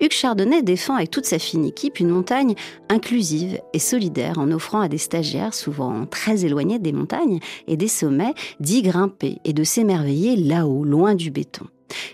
Hugues 0.00 0.12
Chardonnay 0.12 0.62
défend 0.62 0.94
avec 0.94 1.10
toute 1.10 1.26
sa 1.26 1.40
fine 1.40 1.64
équipe 1.64 1.98
une 1.98 2.10
montagne 2.10 2.54
inclusive 2.88 3.58
et 3.72 3.80
solidaire 3.80 4.38
en 4.38 4.52
offrant 4.52 4.80
à 4.80 4.86
des 4.86 4.98
stagiaires, 4.98 5.54
souvent 5.54 6.06
très 6.06 6.44
éloignés 6.44 6.78
des 6.78 6.92
montagnes 6.92 7.40
et 7.66 7.76
des 7.76 7.88
sommets, 7.88 8.34
d'y 8.60 8.82
grimper 8.82 9.38
et 9.44 9.52
de 9.52 9.64
s'émerveiller 9.72 10.36
là-haut, 10.36 10.84
loin 10.84 11.14
du 11.14 11.30
béton. 11.30 11.66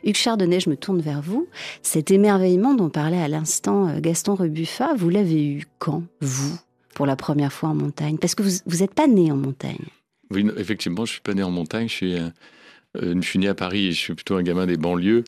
Hugues 0.05 0.16
Chardonnay, 0.16 0.61
je 0.61 0.71
me 0.71 0.77
tourne 0.77 1.01
vers 1.01 1.23
vous. 1.23 1.49
Cet 1.83 2.11
émerveillement 2.11 2.75
dont 2.75 2.88
parlait 2.88 3.21
à 3.21 3.29
l'instant 3.29 3.88
euh, 3.88 4.01
Gaston 4.01 4.37
Rebuffat, 4.37 4.94
vous 4.94 5.09
l'avez 5.09 5.44
eu 5.44 5.64
quand, 5.79 6.05
vous, 6.21 6.57
pour 6.94 7.05
la 7.07 7.16
première 7.16 7.53
fois 7.53 7.71
en 7.71 7.75
montagne? 7.75 8.17
Parce 8.19 8.35
que 8.35 8.42
vous 8.42 8.77
n'êtes 8.79 8.94
pas 8.94 9.09
né 9.09 9.33
en 9.33 9.37
montagne. 9.37 9.87
Oui, 10.31 10.46
effectivement, 10.56 11.04
je 11.04 11.13
suis 11.13 11.21
pas 11.21 11.35
né 11.35 11.42
en 11.42 11.50
montagne. 11.50 11.88
Je 11.88 11.94
suis, 11.94 12.15
euh, 12.15 13.21
suis 13.23 13.38
né 13.38 13.48
à 13.48 13.54
Paris 13.54 13.92
je 13.92 13.98
suis 13.98 14.15
plutôt 14.15 14.37
un 14.37 14.42
gamin 14.42 14.67
des 14.67 14.77
banlieues. 14.77 15.25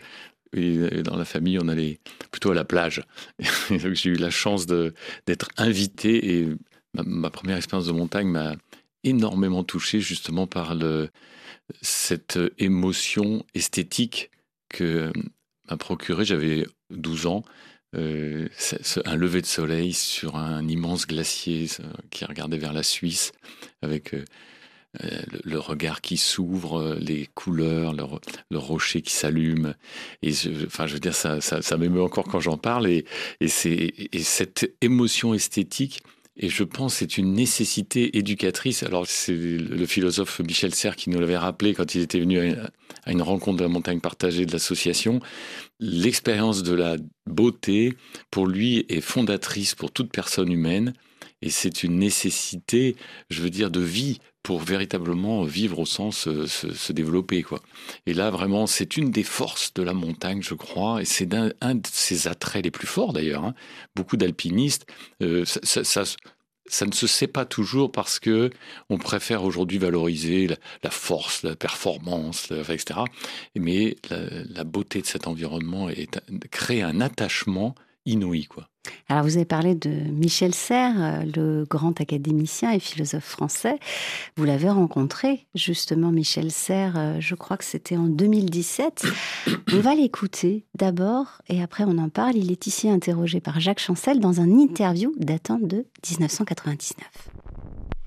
Et 0.53 1.03
dans 1.05 1.17
la 1.17 1.25
famille, 1.25 1.59
on 1.61 1.69
allait 1.69 2.01
plutôt 2.33 2.51
à 2.51 2.55
la 2.55 2.65
plage. 2.65 3.03
j'ai 3.71 4.11
eu 4.11 4.15
la 4.15 4.31
chance 4.31 4.67
d'être 4.67 5.49
invité 5.57 6.39
et 6.39 6.49
ma, 6.95 7.31
première 7.31 7.57
expérience 7.57 7.87
de 7.87 7.93
montagne 7.93 8.29
m'a 8.29 8.57
énormément 9.05 9.63
touché 9.63 10.01
justement 10.01 10.49
par 10.49 10.75
le, 10.75 11.09
cette 11.83 12.39
émotion 12.59 13.45
esthétique 13.55 14.31
que 14.69 15.13
m'a 15.69 15.77
procuré, 15.77 16.25
j'avais 16.25 16.67
12 16.91 17.27
ans, 17.27 17.45
euh, 17.97 18.49
un 19.05 19.17
lever 19.17 19.41
de 19.41 19.47
soleil 19.47 19.93
sur 19.93 20.37
un 20.37 20.67
immense 20.69 21.09
glacier 21.09 21.67
qui 22.11 22.25
regardait 22.25 22.59
vers 22.59 22.73
la 22.73 22.85
Suisse 22.85 23.33
avec 23.83 24.15
euh, 24.15 24.25
euh, 25.03 25.23
le, 25.43 25.59
regard 25.59 26.01
qui 26.01 26.17
s'ouvre, 26.17 26.97
les 27.01 27.29
couleurs, 27.35 27.93
le, 27.93 28.59
rocher 28.59 29.03
qui 29.03 29.13
s'allume. 29.13 29.75
Enfin, 30.67 30.87
je 30.87 30.95
veux 30.95 31.01
dire, 31.01 31.15
ça, 31.15 31.77
m'émeut 31.79 32.03
encore 32.03 32.25
quand 32.25 32.41
j'en 32.41 32.57
parle. 32.59 32.89
Et 32.89 33.05
cette 33.49 34.73
émotion 34.81 35.35
esthétique, 35.35 36.01
et 36.43 36.49
je 36.49 36.65
pense 36.65 36.95
c'est 36.95 37.19
une 37.19 37.35
nécessité 37.35 38.17
éducatrice. 38.17 38.83
Alors 38.83 39.07
c'est 39.07 39.35
le 39.35 39.85
philosophe 39.85 40.41
Michel 40.41 40.75
Serres 40.75 40.97
qui 40.97 41.11
nous 41.11 41.21
l'avait 41.21 41.37
rappelé 41.37 41.75
quand 41.75 41.95
il 41.95 42.01
était 42.01 42.19
venu 42.19 42.41
à 43.05 43.13
une 43.13 43.21
rencontre 43.21 43.59
de 43.59 43.63
la 43.63 43.69
montagne 43.69 44.01
partagée 44.01 44.47
de 44.47 44.53
l'association. 44.53 45.21
L'expérience 45.81 46.63
de 46.63 46.75
la 46.75 46.97
beauté, 47.27 47.95
pour 48.31 48.47
lui, 48.47 48.87
est 48.89 49.03
fondatrice 49.03 49.75
pour 49.75 49.93
toute 49.93 50.11
personne 50.11 50.51
humaine. 50.51 50.95
Et 51.43 51.51
c'est 51.51 51.83
une 51.83 51.99
nécessité, 51.99 52.97
je 53.31 53.43
veux 53.43 53.51
dire, 53.51 53.71
de 53.71 53.81
vie 53.81 54.21
pour 54.43 54.61
véritablement 54.61 55.45
vivre 55.45 55.79
au 55.81 55.87
sens 55.87 56.27
euh, 56.27 56.47
se, 56.47 56.93
développer 56.93 57.43
quoi. 57.43 57.61
Et 58.07 58.15
là 58.15 58.31
vraiment 58.31 58.67
c'est 58.67 58.97
une 58.97 59.11
des 59.11 59.23
forces 59.23 59.75
de 59.75 59.83
la 59.83 59.93
montagne 59.93 60.43
je 60.43 60.55
crois 60.55 61.03
et 61.03 61.05
c'est 61.05 61.29
un, 61.35 61.75
de 61.75 61.87
ses 61.91 62.27
attraits 62.27 62.65
les 62.65 62.71
plus 62.71 62.87
forts 62.87 63.13
d'ailleurs. 63.13 63.45
Hein. 63.45 63.55
Beaucoup 63.95 64.17
d'alpinistes 64.17 64.87
euh, 65.23 65.45
ça, 65.45 66.87
ne 66.87 66.93
se 66.93 67.07
sait 67.07 67.27
pas 67.27 67.45
toujours 67.45 67.93
parce 67.93 68.19
que 68.19 68.51
on 68.89 68.97
préfère 68.97 69.45
aujourd'hui 69.45 69.79
valoriser 69.79 70.49
la, 70.83 70.91
force, 70.91 71.43
la 71.43 71.57
performance, 71.57 72.51
etc. 72.51 73.01
Mais 73.57 73.97
la, 74.09 74.65
beauté 74.65 75.03
de 75.03 75.07
cet 75.07 75.27
environnement 75.27 75.89
crée 76.51 76.81
un 76.81 77.01
attachement 77.01 77.75
inouï 78.07 78.47
quoi. 78.47 78.69
Alors 79.09 79.25
vous 79.25 79.37
avez 79.37 79.45
parlé 79.45 79.75
de 79.75 79.91
Michel 79.91 80.55
Serres, 80.55 80.95
euh, 80.99 81.25
le 81.37 81.65
grand 81.69 82.01
académicien 82.01 82.73
et 82.73 82.81
philosophe 82.81 83.25
français. 83.25 83.79
Vous 84.37 84.45
l'avez 84.45 84.71
rencontré 84.71 85.47
justement, 85.55 86.11
Michel 86.13 86.51
Serres, 86.51 86.97
euh, 86.97 87.17
je 87.21 87.35
crois 87.35 87.57
que 87.57 87.65
c'était 87.65 87.97
en 87.97 88.07
2017. 88.07 89.07
On 89.73 89.81
va 89.81 89.95
l'écouter 89.95 90.65
d'abord 90.75 91.43
et 91.49 91.63
après 91.63 91.85
on 91.85 91.99
en 91.99 92.09
parle. 92.09 92.37
Il 92.37 92.51
est 92.51 92.67
ici 92.67 92.89
interrogé 92.89 93.41
par 93.41 93.61
Jacques 93.61 93.81
Chancel 93.81 94.21
dans 94.21 94.41
un 94.41 94.49
interview 94.49 95.13
datant 95.19 95.59
de 95.59 95.87
1999. 96.09 97.07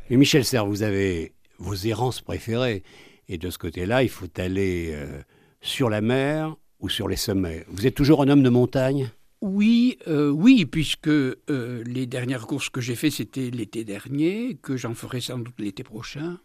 Et 0.09 0.17
Michel 0.17 0.43
Serres, 0.45 0.65
vous 0.65 0.83
avez 0.83 1.33
vos 1.59 1.75
errances 1.75 2.21
préférées 2.21 2.83
et 3.27 3.37
de 3.37 3.49
ce 3.49 3.57
côté-là, 3.57 4.03
il 4.03 4.09
faut 4.09 4.27
aller 4.37 4.91
euh, 4.93 5.21
sur 5.61 5.89
la 5.89 6.01
mer 6.01 6.55
ou 6.79 6.89
sur 6.89 7.07
les 7.07 7.15
sommets. 7.15 7.65
Vous 7.69 7.87
êtes 7.87 7.95
toujours 7.95 8.21
un 8.21 8.27
homme 8.27 8.43
de 8.43 8.49
montagne? 8.49 9.09
Oui, 9.43 9.97
euh, 10.07 10.29
oui, 10.29 10.65
puisque 10.65 11.09
euh, 11.09 11.83
les 11.85 12.05
dernières 12.05 12.47
courses 12.47 12.69
que 12.69 12.79
j'ai 12.79 12.95
faites, 12.95 13.11
c'était 13.11 13.49
l'été 13.49 13.83
dernier, 13.83 14.57
que 14.61 14.77
j'en 14.77 14.93
ferai 14.93 15.19
sans 15.19 15.37
doute 15.37 15.55
l'été 15.59 15.83
prochain. 15.83 16.39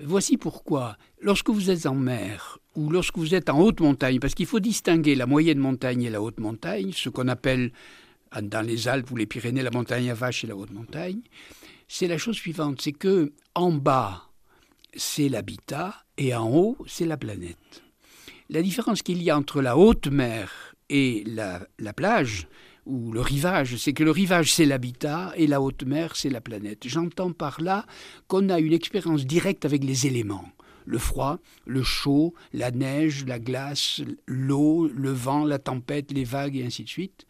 Voici 0.00 0.36
pourquoi. 0.36 0.96
Lorsque 1.20 1.50
vous 1.50 1.70
êtes 1.70 1.86
en 1.86 1.96
mer 1.96 2.60
ou 2.76 2.88
lorsque 2.88 3.18
vous 3.18 3.34
êtes 3.34 3.50
en 3.50 3.60
haute 3.60 3.80
montagne, 3.80 4.20
parce 4.20 4.36
qu'il 4.36 4.46
faut 4.46 4.60
distinguer 4.60 5.16
la 5.16 5.26
moyenne 5.26 5.58
montagne 5.58 6.02
et 6.04 6.10
la 6.10 6.22
haute 6.22 6.38
montagne, 6.38 6.92
ce 6.94 7.08
qu'on 7.08 7.26
appelle 7.26 7.72
dans 8.40 8.64
les 8.64 8.86
Alpes 8.86 9.10
ou 9.10 9.16
les 9.16 9.26
Pyrénées 9.26 9.62
la 9.62 9.72
montagne 9.72 10.08
à 10.08 10.14
vache 10.14 10.44
et 10.44 10.46
la 10.46 10.54
haute 10.54 10.70
montagne, 10.70 11.22
c'est 11.88 12.06
la 12.06 12.16
chose 12.16 12.36
suivante, 12.36 12.80
c'est 12.80 12.92
que 12.92 13.32
en 13.56 13.72
bas, 13.72 14.30
c'est 14.94 15.28
l'habitat 15.28 16.04
et 16.16 16.32
en 16.32 16.48
haut, 16.48 16.76
c'est 16.86 17.06
la 17.06 17.16
planète. 17.16 17.82
La 18.50 18.62
différence 18.62 19.02
qu'il 19.02 19.20
y 19.20 19.30
a 19.30 19.36
entre 19.36 19.60
la 19.60 19.76
haute 19.76 20.06
mer 20.06 20.70
et 20.90 21.24
la, 21.24 21.92
plage 21.94 22.48
ou 22.84 23.12
le 23.12 23.20
rivage, 23.20 23.76
c'est 23.76 23.92
que 23.92 24.02
le 24.02 24.10
rivage 24.10 24.52
c'est 24.52 24.66
l'habitat 24.66 25.32
et 25.36 25.46
la 25.46 25.62
haute 25.62 25.84
mer 25.84 26.16
c'est 26.16 26.28
la 26.28 26.40
planète. 26.40 26.86
J'entends 26.86 27.32
par 27.32 27.62
là 27.62 27.86
qu'on 28.26 28.48
a 28.48 28.58
une 28.58 28.72
expérience 28.72 29.24
directe 29.24 29.64
avec 29.64 29.84
les 29.84 30.06
éléments. 30.06 30.48
Le 30.86 30.98
froid, 30.98 31.38
le 31.66 31.84
chaud, 31.84 32.34
la 32.52 32.72
neige, 32.72 33.24
la 33.26 33.38
glace, 33.38 34.02
l'eau, 34.26 34.88
le 34.88 35.12
vent, 35.12 35.44
la 35.44 35.60
tempête, 35.60 36.10
les 36.10 36.24
vagues 36.24 36.56
et 36.56 36.64
ainsi 36.64 36.82
de 36.82 36.88
suite. 36.88 37.26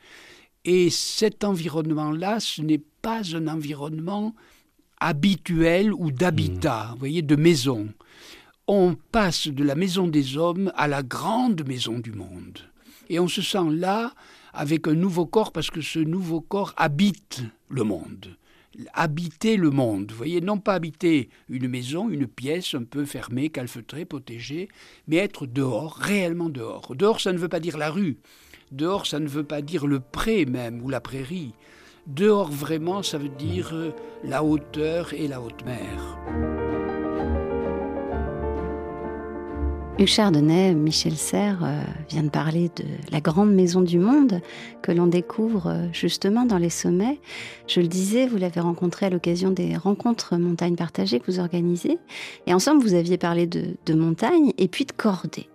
Et 0.64 0.88
cet 0.88 1.44
environnement-là, 1.44 2.40
ce 2.40 2.62
n'est 2.62 2.82
pas 3.02 3.20
un 3.34 3.48
environnement 3.48 4.34
habituel 4.98 5.92
ou 5.92 6.10
d'habitat, 6.10 6.90
vous 6.92 7.00
voyez, 7.00 7.22
de 7.22 7.36
maison. 7.36 7.88
On 8.66 8.94
passe 9.10 9.48
de 9.48 9.64
la 9.64 9.74
maison 9.74 10.06
des 10.06 10.36
hommes 10.38 10.72
à 10.76 10.86
la 10.86 11.02
grande 11.02 11.66
maison 11.66 11.98
du 11.98 12.12
monde. 12.12 12.69
Et 13.10 13.18
on 13.18 13.26
se 13.26 13.42
sent 13.42 13.70
là 13.70 14.14
avec 14.54 14.86
un 14.86 14.94
nouveau 14.94 15.26
corps 15.26 15.50
parce 15.50 15.70
que 15.70 15.80
ce 15.80 15.98
nouveau 15.98 16.40
corps 16.40 16.72
habite 16.76 17.42
le 17.68 17.82
monde. 17.82 18.36
Habiter 18.94 19.56
le 19.56 19.70
monde, 19.70 20.12
vous 20.12 20.16
voyez, 20.16 20.40
non 20.40 20.58
pas 20.58 20.74
habiter 20.74 21.28
une 21.48 21.66
maison, 21.66 22.08
une 22.08 22.28
pièce 22.28 22.72
un 22.74 22.84
peu 22.84 23.04
fermée, 23.04 23.50
calfeutrée, 23.50 24.04
protégée, 24.04 24.68
mais 25.08 25.16
être 25.16 25.46
dehors, 25.46 25.96
réellement 25.96 26.48
dehors. 26.48 26.94
Dehors, 26.94 27.20
ça 27.20 27.32
ne 27.32 27.38
veut 27.38 27.48
pas 27.48 27.58
dire 27.58 27.78
la 27.78 27.90
rue. 27.90 28.18
Dehors, 28.70 29.06
ça 29.06 29.18
ne 29.18 29.26
veut 29.26 29.44
pas 29.44 29.60
dire 29.60 29.88
le 29.88 29.98
pré 29.98 30.46
même 30.46 30.80
ou 30.80 30.88
la 30.88 31.00
prairie. 31.00 31.52
Dehors, 32.06 32.50
vraiment, 32.50 33.02
ça 33.02 33.18
veut 33.18 33.28
dire 33.28 33.74
la 34.22 34.44
hauteur 34.44 35.12
et 35.14 35.26
la 35.26 35.40
haute 35.40 35.64
mer. 35.64 36.69
Hugues 40.00 40.06
Chardonnay, 40.06 40.72
Michel 40.74 41.14
Serres 41.14 41.62
euh, 41.62 41.82
vient 42.08 42.22
de 42.22 42.30
parler 42.30 42.70
de 42.74 42.84
la 43.12 43.20
grande 43.20 43.52
maison 43.52 43.82
du 43.82 43.98
monde 43.98 44.40
que 44.80 44.92
l'on 44.92 45.06
découvre 45.06 45.66
euh, 45.66 45.88
justement 45.92 46.46
dans 46.46 46.56
les 46.56 46.70
sommets. 46.70 47.20
Je 47.66 47.82
le 47.82 47.86
disais, 47.86 48.26
vous 48.26 48.38
l'avez 48.38 48.62
rencontré 48.62 49.04
à 49.04 49.10
l'occasion 49.10 49.50
des 49.50 49.76
rencontres 49.76 50.38
montagne 50.38 50.74
partagées 50.74 51.20
que 51.20 51.30
vous 51.30 51.38
organisez. 51.38 51.98
Et 52.46 52.54
ensemble, 52.54 52.82
vous 52.82 52.94
aviez 52.94 53.18
parlé 53.18 53.46
de, 53.46 53.76
de 53.84 53.92
montagne 53.92 54.54
et 54.56 54.68
puis 54.68 54.86
de 54.86 54.92
cordée. 54.92 55.49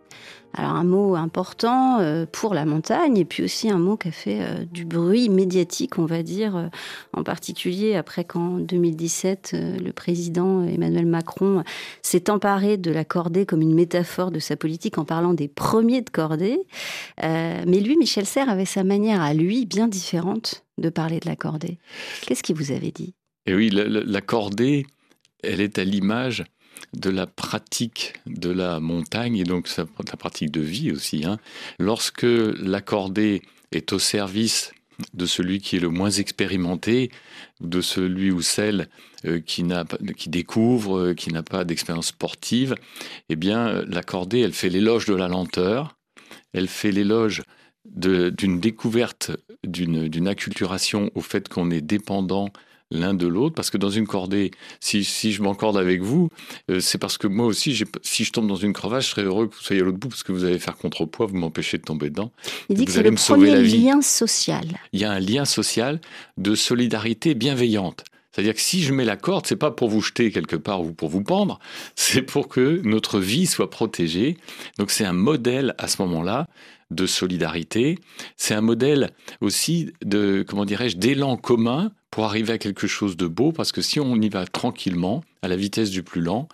Alors 0.58 0.72
un 0.72 0.86
mot 0.86 1.16
important 1.16 2.00
euh, 2.00 2.26
pour 2.32 2.54
la 2.54 2.66
montagne 2.66 3.18
et 3.18 3.26
puis 3.26 3.44
aussi 3.44 3.70
un 3.70 3.78
mot 3.78 3.98
qui 3.98 4.08
a 4.08 4.12
fait 4.12 4.40
euh, 4.42 4.64
du 4.72 4.86
bruit 4.86 5.28
médiatique, 5.28 6.00
on 6.00 6.06
va 6.06 6.24
dire, 6.24 6.56
euh, 6.56 6.68
en 7.12 7.24
particulier 7.24 7.96
après 7.96 8.24
qu'en 8.24 8.60
2017, 8.60 9.54
le 9.54 9.92
président 9.92 10.64
Emmanuel 10.64 11.08
Macron 11.08 11.64
s'est 12.02 12.30
emparé 12.30 12.78
de 12.78 12.90
la 12.90 13.04
cordée 13.04 13.46
comme 13.46 13.62
une 13.62 13.76
métaphore 13.76 14.32
de 14.32 14.40
sa 14.40 14.56
politique 14.56 14.98
en 14.98 15.04
parlant 15.04 15.34
des 15.34 15.50
premiers 15.50 16.02
de 16.02 16.10
cordée. 16.10 16.60
mais 17.22 17.80
lui, 17.80 17.98
Michel 17.98 18.26
Serres, 18.26 18.50
avait 18.50 18.66
sa 18.66 18.84
manière 18.84 19.22
à 19.22 19.34
lui 19.34 19.66
bien 19.66 19.88
différente 19.88 20.64
de 20.78 20.90
parler 20.90 21.20
de 21.20 21.28
la 21.28 21.36
cordée. 21.36 21.80
Qu'est-ce 22.26 22.44
qu'il 22.44 22.56
vous 22.56 22.72
avait 22.72 22.92
dit? 22.92 23.14
Et 23.46 23.54
oui, 23.54 23.70
la 23.70 24.22
cordée, 24.22 24.86
elle 25.44 25.62
est 25.62 25.78
à 25.80 25.84
l'image 25.84 26.44
de 26.94 27.10
la 27.10 27.28
pratique 27.28 28.14
de 28.26 28.50
la 28.50 28.80
montagne 28.80 29.38
et 29.38 29.44
donc 29.44 29.68
de 29.78 29.86
la 30.10 30.18
pratique 30.18 30.52
de 30.52 30.62
vie 30.62 30.92
aussi. 30.92 31.26
Hein. 31.26 31.40
Lorsque 31.80 32.24
l'accordé 32.24 33.42
est 33.72 33.94
au 33.94 34.00
service 34.00 34.72
de 35.14 35.26
celui 35.26 35.60
qui 35.60 35.76
est 35.76 35.80
le 35.80 35.90
moins 35.90 36.10
expérimenté, 36.10 37.12
de 37.60 37.82
celui 37.82 38.32
ou 38.32 38.42
celle 38.42 38.88
euh, 39.26 39.42
qui, 39.42 39.66
qui 40.16 40.30
découvre, 40.30 40.98
euh, 40.98 41.14
qui 41.14 41.32
n'a 41.32 41.44
pas 41.44 41.66
d'expérience 41.66 42.08
sportive, 42.08 42.76
eh 43.30 43.36
bien, 43.36 43.84
l'accordé, 43.88 44.40
elle 44.40 44.54
fait 44.54 44.70
l'éloge 44.70 45.06
de 45.06 45.16
la 45.16 45.28
lenteur, 45.28 45.98
elle 46.54 46.68
fait 46.68 46.92
l'éloge 46.92 47.44
d'une 47.86 48.60
découverte, 48.60 49.32
d'une 49.64 50.28
acculturation 50.28 51.12
au 51.14 51.22
fait 51.22 51.48
qu'on 51.50 51.70
est 51.70 51.82
dépendant 51.82 52.50
l'un 52.92 53.14
de 53.14 53.28
l'autre, 53.28 53.56
parce 53.56 53.70
que 53.70 53.78
dans 53.78 53.90
une 53.90 54.08
cordée, 54.08 54.52
si, 54.80 55.04
si 55.04 55.32
je 55.32 55.42
m'encorde 55.42 55.78
avec 55.78 56.02
vous, 56.02 56.30
euh, 56.70 56.80
c'est 56.80 56.98
parce 56.98 57.18
que 57.18 57.28
moi 57.28 57.46
aussi, 57.46 57.84
si 58.04 58.24
je 58.24 58.32
tombe 58.32 58.48
dans 58.48 58.56
une 58.56 58.74
crevasse, 58.74 59.06
je 59.06 59.10
serais 59.12 59.24
heureux 59.24 59.48
que 59.48 59.56
vous 59.56 59.62
soyez 59.62 59.82
à 59.82 59.86
l'autre 59.86 59.98
bout, 59.98 60.10
parce 60.10 60.24
que 60.24 60.32
vous 60.32 60.44
allez 60.44 60.60
faire 60.60 60.78
contrepoids, 60.78 61.26
vous 61.26 61.38
m'empêchez 61.38 61.78
de 61.78 61.84
tomber 61.84 62.10
dedans. 62.10 62.32
Il 62.70 62.78
dit 62.78 62.86
que 62.86 62.92
c'est 62.92 63.04
le 63.04 63.12
premier 63.12 63.62
lien 63.62 64.02
social. 64.02 64.66
Il 64.94 65.00
y 65.00 65.06
a 65.06 65.12
un 65.12 65.20
lien 65.20 65.46
social 65.46 66.00
de 66.38 66.56
solidarité 66.56 67.34
bienveillante. 67.34 68.04
C'est-à-dire 68.36 68.54
que 68.54 68.62
si 68.62 68.82
je 68.82 68.92
mets 68.92 69.06
la 69.06 69.16
corde, 69.16 69.48
c'est 69.48 69.56
pas 69.56 69.72
pour 69.72 69.88
vous 69.88 70.02
jeter 70.02 70.30
quelque 70.30 70.58
part 70.58 70.82
ou 70.82 70.92
pour 70.92 71.08
vous 71.08 71.24
pendre, 71.24 71.58
c'est 71.96 72.22
pour 72.22 72.50
que 72.50 72.82
notre 72.84 73.22
vie 73.22 73.48
soit 73.48 73.70
protégée. 73.70 74.36
Donc 74.78 74.92
c'est 74.92 75.06
un 75.06 75.14
modèle 75.14 75.74
à 75.78 75.88
ce 75.88 76.02
moment-là 76.02 76.48
de 76.92 77.06
solidarité. 77.06 77.98
C'est 78.38 78.54
un 78.54 78.62
modèle 78.62 79.12
aussi 79.42 79.92
de, 80.04 80.46
comment 80.48 80.66
dirais-je, 80.66 80.98
d'élan 80.98 81.38
commun 81.38 81.92
pour 82.12 82.26
arriver 82.26 82.54
à 82.54 82.58
quelque 82.58 82.88
chose 82.88 83.18
de 83.18 83.28
beau, 83.28 83.52
parce 83.52 83.72
que 83.72 83.82
si 83.82 84.00
on 84.00 84.16
y 84.16 84.30
va 84.30 84.46
tranquillement, 84.46 85.24
à 85.42 85.48
la 85.48 85.56
vitesse 85.56 85.90
du 85.90 86.04
plus 86.04 86.22
lent, 86.22 86.48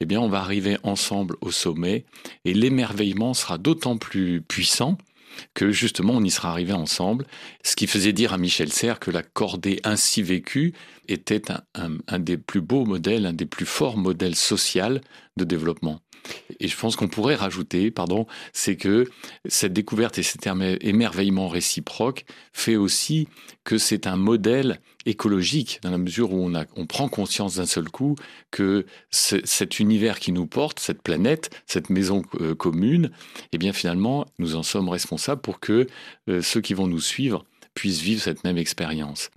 eh 0.00 0.04
bien, 0.04 0.20
on 0.20 0.28
va 0.28 0.40
arriver 0.40 0.76
ensemble 0.82 1.36
au 1.40 1.50
sommet, 1.50 2.04
et 2.44 2.52
l'émerveillement 2.52 3.32
sera 3.32 3.56
d'autant 3.56 3.96
plus 3.96 4.42
puissant 4.42 4.98
que 5.54 5.70
justement 5.70 6.14
on 6.14 6.24
y 6.24 6.30
sera 6.30 6.50
arrivé 6.50 6.72
ensemble, 6.72 7.26
ce 7.62 7.76
qui 7.76 7.86
faisait 7.86 8.12
dire 8.12 8.32
à 8.32 8.38
Michel 8.38 8.72
Serres 8.72 9.00
que 9.00 9.10
la 9.10 9.22
cordée 9.22 9.80
ainsi 9.84 10.22
vécue 10.22 10.72
était 11.08 11.42
un, 11.74 12.18
des 12.18 12.36
plus 12.36 12.60
beaux 12.60 12.84
modèles, 12.84 13.26
un 13.26 13.32
des 13.32 13.46
plus 13.46 13.66
forts 13.66 13.96
modèles 13.96 14.34
sociaux 14.34 15.00
de 15.36 15.44
développement. 15.44 16.00
Et 16.60 16.68
je 16.68 16.76
pense 16.76 16.96
qu'on 16.96 17.08
pourrait 17.08 17.34
rajouter, 17.34 17.90
pardon, 17.90 18.26
c'est 18.52 18.76
que 18.76 19.08
cette 19.46 19.72
découverte 19.72 20.18
et 20.18 20.22
cet 20.22 20.48
émerveillement 20.80 21.48
réciproque 21.48 22.24
fait 22.52 22.76
aussi 22.76 23.28
que 23.64 23.78
c'est 23.78 24.06
un 24.06 24.16
modèle 24.16 24.80
écologique 25.04 25.78
dans 25.82 25.90
la 25.90 25.98
mesure 25.98 26.32
où 26.32 26.44
on, 26.44 26.54
a, 26.54 26.64
on 26.74 26.86
prend 26.86 27.08
conscience 27.08 27.56
d'un 27.56 27.66
seul 27.66 27.88
coup 27.88 28.16
que 28.50 28.86
cet 29.10 29.78
univers 29.78 30.18
qui 30.18 30.32
nous 30.32 30.46
porte, 30.46 30.80
cette 30.80 31.02
planète, 31.02 31.50
cette 31.66 31.90
maison 31.90 32.22
euh, 32.40 32.54
commune, 32.54 33.10
eh 33.52 33.58
bien 33.58 33.72
finalement, 33.72 34.26
nous 34.38 34.56
en 34.56 34.62
sommes 34.62 34.88
responsables 34.88 35.40
pour 35.40 35.60
que 35.60 35.86
euh, 36.28 36.42
ceux 36.42 36.60
qui 36.60 36.74
vont 36.74 36.88
nous 36.88 37.00
suivre 37.00 37.44
puissent 37.74 38.00
vivre 38.00 38.22
cette 38.22 38.42
même 38.42 38.58
expérience 38.58 39.30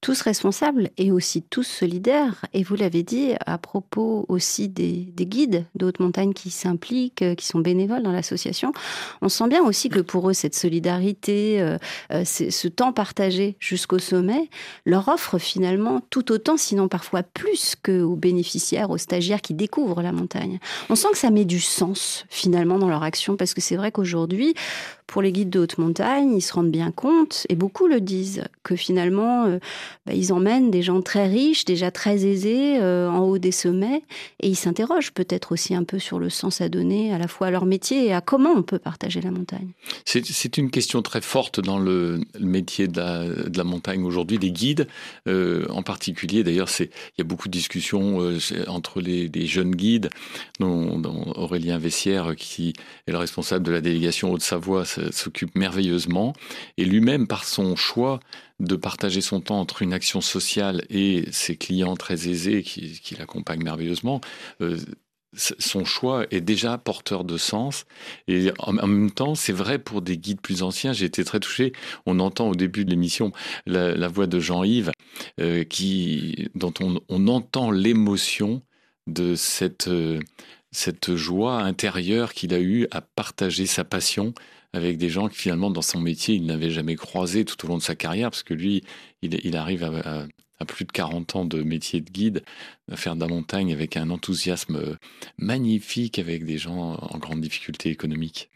tous 0.00 0.22
responsables 0.22 0.90
et 0.96 1.12
aussi 1.12 1.42
tous 1.42 1.62
solidaires. 1.62 2.44
Et 2.52 2.62
vous 2.62 2.74
l'avez 2.74 3.02
dit 3.02 3.34
à 3.46 3.58
propos 3.58 4.24
aussi 4.28 4.68
des, 4.68 5.12
guides 5.16 5.66
de 5.74 5.86
haute 5.86 6.00
montagne 6.00 6.32
qui 6.32 6.50
s'impliquent, 6.50 7.36
qui 7.36 7.46
sont 7.46 7.60
bénévoles 7.60 8.02
dans 8.02 8.12
l'association. 8.12 8.72
On 9.20 9.28
sent 9.28 9.48
bien 9.48 9.62
aussi 9.62 9.88
que 9.88 10.00
pour 10.00 10.30
eux, 10.30 10.32
cette 10.32 10.54
solidarité, 10.54 11.60
euh, 11.60 11.78
euh, 12.12 12.24
ce 12.24 12.68
temps 12.68 12.92
partagé 12.92 13.56
jusqu'au 13.58 13.98
sommet, 13.98 14.48
leur 14.86 15.08
offre 15.08 15.38
finalement 15.38 16.00
tout 16.10 16.32
autant, 16.32 16.56
sinon 16.56 16.88
parfois 16.88 17.22
plus 17.22 17.76
qu'aux 17.76 18.16
bénéficiaires, 18.16 18.90
aux 18.90 18.98
stagiaires 18.98 19.42
qui 19.42 19.54
découvrent 19.54 20.02
la 20.02 20.12
montagne. 20.12 20.58
On 20.88 20.96
sent 20.96 21.08
que 21.12 21.18
ça 21.18 21.30
met 21.30 21.44
du 21.44 21.60
sens 21.60 22.24
finalement 22.28 22.78
dans 22.78 22.88
leur 22.88 23.02
action 23.02 23.36
parce 23.36 23.54
que 23.54 23.60
c'est 23.60 23.76
vrai 23.76 23.92
qu'aujourd'hui, 23.92 24.54
pour 25.10 25.22
les 25.22 25.32
guides 25.32 25.50
de 25.50 25.58
haute 25.58 25.76
montagne, 25.78 26.36
ils 26.36 26.40
se 26.40 26.52
rendent 26.52 26.70
bien 26.70 26.92
compte, 26.92 27.44
et 27.48 27.56
beaucoup 27.56 27.88
le 27.88 28.00
disent, 28.00 28.44
que 28.62 28.76
finalement, 28.76 29.46
euh, 29.46 29.58
bah, 30.06 30.12
ils 30.14 30.32
emmènent 30.32 30.70
des 30.70 30.82
gens 30.82 31.02
très 31.02 31.26
riches, 31.26 31.64
déjà 31.64 31.90
très 31.90 32.24
aisés, 32.24 32.78
euh, 32.80 33.10
en 33.10 33.18
haut 33.24 33.38
des 33.38 33.50
sommets, 33.50 34.04
et 34.38 34.48
ils 34.48 34.54
s'interrogent 34.54 35.10
peut-être 35.10 35.50
aussi 35.50 35.74
un 35.74 35.82
peu 35.82 35.98
sur 35.98 36.20
le 36.20 36.30
sens 36.30 36.60
à 36.60 36.68
donner 36.68 37.12
à 37.12 37.18
la 37.18 37.26
fois 37.26 37.48
à 37.48 37.50
leur 37.50 37.66
métier 37.66 38.06
et 38.06 38.12
à 38.12 38.20
comment 38.20 38.52
on 38.52 38.62
peut 38.62 38.78
partager 38.78 39.20
la 39.20 39.32
montagne. 39.32 39.70
C'est 40.04 40.56
une 40.58 40.70
question 40.70 41.02
très 41.02 41.20
forte 41.20 41.58
dans 41.58 41.80
le, 41.80 42.20
métier 42.38 42.86
de 42.86 43.00
la, 43.00 43.64
montagne 43.64 44.04
aujourd'hui, 44.04 44.38
des 44.38 44.52
guides 44.52 44.86
euh, 45.26 45.66
en 45.70 45.82
particulier. 45.82 46.44
D'ailleurs, 46.44 46.68
il 46.78 46.88
y 47.18 47.20
a 47.20 47.24
beaucoup 47.24 47.48
de 47.48 47.52
discussions 47.52 48.20
entre 48.68 49.00
les, 49.00 49.46
jeunes 49.46 49.74
guides, 49.74 50.08
dont, 50.60 51.02
Aurélien 51.34 51.78
Vessière, 51.78 52.36
qui 52.36 52.74
est 53.08 53.10
le 53.10 53.18
responsable 53.18 53.66
de 53.66 53.72
la 53.72 53.80
délégation 53.80 54.30
Haute-Savoie, 54.30 54.84
s'occupe 55.10 55.56
merveilleusement. 55.56 56.34
Et 56.76 56.84
lui-même, 56.84 57.26
par 57.26 57.44
son 57.44 57.76
choix 57.76 58.20
de 58.60 58.76
partager 58.76 59.20
son 59.20 59.40
temps 59.40 59.60
entre 59.60 59.82
une 59.82 59.92
action 59.92 60.20
sociale 60.20 60.84
et 60.90 61.24
ses 61.32 61.56
clients 61.56 61.96
très 61.96 62.28
aisés 62.28 62.62
qui, 62.62 63.16
l'accompagnent 63.18 63.62
merveilleusement, 63.62 64.20
euh, 64.60 64.76
son 65.32 65.84
choix 65.84 66.26
est 66.30 66.40
déjà 66.40 66.76
porteur 66.76 67.24
de 67.24 67.36
sens. 67.36 67.86
Et 68.26 68.50
en, 68.58 68.72
même 68.72 69.10
temps, 69.10 69.34
c'est 69.34 69.52
vrai 69.52 69.78
pour 69.78 70.02
des 70.02 70.18
guides 70.18 70.40
plus 70.40 70.62
anciens. 70.62 70.92
J'ai 70.92 71.06
été 71.06 71.24
très 71.24 71.40
touché. 71.40 71.72
On 72.04 72.18
entend 72.18 72.48
au 72.48 72.54
début 72.54 72.84
de 72.84 72.90
l'émission 72.90 73.32
la, 73.66 74.08
voix 74.08 74.26
de 74.26 74.40
Jean-Yves, 74.40 74.90
euh, 75.38 75.64
qui, 75.64 76.48
dont 76.54 76.74
on, 76.80 77.28
entend 77.28 77.70
l'émotion 77.70 78.62
de 79.06 79.34
cette, 79.36 79.88
euh, 79.88 80.18
cette 80.72 81.14
joie 81.14 81.60
intérieure 81.60 82.34
qu'il 82.34 82.52
a 82.52 82.60
eue 82.60 82.88
à 82.90 83.00
partager 83.00 83.66
sa 83.66 83.84
passion 83.84 84.34
avec 84.72 84.98
des 84.98 85.08
gens 85.08 85.28
qui 85.28 85.38
finalement 85.38 85.70
dans 85.70 85.82
son 85.82 86.00
métier 86.00 86.34
il 86.34 86.46
n'avait 86.46 86.70
jamais 86.70 86.96
croisé 86.96 87.44
tout 87.44 87.64
au 87.64 87.68
long 87.68 87.78
de 87.78 87.82
sa 87.82 87.96
carrière 87.96 88.30
parce 88.30 88.42
que 88.42 88.54
lui 88.54 88.84
il, 89.22 89.56
arrive 89.56 89.84
à, 89.84 90.26
à, 90.58 90.64
plus 90.64 90.84
de 90.84 90.92
40 90.92 91.36
ans 91.36 91.44
de 91.44 91.62
métier 91.62 92.00
de 92.00 92.10
guide 92.10 92.42
à 92.90 92.96
faire 92.96 93.16
de 93.16 93.20
la 93.20 93.28
montagne 93.28 93.72
avec 93.72 93.96
un 93.96 94.10
enthousiasme 94.10 94.96
magnifique 95.38 96.18
avec 96.18 96.44
des 96.44 96.58
gens 96.58 96.94
en 96.94 97.18
grande 97.18 97.40
difficulté 97.40 97.90
économique. 97.90 98.50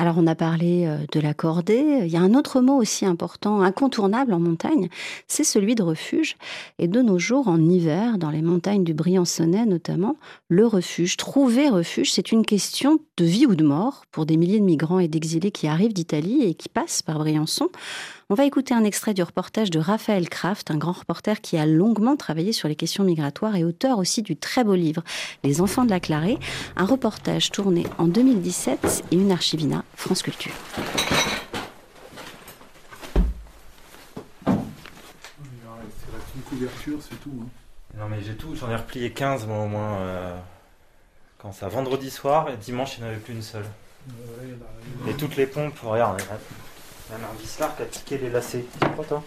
Alors 0.00 0.14
on 0.16 0.28
a 0.28 0.36
parlé 0.36 0.86
euh, 0.86 0.98
de 1.10 1.18
la 1.18 1.34
cordée, 1.34 2.02
il 2.04 2.06
y 2.06 2.16
a 2.16 2.20
un 2.20 2.34
autre 2.34 2.60
mot 2.60 2.76
aussi 2.76 3.04
important, 3.04 3.62
incontournable 3.62 4.32
en 4.32 4.38
montagne, 4.38 4.88
c'est 5.26 5.42
celui 5.42 5.74
de 5.74 5.82
refuge. 5.82 6.36
Et 6.78 6.86
de 6.86 7.02
nos 7.02 7.18
jours, 7.18 7.48
en 7.48 7.58
hiver, 7.58 8.16
dans 8.16 8.30
les 8.30 8.40
montagnes 8.40 8.84
du 8.84 8.94
Briançonnais 8.94 9.66
notamment, 9.66 10.14
le 10.48 10.68
refuge, 10.68 11.16
trouver 11.16 11.68
refuge, 11.68 12.12
c'est 12.12 12.30
une 12.30 12.46
question 12.46 13.00
de 13.16 13.24
vie 13.24 13.46
ou 13.46 13.56
de 13.56 13.64
mort 13.64 14.04
pour 14.12 14.24
des 14.24 14.36
milliers 14.36 14.60
de 14.60 14.64
migrants 14.64 15.00
et 15.00 15.08
d'exilés 15.08 15.50
qui 15.50 15.66
arrivent 15.66 15.94
d'Italie 15.94 16.44
et 16.44 16.54
qui 16.54 16.68
passent 16.68 17.02
par 17.02 17.18
Briançon. 17.18 17.68
On 18.30 18.34
va 18.34 18.44
écouter 18.44 18.74
un 18.74 18.84
extrait 18.84 19.14
du 19.14 19.22
reportage 19.22 19.70
de 19.70 19.78
Raphaël 19.78 20.28
Kraft, 20.28 20.70
un 20.70 20.76
grand 20.76 20.92
reporter 20.92 21.40
qui 21.40 21.56
a 21.56 21.64
longuement 21.64 22.14
travaillé 22.14 22.52
sur 22.52 22.68
les 22.68 22.76
questions 22.76 23.02
migratoires 23.02 23.56
et 23.56 23.64
auteur 23.64 23.96
aussi 23.96 24.20
du 24.20 24.36
très 24.36 24.64
beau 24.64 24.74
livre 24.74 25.02
Les 25.44 25.62
enfants 25.62 25.86
de 25.86 25.90
la 25.90 25.98
Clarée, 25.98 26.38
un 26.76 26.84
reportage 26.84 27.50
tourné 27.50 27.86
en 27.96 28.06
2017 28.06 29.04
et 29.12 29.16
une 29.16 29.32
archivina 29.32 29.82
France 29.94 30.20
Culture. 30.20 30.52
couverture, 36.50 36.98
c'est 37.00 37.20
tout. 37.22 37.32
Hein. 37.42 37.46
Non 37.96 38.08
mais 38.10 38.20
j'ai 38.22 38.34
tout, 38.34 38.54
j'en 38.54 38.70
ai 38.70 38.76
replié 38.76 39.10
15 39.10 39.46
moi 39.46 39.60
au 39.60 39.68
moins. 39.68 40.00
Euh, 40.00 40.36
quand 41.38 41.52
ça, 41.52 41.68
vendredi 41.68 42.10
soir 42.10 42.50
et 42.50 42.58
dimanche 42.58 42.98
il 42.98 43.04
n'y 43.04 43.08
en 43.08 43.12
avait 43.12 43.20
plus 43.20 43.32
une 43.32 43.42
seule. 43.42 43.66
et 45.08 45.14
toutes 45.14 45.36
les 45.36 45.46
pompes, 45.46 45.78
regarde, 45.80 46.20
même 47.10 47.20
un 47.22 47.76
qui 47.76 47.82
a 47.82 47.86
piqué 47.86 48.18
les 48.18 48.30
lacets. 48.30 48.64
Tu 48.80 48.88
crois, 48.90 49.04
toi 49.04 49.22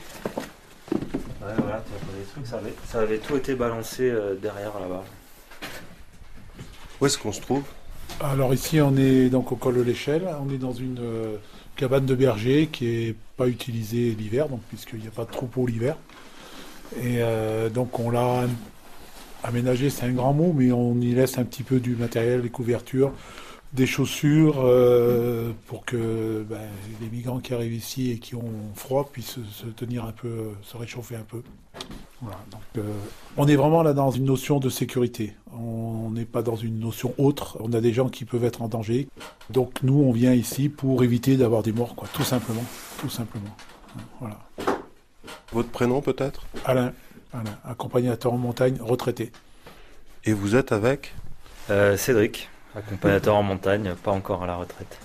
Ouais, 0.93 1.53
voilà, 1.57 1.84
tu 1.86 1.93
as 1.93 2.19
des 2.19 2.25
trucs, 2.32 2.47
ça 2.47 2.57
avait, 2.57 2.73
ça 2.88 2.99
avait 2.99 3.17
tout 3.17 3.36
été 3.36 3.55
balancé 3.55 4.09
euh, 4.09 4.36
derrière 4.36 4.79
là-bas. 4.79 5.03
Où 6.99 7.05
est-ce 7.05 7.17
qu'on 7.17 7.32
se 7.32 7.41
trouve? 7.41 7.63
Alors 8.19 8.53
ici, 8.53 8.79
on 8.79 8.95
est 8.95 9.29
donc 9.29 9.51
au 9.51 9.55
col 9.55 9.75
de 9.75 9.82
l'échelle. 9.82 10.29
On 10.45 10.53
est 10.53 10.59
dans 10.59 10.73
une 10.73 10.99
euh, 10.99 11.38
cabane 11.75 12.05
de 12.05 12.13
berger 12.13 12.69
qui 12.71 12.86
n'est 12.86 13.15
pas 13.38 13.47
utilisée 13.47 14.11
l'hiver, 14.11 14.49
donc 14.49 14.61
puisqu'il 14.69 14.99
n'y 14.99 15.07
a 15.07 15.11
pas 15.11 15.25
de 15.25 15.32
troupeau 15.32 15.65
l'hiver. 15.65 15.95
Et 16.97 17.23
euh, 17.23 17.69
donc 17.69 17.99
on 17.99 18.11
l'a 18.11 18.43
aménagé, 19.43 19.89
c'est 19.89 20.05
un 20.05 20.11
grand 20.11 20.34
mot, 20.34 20.53
mais 20.55 20.71
on 20.71 20.95
y 21.01 21.13
laisse 21.13 21.39
un 21.39 21.43
petit 21.43 21.63
peu 21.63 21.79
du 21.79 21.95
matériel, 21.95 22.43
des 22.43 22.49
couvertures, 22.49 23.11
des 23.74 23.86
chaussures 23.86 24.57
euh, 24.59 25.51
pour 25.67 25.86
que 25.86 26.45
ben, 26.49 26.59
les 27.01 27.09
migrants 27.09 27.39
qui 27.39 27.53
arrivent 27.53 27.74
ici 27.74 28.11
et 28.11 28.19
qui 28.19 28.36
ont 28.36 28.51
froid 28.76 29.09
puissent 29.11 29.39
se 29.51 29.65
tenir 29.67 30.05
un 30.05 30.11
peu, 30.11 30.49
se 30.61 30.76
réchauffer 30.76 31.15
un 31.15 31.24
peu. 31.24 31.41
Euh, 32.78 32.82
on 33.38 33.47
est 33.47 33.55
vraiment 33.55 33.82
là 33.82 33.93
dans 33.93 34.11
une 34.11 34.26
notion 34.26 34.59
de 34.59 34.69
sécurité. 34.69 35.34
On 35.53 36.11
n'est 36.11 36.26
pas 36.26 36.43
dans 36.43 36.55
une 36.55 36.80
notion 36.80 37.13
autre. 37.17 37.57
On 37.61 37.72
a 37.74 37.82
des 37.82 37.93
gens 37.93 38.09
qui 38.09 38.26
peuvent 38.26 38.43
être 38.43 38.61
en 38.61 38.67
danger. 38.67 39.07
Donc 39.49 39.82
nous, 39.84 40.03
on 40.03 40.11
vient 40.11 40.34
ici 40.34 40.69
pour 40.69 41.03
éviter 41.03 41.38
d'avoir 41.38 41.63
des 41.63 41.72
morts, 41.72 41.95
quoi, 41.95 42.07
tout 42.13 42.24
simplement, 42.24 42.63
tout 42.99 43.09
simplement. 43.09 43.55
Voilà. 44.19 44.39
Votre 45.53 45.69
prénom 45.69 46.01
peut-être? 46.01 46.45
Alain, 46.65 46.93
Alain, 47.34 47.57
accompagnateur 47.63 48.34
en 48.34 48.38
montagne, 48.38 48.78
retraité. 48.82 49.32
Et 50.26 50.34
vous 50.34 50.55
êtes 50.55 50.72
avec? 50.72 51.13
Euh, 51.69 51.97
Cédric. 51.97 52.50
Accompagnateur 52.76 53.36
en 53.36 53.43
montagne, 53.43 53.93
pas 54.01 54.11
encore 54.11 54.43
à 54.43 54.47
la 54.47 54.55
retraite. 54.55 54.99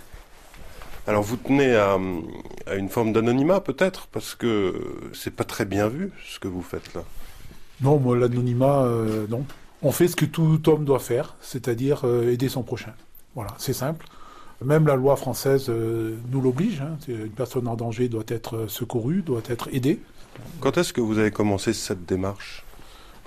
Alors 1.06 1.22
vous 1.22 1.36
tenez 1.36 1.74
à, 1.76 1.96
une 2.76 2.88
forme 2.88 3.12
d'anonymat 3.12 3.60
peut-être, 3.60 4.08
parce 4.08 4.34
que 4.34 5.08
c'est 5.12 5.34
pas 5.34 5.44
très 5.44 5.64
bien 5.64 5.88
vu 5.88 6.10
ce 6.28 6.38
que 6.38 6.48
vous 6.48 6.62
faites 6.62 6.94
là. 6.94 7.02
Non, 7.80 7.98
moi 7.98 8.16
l'anonymat, 8.16 8.82
euh, 8.84 9.26
non. 9.28 9.44
On 9.82 9.92
fait 9.92 10.08
ce 10.08 10.16
que 10.16 10.24
tout 10.24 10.60
homme 10.68 10.84
doit 10.84 10.98
faire, 10.98 11.36
c'est-à-dire 11.40 12.02
euh, 12.04 12.32
aider 12.32 12.48
son 12.48 12.62
prochain. 12.62 12.92
Voilà, 13.34 13.52
c'est 13.58 13.72
simple. 13.72 14.06
Même 14.64 14.86
la 14.86 14.96
loi 14.96 15.16
française 15.16 15.66
euh, 15.68 16.16
nous 16.32 16.40
l'oblige. 16.40 16.80
Hein. 16.80 16.96
Une 17.08 17.28
personne 17.28 17.68
en 17.68 17.76
danger 17.76 18.08
doit 18.08 18.24
être 18.28 18.66
secourue, 18.68 19.22
doit 19.22 19.42
être 19.48 19.68
aidée. 19.72 20.00
Quand 20.60 20.76
est-ce 20.78 20.92
que 20.92 21.00
vous 21.00 21.18
avez 21.18 21.30
commencé 21.30 21.72
cette 21.72 22.06
démarche? 22.06 22.64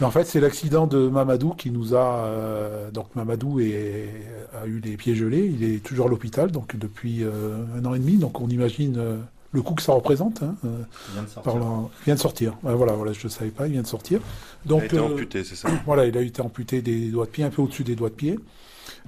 En 0.06 0.12
fait, 0.12 0.26
c'est 0.26 0.39
l'accident 0.39 0.88
de 0.88 1.08
Mamadou 1.08 1.52
qui 1.52 1.72
nous 1.72 1.93
a. 1.93 2.26
Euh, 2.26 2.91
donc, 2.91 3.16
Mamadou 3.16 3.60
a 3.60 4.66
eu 4.66 4.80
les 4.80 4.97
pieds 4.97 5.16
gelés. 5.16 5.45
Il 5.45 5.64
est 5.64 5.84
toujours 5.84 6.08
à 6.08 6.10
l'hôpital, 6.10 6.52
donc 6.52 6.78
depuis 6.78 7.24
euh, 7.24 7.58
un 7.78 7.86
an 7.86 7.93
et 7.93 8.00
demi. 8.00 8.16
Donc, 8.16 8.39
on 8.39 8.47
imagine 8.47 8.97
euh, 8.97 9.18
le 9.52 9.62
coût 9.62 9.76
que 9.76 9.82
ça 9.82 9.91
représente. 9.91 10.41
Hein, 10.41 10.56
il 10.64 11.14
vient 11.14 11.24
de 11.24 11.30
sortir. 11.30 11.54
il 11.56 12.06
vient 12.06 12.16
de 12.16 12.20
sortir. 12.20 12.58
voilà, 12.64 12.93
voilà, 12.93 13.12
je 13.12 13.26
ne 13.26 13.30
savais 13.30 13.52
pas, 13.52 13.68
il 13.68 13.74
vient 13.74 13.82
de 13.82 13.88
sortir. 13.88 14.22
Donc, 14.66 14.84
il 14.84 14.84
a 14.84 14.86
été 14.86 15.00
amputé, 15.00 15.43
c'est 15.43 15.56
ça 15.56 15.70
Voilà, 15.86 16.06
il 16.06 16.18
a 16.18 16.22
été 16.22 16.41
amputé 16.41 16.82
des 16.82 17.10
doigts 17.10 17.26
de 17.26 17.32
pied, 17.32 17.43
un 17.43 17.50
peu 17.50 17.62
au-dessus 17.62 17.84
des 17.84 17.95
doigts 17.95 18.10
de 18.10 18.16
pied. 18.16 18.39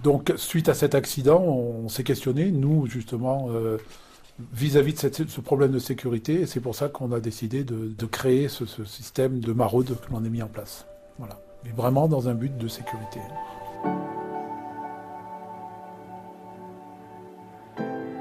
Donc, 0.04 0.34
suite 0.36 0.68
à 0.68 0.74
cet 0.74 0.94
accident, 0.94 1.42
on, 1.42 1.88
s'est 1.88 2.04
questionné, 2.04 2.52
nous, 2.52 2.86
justement 2.88 3.50
vis-à-vis 4.54 4.94
de, 4.94 5.28
ce 5.28 5.42
problème 5.42 5.72
de 5.72 5.80
sécurité. 5.80 6.42
Et 6.42 6.46
c'est 6.46 6.60
pour 6.60 6.76
ça 6.76 6.90
qu'on 6.90 7.12
a 7.12 7.20
décidé 7.20 7.64
de, 7.64 8.06
créer 8.06 8.48
ce, 8.48 8.66
système 8.86 9.40
de 9.40 9.54
maraude 9.54 9.88
que 9.88 10.12
l'on 10.12 10.24
a 10.24 10.30
mis 10.30 10.42
en 10.42 10.48
place. 10.48 10.86
Voilà. 11.18 11.40
Mais 11.64 11.72
vraiment 11.72 12.08
dans 12.08 12.28
un 12.28 12.34
but 12.34 12.58
de 12.58 12.68
sécurité. 12.68 13.20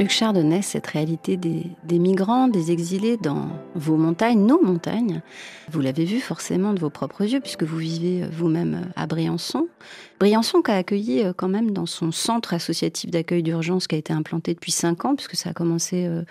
Hugues 0.01 0.09
Chardonnay, 0.09 0.63
cette 0.63 0.87
réalité 0.87 1.37
des, 1.37 1.99
migrants, 1.99 2.49
des 2.49 2.73
exilés 2.73 3.19
dans 3.19 3.51
vos 3.75 3.99
montagnes, 3.99 4.47
nos 4.47 4.59
montagnes, 4.63 5.21
vous 5.71 5.83
l'avez 5.83 6.07
vu 6.07 6.21
forcément 6.21 6.73
de 6.73 6.81
vos 6.81 6.89
propres 6.89 7.21
yeux 7.21 7.41
puisque 7.41 7.65
vous 7.65 7.77
vivez 7.77 8.27
vous-même 8.33 8.91
à 8.97 9.07
Briançon. 9.07 9.69
Briançon 10.19 10.63
qui 10.63 10.71
a 10.71 10.77
accueilli 10.77 11.23
euh, 11.23 11.35
quand 11.37 11.49
même 11.49 11.73
dans 11.73 11.85
son 11.85 12.13
centre 12.13 12.55
associatif 12.55 13.11
d'accueil 13.11 13.43
d'urgence 13.43 13.87
qui 13.87 13.95
a 13.95 13.99
été 13.99 14.15
implanté 14.15 14.55
depuis 14.55 14.73
cinq 14.73 15.05
ans, 15.05 15.15
puisque 15.15 15.37
ça 15.37 15.51
a 15.51 15.53
commencé, 15.53 16.07
euh, 16.07 16.23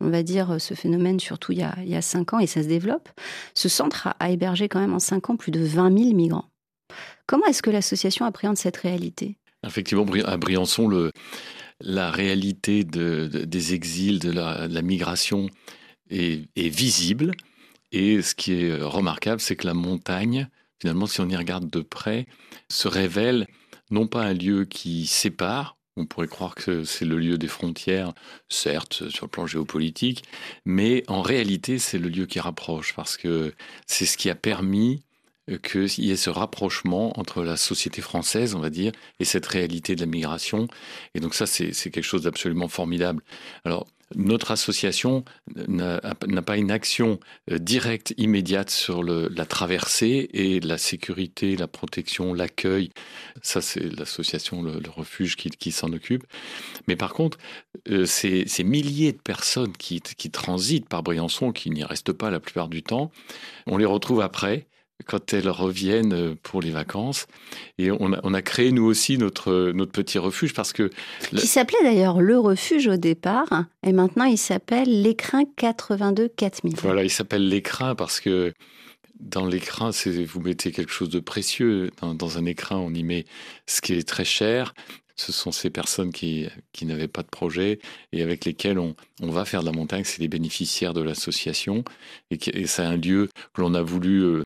on 0.00 0.08
va 0.08 0.22
dire, 0.22 0.60
ce 0.60 0.74
phénomène 0.74 1.18
surtout 1.18 1.50
il 1.50 1.58
y, 1.58 1.62
a, 1.64 1.74
il 1.84 2.00
cinq 2.04 2.32
ans 2.32 2.38
et 2.38 2.46
ça 2.46 2.62
se 2.62 2.68
développe. 2.68 3.08
Ce 3.54 3.68
centre 3.68 4.14
a, 4.20 4.30
hébergé 4.30 4.68
quand 4.68 4.78
même 4.78 4.94
en 4.94 5.00
cinq 5.00 5.30
ans 5.30 5.36
plus 5.36 5.50
de 5.50 5.64
20 5.64 5.98
000 5.98 6.14
migrants. 6.14 6.48
Comment 7.26 7.46
est-ce 7.46 7.62
que 7.62 7.70
l'association 7.70 8.24
appréhende 8.24 8.56
cette 8.56 8.76
réalité? 8.76 9.36
Effectivement, 9.66 10.06
à 10.26 10.36
Briançon, 10.36 10.86
le, 10.86 11.10
la 11.80 12.10
réalité 12.10 12.84
des 12.84 13.74
exils, 13.74 14.18
de 14.18 14.30
la, 14.30 14.82
migration 14.82 15.48
est, 16.10 16.48
visible. 16.56 17.32
Et 17.92 18.22
ce 18.22 18.34
qui 18.34 18.52
est 18.52 18.82
remarquable, 18.82 19.40
c'est 19.40 19.56
que 19.56 19.66
la 19.66 19.74
montagne, 19.74 20.48
finalement, 20.80 21.06
si 21.06 21.20
on 21.20 21.28
y 21.28 21.36
regarde 21.36 21.70
de 21.70 21.80
près, 21.80 22.26
se 22.68 22.88
révèle 22.88 23.46
non 23.90 24.06
pas 24.06 24.22
un 24.22 24.34
lieu 24.34 24.64
qui 24.64 25.06
sépare, 25.06 25.76
on 25.96 26.04
pourrait 26.04 26.28
croire 26.28 26.54
que 26.54 26.84
c'est 26.84 27.06
le 27.06 27.16
lieu 27.16 27.38
des 27.38 27.48
frontières, 27.48 28.12
certes, 28.48 29.08
sur 29.08 29.26
le 29.26 29.30
plan 29.30 29.46
géopolitique, 29.46 30.24
mais 30.64 31.04
en 31.08 31.22
réalité, 31.22 31.78
c'est 31.78 31.98
le 31.98 32.08
lieu 32.08 32.26
qui 32.26 32.38
rapproche, 32.38 32.94
parce 32.94 33.16
que 33.16 33.54
c'est 33.86 34.04
ce 34.04 34.18
qui 34.18 34.28
a 34.28 34.34
permis 34.34 35.02
qu'il 35.62 36.04
y 36.04 36.10
ait 36.10 36.16
ce 36.16 36.30
rapprochement 36.30 37.18
entre 37.18 37.42
la 37.42 37.56
société 37.56 38.02
française, 38.02 38.54
on 38.54 38.60
va 38.60 38.70
dire, 38.70 38.92
et 39.20 39.24
cette 39.24 39.46
réalité 39.46 39.94
de 39.94 40.00
la 40.00 40.06
migration. 40.06 40.66
Et 41.14 41.20
donc 41.20 41.34
ça, 41.34 41.46
c'est 41.46 41.72
quelque 41.72 42.02
chose 42.02 42.22
d'absolument 42.22 42.68
formidable. 42.68 43.22
Alors, 43.64 43.86
notre 44.14 44.52
association 44.52 45.24
n'a 45.66 46.00
pas 46.42 46.56
une 46.56 46.70
action 46.70 47.18
euh, 47.50 47.58
directe, 47.58 48.14
immédiate 48.16 48.70
sur 48.70 49.02
la 49.02 49.46
traversée 49.46 50.28
et 50.32 50.60
la 50.60 50.78
sécurité, 50.78 51.56
la 51.56 51.66
protection, 51.66 52.32
l'accueil. 52.32 52.90
Ça, 53.42 53.60
c'est 53.60 53.80
l'association, 53.98 54.62
le, 54.62 54.80
refuge 54.88 55.34
qui, 55.34 55.72
s'en 55.72 55.92
occupe. 55.92 56.24
Mais 56.86 56.94
par 56.94 57.14
contre, 57.14 57.38
euh, 57.90 58.06
ces, 58.06 58.46
milliers 58.62 59.12
de 59.12 59.18
personnes 59.18 59.72
qui 59.76 60.00
transitent 60.30 60.88
par 60.88 61.02
Briançon, 61.02 61.50
qui 61.50 61.70
n'y 61.70 61.82
restent 61.82 62.12
pas 62.12 62.30
la 62.30 62.38
plupart 62.38 62.68
du 62.68 62.84
temps, 62.84 63.10
on 63.66 63.76
les 63.76 63.86
retrouve 63.86 64.20
après 64.20 64.68
quand 65.04 65.32
elles 65.34 65.48
reviennent 65.48 66.12
euh, 66.12 66.34
pour 66.42 66.62
les 66.62 66.70
vacances. 66.70 67.26
Et 67.78 67.90
on 67.90 68.12
a, 68.12 68.42
créé 68.42 68.72
nous 68.72 68.84
aussi 68.84 69.18
notre, 69.18 69.72
notre 69.72 69.92
petit 69.92 70.18
refuge 70.18 70.54
parce 70.54 70.72
que... 70.72 70.90
Qui 71.30 71.46
s'appelait 71.46 71.82
d'ailleurs 71.82 72.20
le 72.20 72.38
refuge 72.38 72.86
au 72.88 72.96
départ 72.96 73.64
et 73.82 73.92
maintenant 73.92 74.24
il 74.24 74.38
s'appelle 74.38 75.02
l'écrin 75.02 75.42
82 75.56 76.28
4000. 76.28 76.76
Voilà, 76.76 77.02
il 77.02 77.10
s'appelle 77.10 77.48
l'écrin 77.48 77.94
parce 77.94 78.20
que 78.20 78.52
dans 79.20 79.46
l'écrin, 79.46 79.90
vous 80.26 80.40
mettez 80.40 80.72
quelque 80.72 80.92
chose 80.92 81.08
de 81.08 81.20
précieux. 81.20 81.90
Dans, 82.00 82.14
dans, 82.14 82.38
un 82.38 82.44
écrin, 82.44 82.76
on 82.76 82.92
y 82.92 83.02
met 83.02 83.24
ce 83.66 83.80
qui 83.80 83.94
est 83.94 84.06
très 84.06 84.24
cher, 84.24 84.74
ce 85.16 85.32
sont 85.32 85.50
ces 85.50 85.70
personnes 85.70 86.12
qui, 86.12 86.48
n'avaient 86.82 87.08
pas 87.08 87.22
de 87.22 87.28
projet 87.28 87.78
et 88.12 88.22
avec 88.22 88.44
lesquelles 88.44 88.78
on, 88.78 88.94
va 89.20 89.44
faire 89.44 89.60
de 89.60 89.66
la 89.66 89.72
montagne. 89.72 90.04
C'est 90.04 90.20
les 90.20 90.28
bénéficiaires 90.28 90.92
de 90.92 91.02
l'association 91.02 91.84
et, 92.30 92.38
et 92.52 92.66
c'est 92.66 92.82
un 92.82 92.96
lieu 92.96 93.28
que 93.54 93.62
l'on 93.62 93.74
a 93.74 93.82
voulu 93.82 94.22
euh, 94.22 94.42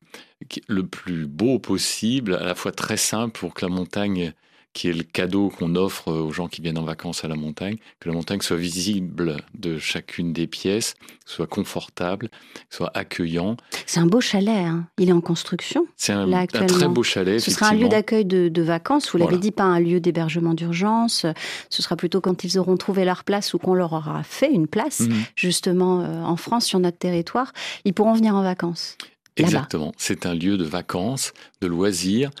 le 0.67 0.87
plus 0.87 1.27
beau 1.27 1.59
possible, 1.59 2.35
à 2.35 2.43
la 2.43 2.55
fois 2.55 2.71
très 2.71 2.97
simple 2.97 3.37
pour 3.37 3.53
que 3.53 3.65
la 3.65 3.71
montagne 3.71 4.33
qui 4.73 4.87
est 4.87 4.93
le 4.93 5.03
cadeau 5.03 5.49
qu'on 5.49 5.75
offre 5.75 6.11
aux 6.11 6.31
gens 6.31 6.47
qui 6.47 6.61
viennent 6.61 6.77
en 6.77 6.83
vacances 6.83 7.25
à 7.25 7.27
la 7.27 7.35
montagne, 7.35 7.77
que 7.99 8.07
la 8.07 8.15
montagne 8.15 8.39
soit 8.41 8.57
visible 8.57 9.37
de 9.53 9.77
chacune 9.77 10.31
des 10.31 10.47
pièces, 10.47 10.95
soit 11.25 11.47
confortable, 11.47 12.29
soit 12.69 12.89
accueillant. 12.93 13.57
C'est 13.85 13.99
un 13.99 14.05
beau 14.05 14.21
chalet, 14.21 14.65
hein. 14.65 14.87
il 14.97 15.09
est 15.09 15.13
en 15.13 15.21
construction. 15.21 15.87
C'est 15.97 16.13
un, 16.13 16.45
très 16.47 16.87
beau 16.87 17.03
chalet. 17.03 17.39
Ce 17.39 17.51
sera 17.51 17.69
un 17.69 17.73
lieu 17.73 17.89
d'accueil 17.89 18.25
de, 18.25 18.61
vacances, 18.61 19.11
vous 19.11 19.17
l'avez 19.17 19.37
dit, 19.37 19.51
pas 19.51 19.63
un 19.63 19.79
lieu 19.79 19.99
d'hébergement 19.99 20.53
d'urgence. 20.53 21.25
Ce 21.69 21.81
sera 21.81 21.95
plutôt 21.95 22.21
quand 22.21 22.43
ils 22.43 22.57
auront 22.57 22.77
trouvé 22.77 23.03
leur 23.03 23.23
place 23.23 23.53
ou 23.53 23.57
qu'on 23.57 23.73
leur 23.73 23.91
aura 23.93 24.23
fait 24.23 24.51
une 24.51 24.67
place, 24.67 25.01
mhm. 25.01 25.23
justement 25.35 26.01
euh, 26.01 26.23
en 26.23 26.37
France, 26.37 26.65
sur 26.65 26.79
notre 26.79 26.97
territoire, 26.97 27.51
ils 27.83 27.93
pourront 27.93 28.13
venir 28.13 28.35
en 28.35 28.43
vacances. 28.43 28.97
Exactement. 29.35 29.93
C'est 29.97 30.25
un 30.25 30.35
lieu 30.35 30.57
de 30.57 30.63
vacances, 30.63 31.33
de 31.61 31.67
loisirs, 31.67 32.31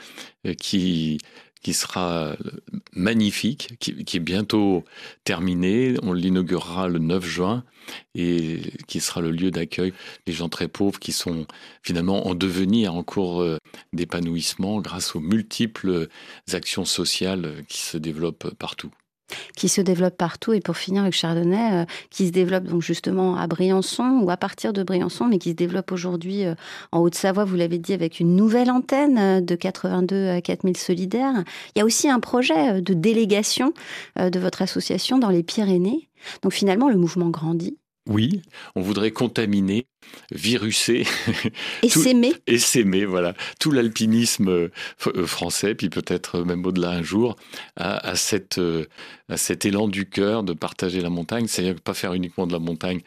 euh, 0.45 0.53
qui 0.53 1.17
qui 1.61 1.73
sera 1.73 2.35
magnifique, 2.93 3.77
qui, 3.79 4.17
est 4.17 4.19
bientôt 4.19 4.83
terminé. 5.23 5.95
On 6.03 6.13
l'inaugurera 6.13 6.87
le 6.87 6.99
9 6.99 7.23
juin 7.23 7.63
et 8.15 8.61
qui 8.87 8.99
sera 8.99 9.21
le 9.21 9.31
lieu 9.31 9.51
d'accueil 9.51 9.93
des 10.25 10.33
gens 10.33 10.49
très 10.49 10.67
pauvres 10.67 10.99
qui 10.99 11.11
sont 11.11 11.45
finalement 11.83 12.27
en 12.27 12.35
devenir, 12.35 12.95
en 12.95 13.03
cours 13.03 13.41
euh, 13.41 13.57
d'épanouissement 13.93 14.81
grâce 14.81 15.15
aux 15.15 15.19
multiples 15.19 16.07
actions 16.53 16.85
sociales 16.85 17.63
qui 17.67 17.79
se 17.79 17.97
développent 17.97 18.53
partout 18.55 18.91
qui 19.55 19.69
se 19.69 19.81
développe 19.81 20.17
partout. 20.17 20.53
Et 20.53 20.59
pour 20.59 20.77
finir 20.77 21.03
avec 21.03 21.13
Chardonnay, 21.13 21.81
euh, 21.81 21.85
qui 22.09 22.27
se 22.27 22.31
développe 22.31 22.65
donc 22.65 22.81
justement 22.81 23.35
à 23.37 23.47
Briançon 23.47 24.21
ou 24.23 24.29
à 24.29 24.37
partir 24.37 24.73
de 24.73 24.83
Briançon, 24.83 25.25
mais 25.25 25.37
qui 25.37 25.51
se 25.51 25.55
développe 25.55 25.91
aujourd'hui 25.91 26.45
euh, 26.45 26.55
en 26.91 26.99
Haute-Savoie, 26.99 27.45
vous 27.45 27.55
l'avez 27.55 27.77
dit, 27.77 27.93
avec 27.93 28.19
une 28.19 28.35
nouvelle 28.35 28.71
antenne 28.71 29.17
euh, 29.17 29.41
de 29.41 29.55
82 29.55 30.29
à 30.29 30.41
4000 30.41 30.77
solidaires. 30.77 31.43
Il 31.75 31.79
y 31.79 31.81
a 31.81 31.85
aussi 31.85 32.09
un 32.09 32.19
projet 32.19 32.81
de 32.81 32.93
délégation 32.93 33.73
de 34.17 34.39
votre 34.39 34.61
association 34.61 35.17
dans 35.17 35.29
les 35.29 35.43
Pyrénées. 35.43 36.09
Donc 36.41 36.53
finalement, 36.53 36.89
le 36.89 36.97
mouvement 36.97 37.29
grandit. 37.29 37.77
Oui, 38.09 38.41
on 38.75 38.81
voudrait 38.81 39.11
contaminer, 39.11 39.85
viruser 40.31 41.05
et 41.83 41.89
s'aimer. 41.89 42.33
Et 42.47 42.57
s'aimer, 42.57 43.05
voilà. 43.05 43.35
Tout 43.59 43.71
l'alpinisme 43.71 44.49
euh, 44.49 44.71
euh, 45.05 45.27
français, 45.27 45.75
puis 45.75 45.89
peut-être 45.89 46.39
même 46.39 46.65
au-delà 46.65 46.89
un 46.89 47.03
jour, 47.03 47.35
à, 47.75 48.15
cette, 48.15 48.57
euh, 48.57 48.85
à 49.29 49.37
cet 49.37 49.65
élan 49.65 49.87
du 49.87 50.09
cœur 50.09 50.41
de 50.41 50.53
partager 50.53 50.99
la 51.01 51.11
montagne. 51.11 51.45
C'est-à-dire 51.45 51.79
pas 51.79 51.93
faire 51.93 52.13
uniquement 52.13 52.47
de 52.47 52.53
la 52.53 52.59
montagne 52.59 53.01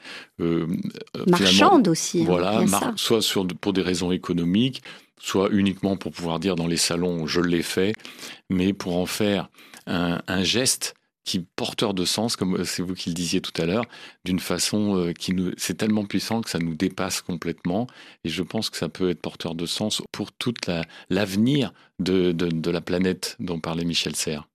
marchande 1.27 1.89
aussi. 1.89 2.21
Hein, 2.21 2.27
voilà, 2.27 2.65
soit 2.95 3.21
sur, 3.21 3.49
pour 3.49 3.73
des 3.73 3.83
raisons 3.83 4.13
économiques, 4.13 4.83
soit 5.19 5.49
uniquement 5.51 5.97
pour 5.97 6.13
pouvoir 6.13 6.39
dire 6.39 6.55
dans 6.55 6.69
les 6.69 6.77
salons 6.77 7.27
je 7.27 7.41
l'ai 7.41 7.63
fait, 7.63 7.95
mais 8.49 8.73
pour 8.73 8.97
en 8.97 9.07
faire 9.07 9.49
un, 9.87 10.21
un 10.29 10.45
geste 10.45 10.95
qui 11.25 11.47
porteur 11.57 11.95
de 11.95 12.05
sens, 12.05 12.37
comme 12.37 12.57
euh, 12.57 12.65
c'est 12.65 12.83
vous 12.83 12.95
qui 12.95 13.11
le 13.11 13.15
disiez 13.15 13.41
tout 13.41 13.61
à 13.61 13.67
l'heure, 13.67 13.87
d'une 14.25 14.41
façon 14.41 14.97
euh, 14.97 15.13
qui 15.13 15.33
nous, 15.33 15.53
c'est 15.57 15.77
tellement 15.77 16.05
puissant 16.05 16.41
que 16.43 16.51
ça 16.51 16.59
nous 16.59 16.75
dépasse 16.75 17.23
complètement. 17.23 17.87
Et 18.25 18.29
je 18.29 18.43
pense 18.43 18.71
que 18.71 18.77
ça 18.77 18.89
peut 18.89 19.11
être 19.11 19.21
porteur 19.21 19.55
de 19.55 19.67
sens 19.67 20.03
pour 20.13 20.33
toute 20.33 20.71
l'avenir 21.11 21.73
de, 21.99 22.33
de, 22.33 22.71
la 22.71 22.81
planète 22.81 23.37
dont 23.39 23.61
parlait 23.61 23.85
Michel 23.85 24.17
Serres. 24.17 24.49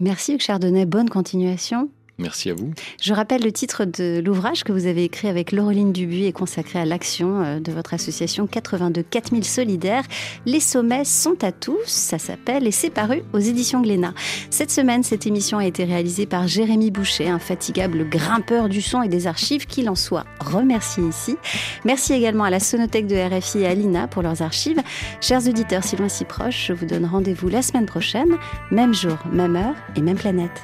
Merci 0.00 0.34
Hugues 0.34 0.40
Chardonnay, 0.40 0.84
bonne 0.84 1.08
continuation. 1.08 1.90
Merci 2.22 2.50
à 2.50 2.54
vous. 2.54 2.72
Je 3.00 3.12
rappelle 3.12 3.42
le 3.42 3.50
titre 3.50 3.84
de 3.84 4.22
l'ouvrage 4.24 4.62
que 4.62 4.72
vous 4.72 4.86
avez 4.86 5.02
écrit 5.02 5.28
avec 5.28 5.50
Laureline 5.50 5.92
Dubuis 5.92 6.26
et 6.26 6.32
consacré 6.32 6.78
à 6.78 6.84
l'action 6.84 7.42
euh, 7.42 7.60
de 7.60 7.72
votre 7.72 7.94
association 7.94 8.46
82 8.46 9.02
4000 9.02 9.44
solidaires. 9.44 10.04
Les 10.46 10.60
sommets 10.60 11.04
sont 11.04 11.42
à 11.42 11.50
tous, 11.50 11.84
ça 11.84 12.18
s'appelle 12.18 12.66
et 12.66 12.70
c'est 12.70 12.90
paru 12.90 13.22
aux 13.32 13.38
éditions 13.38 13.82
Glénat. 13.82 14.14
Cette 14.50 14.70
semaine, 14.70 15.02
cette 15.02 15.26
émission 15.26 15.58
a 15.58 15.66
été 15.66 15.84
réalisée 15.84 16.26
par 16.26 16.46
Jérémy 16.46 16.92
Boucher, 16.92 17.28
un 17.28 17.40
fatigable 17.40 18.08
grimpeur 18.08 18.68
du 18.68 18.80
son 18.80 19.02
et 19.02 19.08
des 19.08 19.26
archives, 19.26 19.66
qu'il 19.66 19.90
en 19.90 19.96
soit 19.96 20.24
remercié 20.38 21.02
ici. 21.04 21.36
Merci 21.84 22.12
également 22.12 22.44
à 22.44 22.50
la 22.50 22.60
Sonothèque 22.60 23.08
de 23.08 23.16
RFI 23.16 23.58
et 23.58 23.66
à 23.66 23.74
l'INA 23.74 24.06
pour 24.06 24.22
leurs 24.22 24.42
archives. 24.42 24.80
Chers 25.20 25.48
auditeurs, 25.48 25.82
si 25.82 25.96
loin 25.96 26.08
si 26.08 26.24
proche, 26.24 26.66
je 26.68 26.72
vous 26.72 26.86
donne 26.86 27.04
rendez-vous 27.04 27.48
la 27.48 27.62
semaine 27.62 27.86
prochaine, 27.86 28.36
même 28.70 28.94
jour, 28.94 29.18
même 29.32 29.56
heure 29.56 29.74
et 29.96 30.00
même 30.00 30.16
planète. 30.16 30.62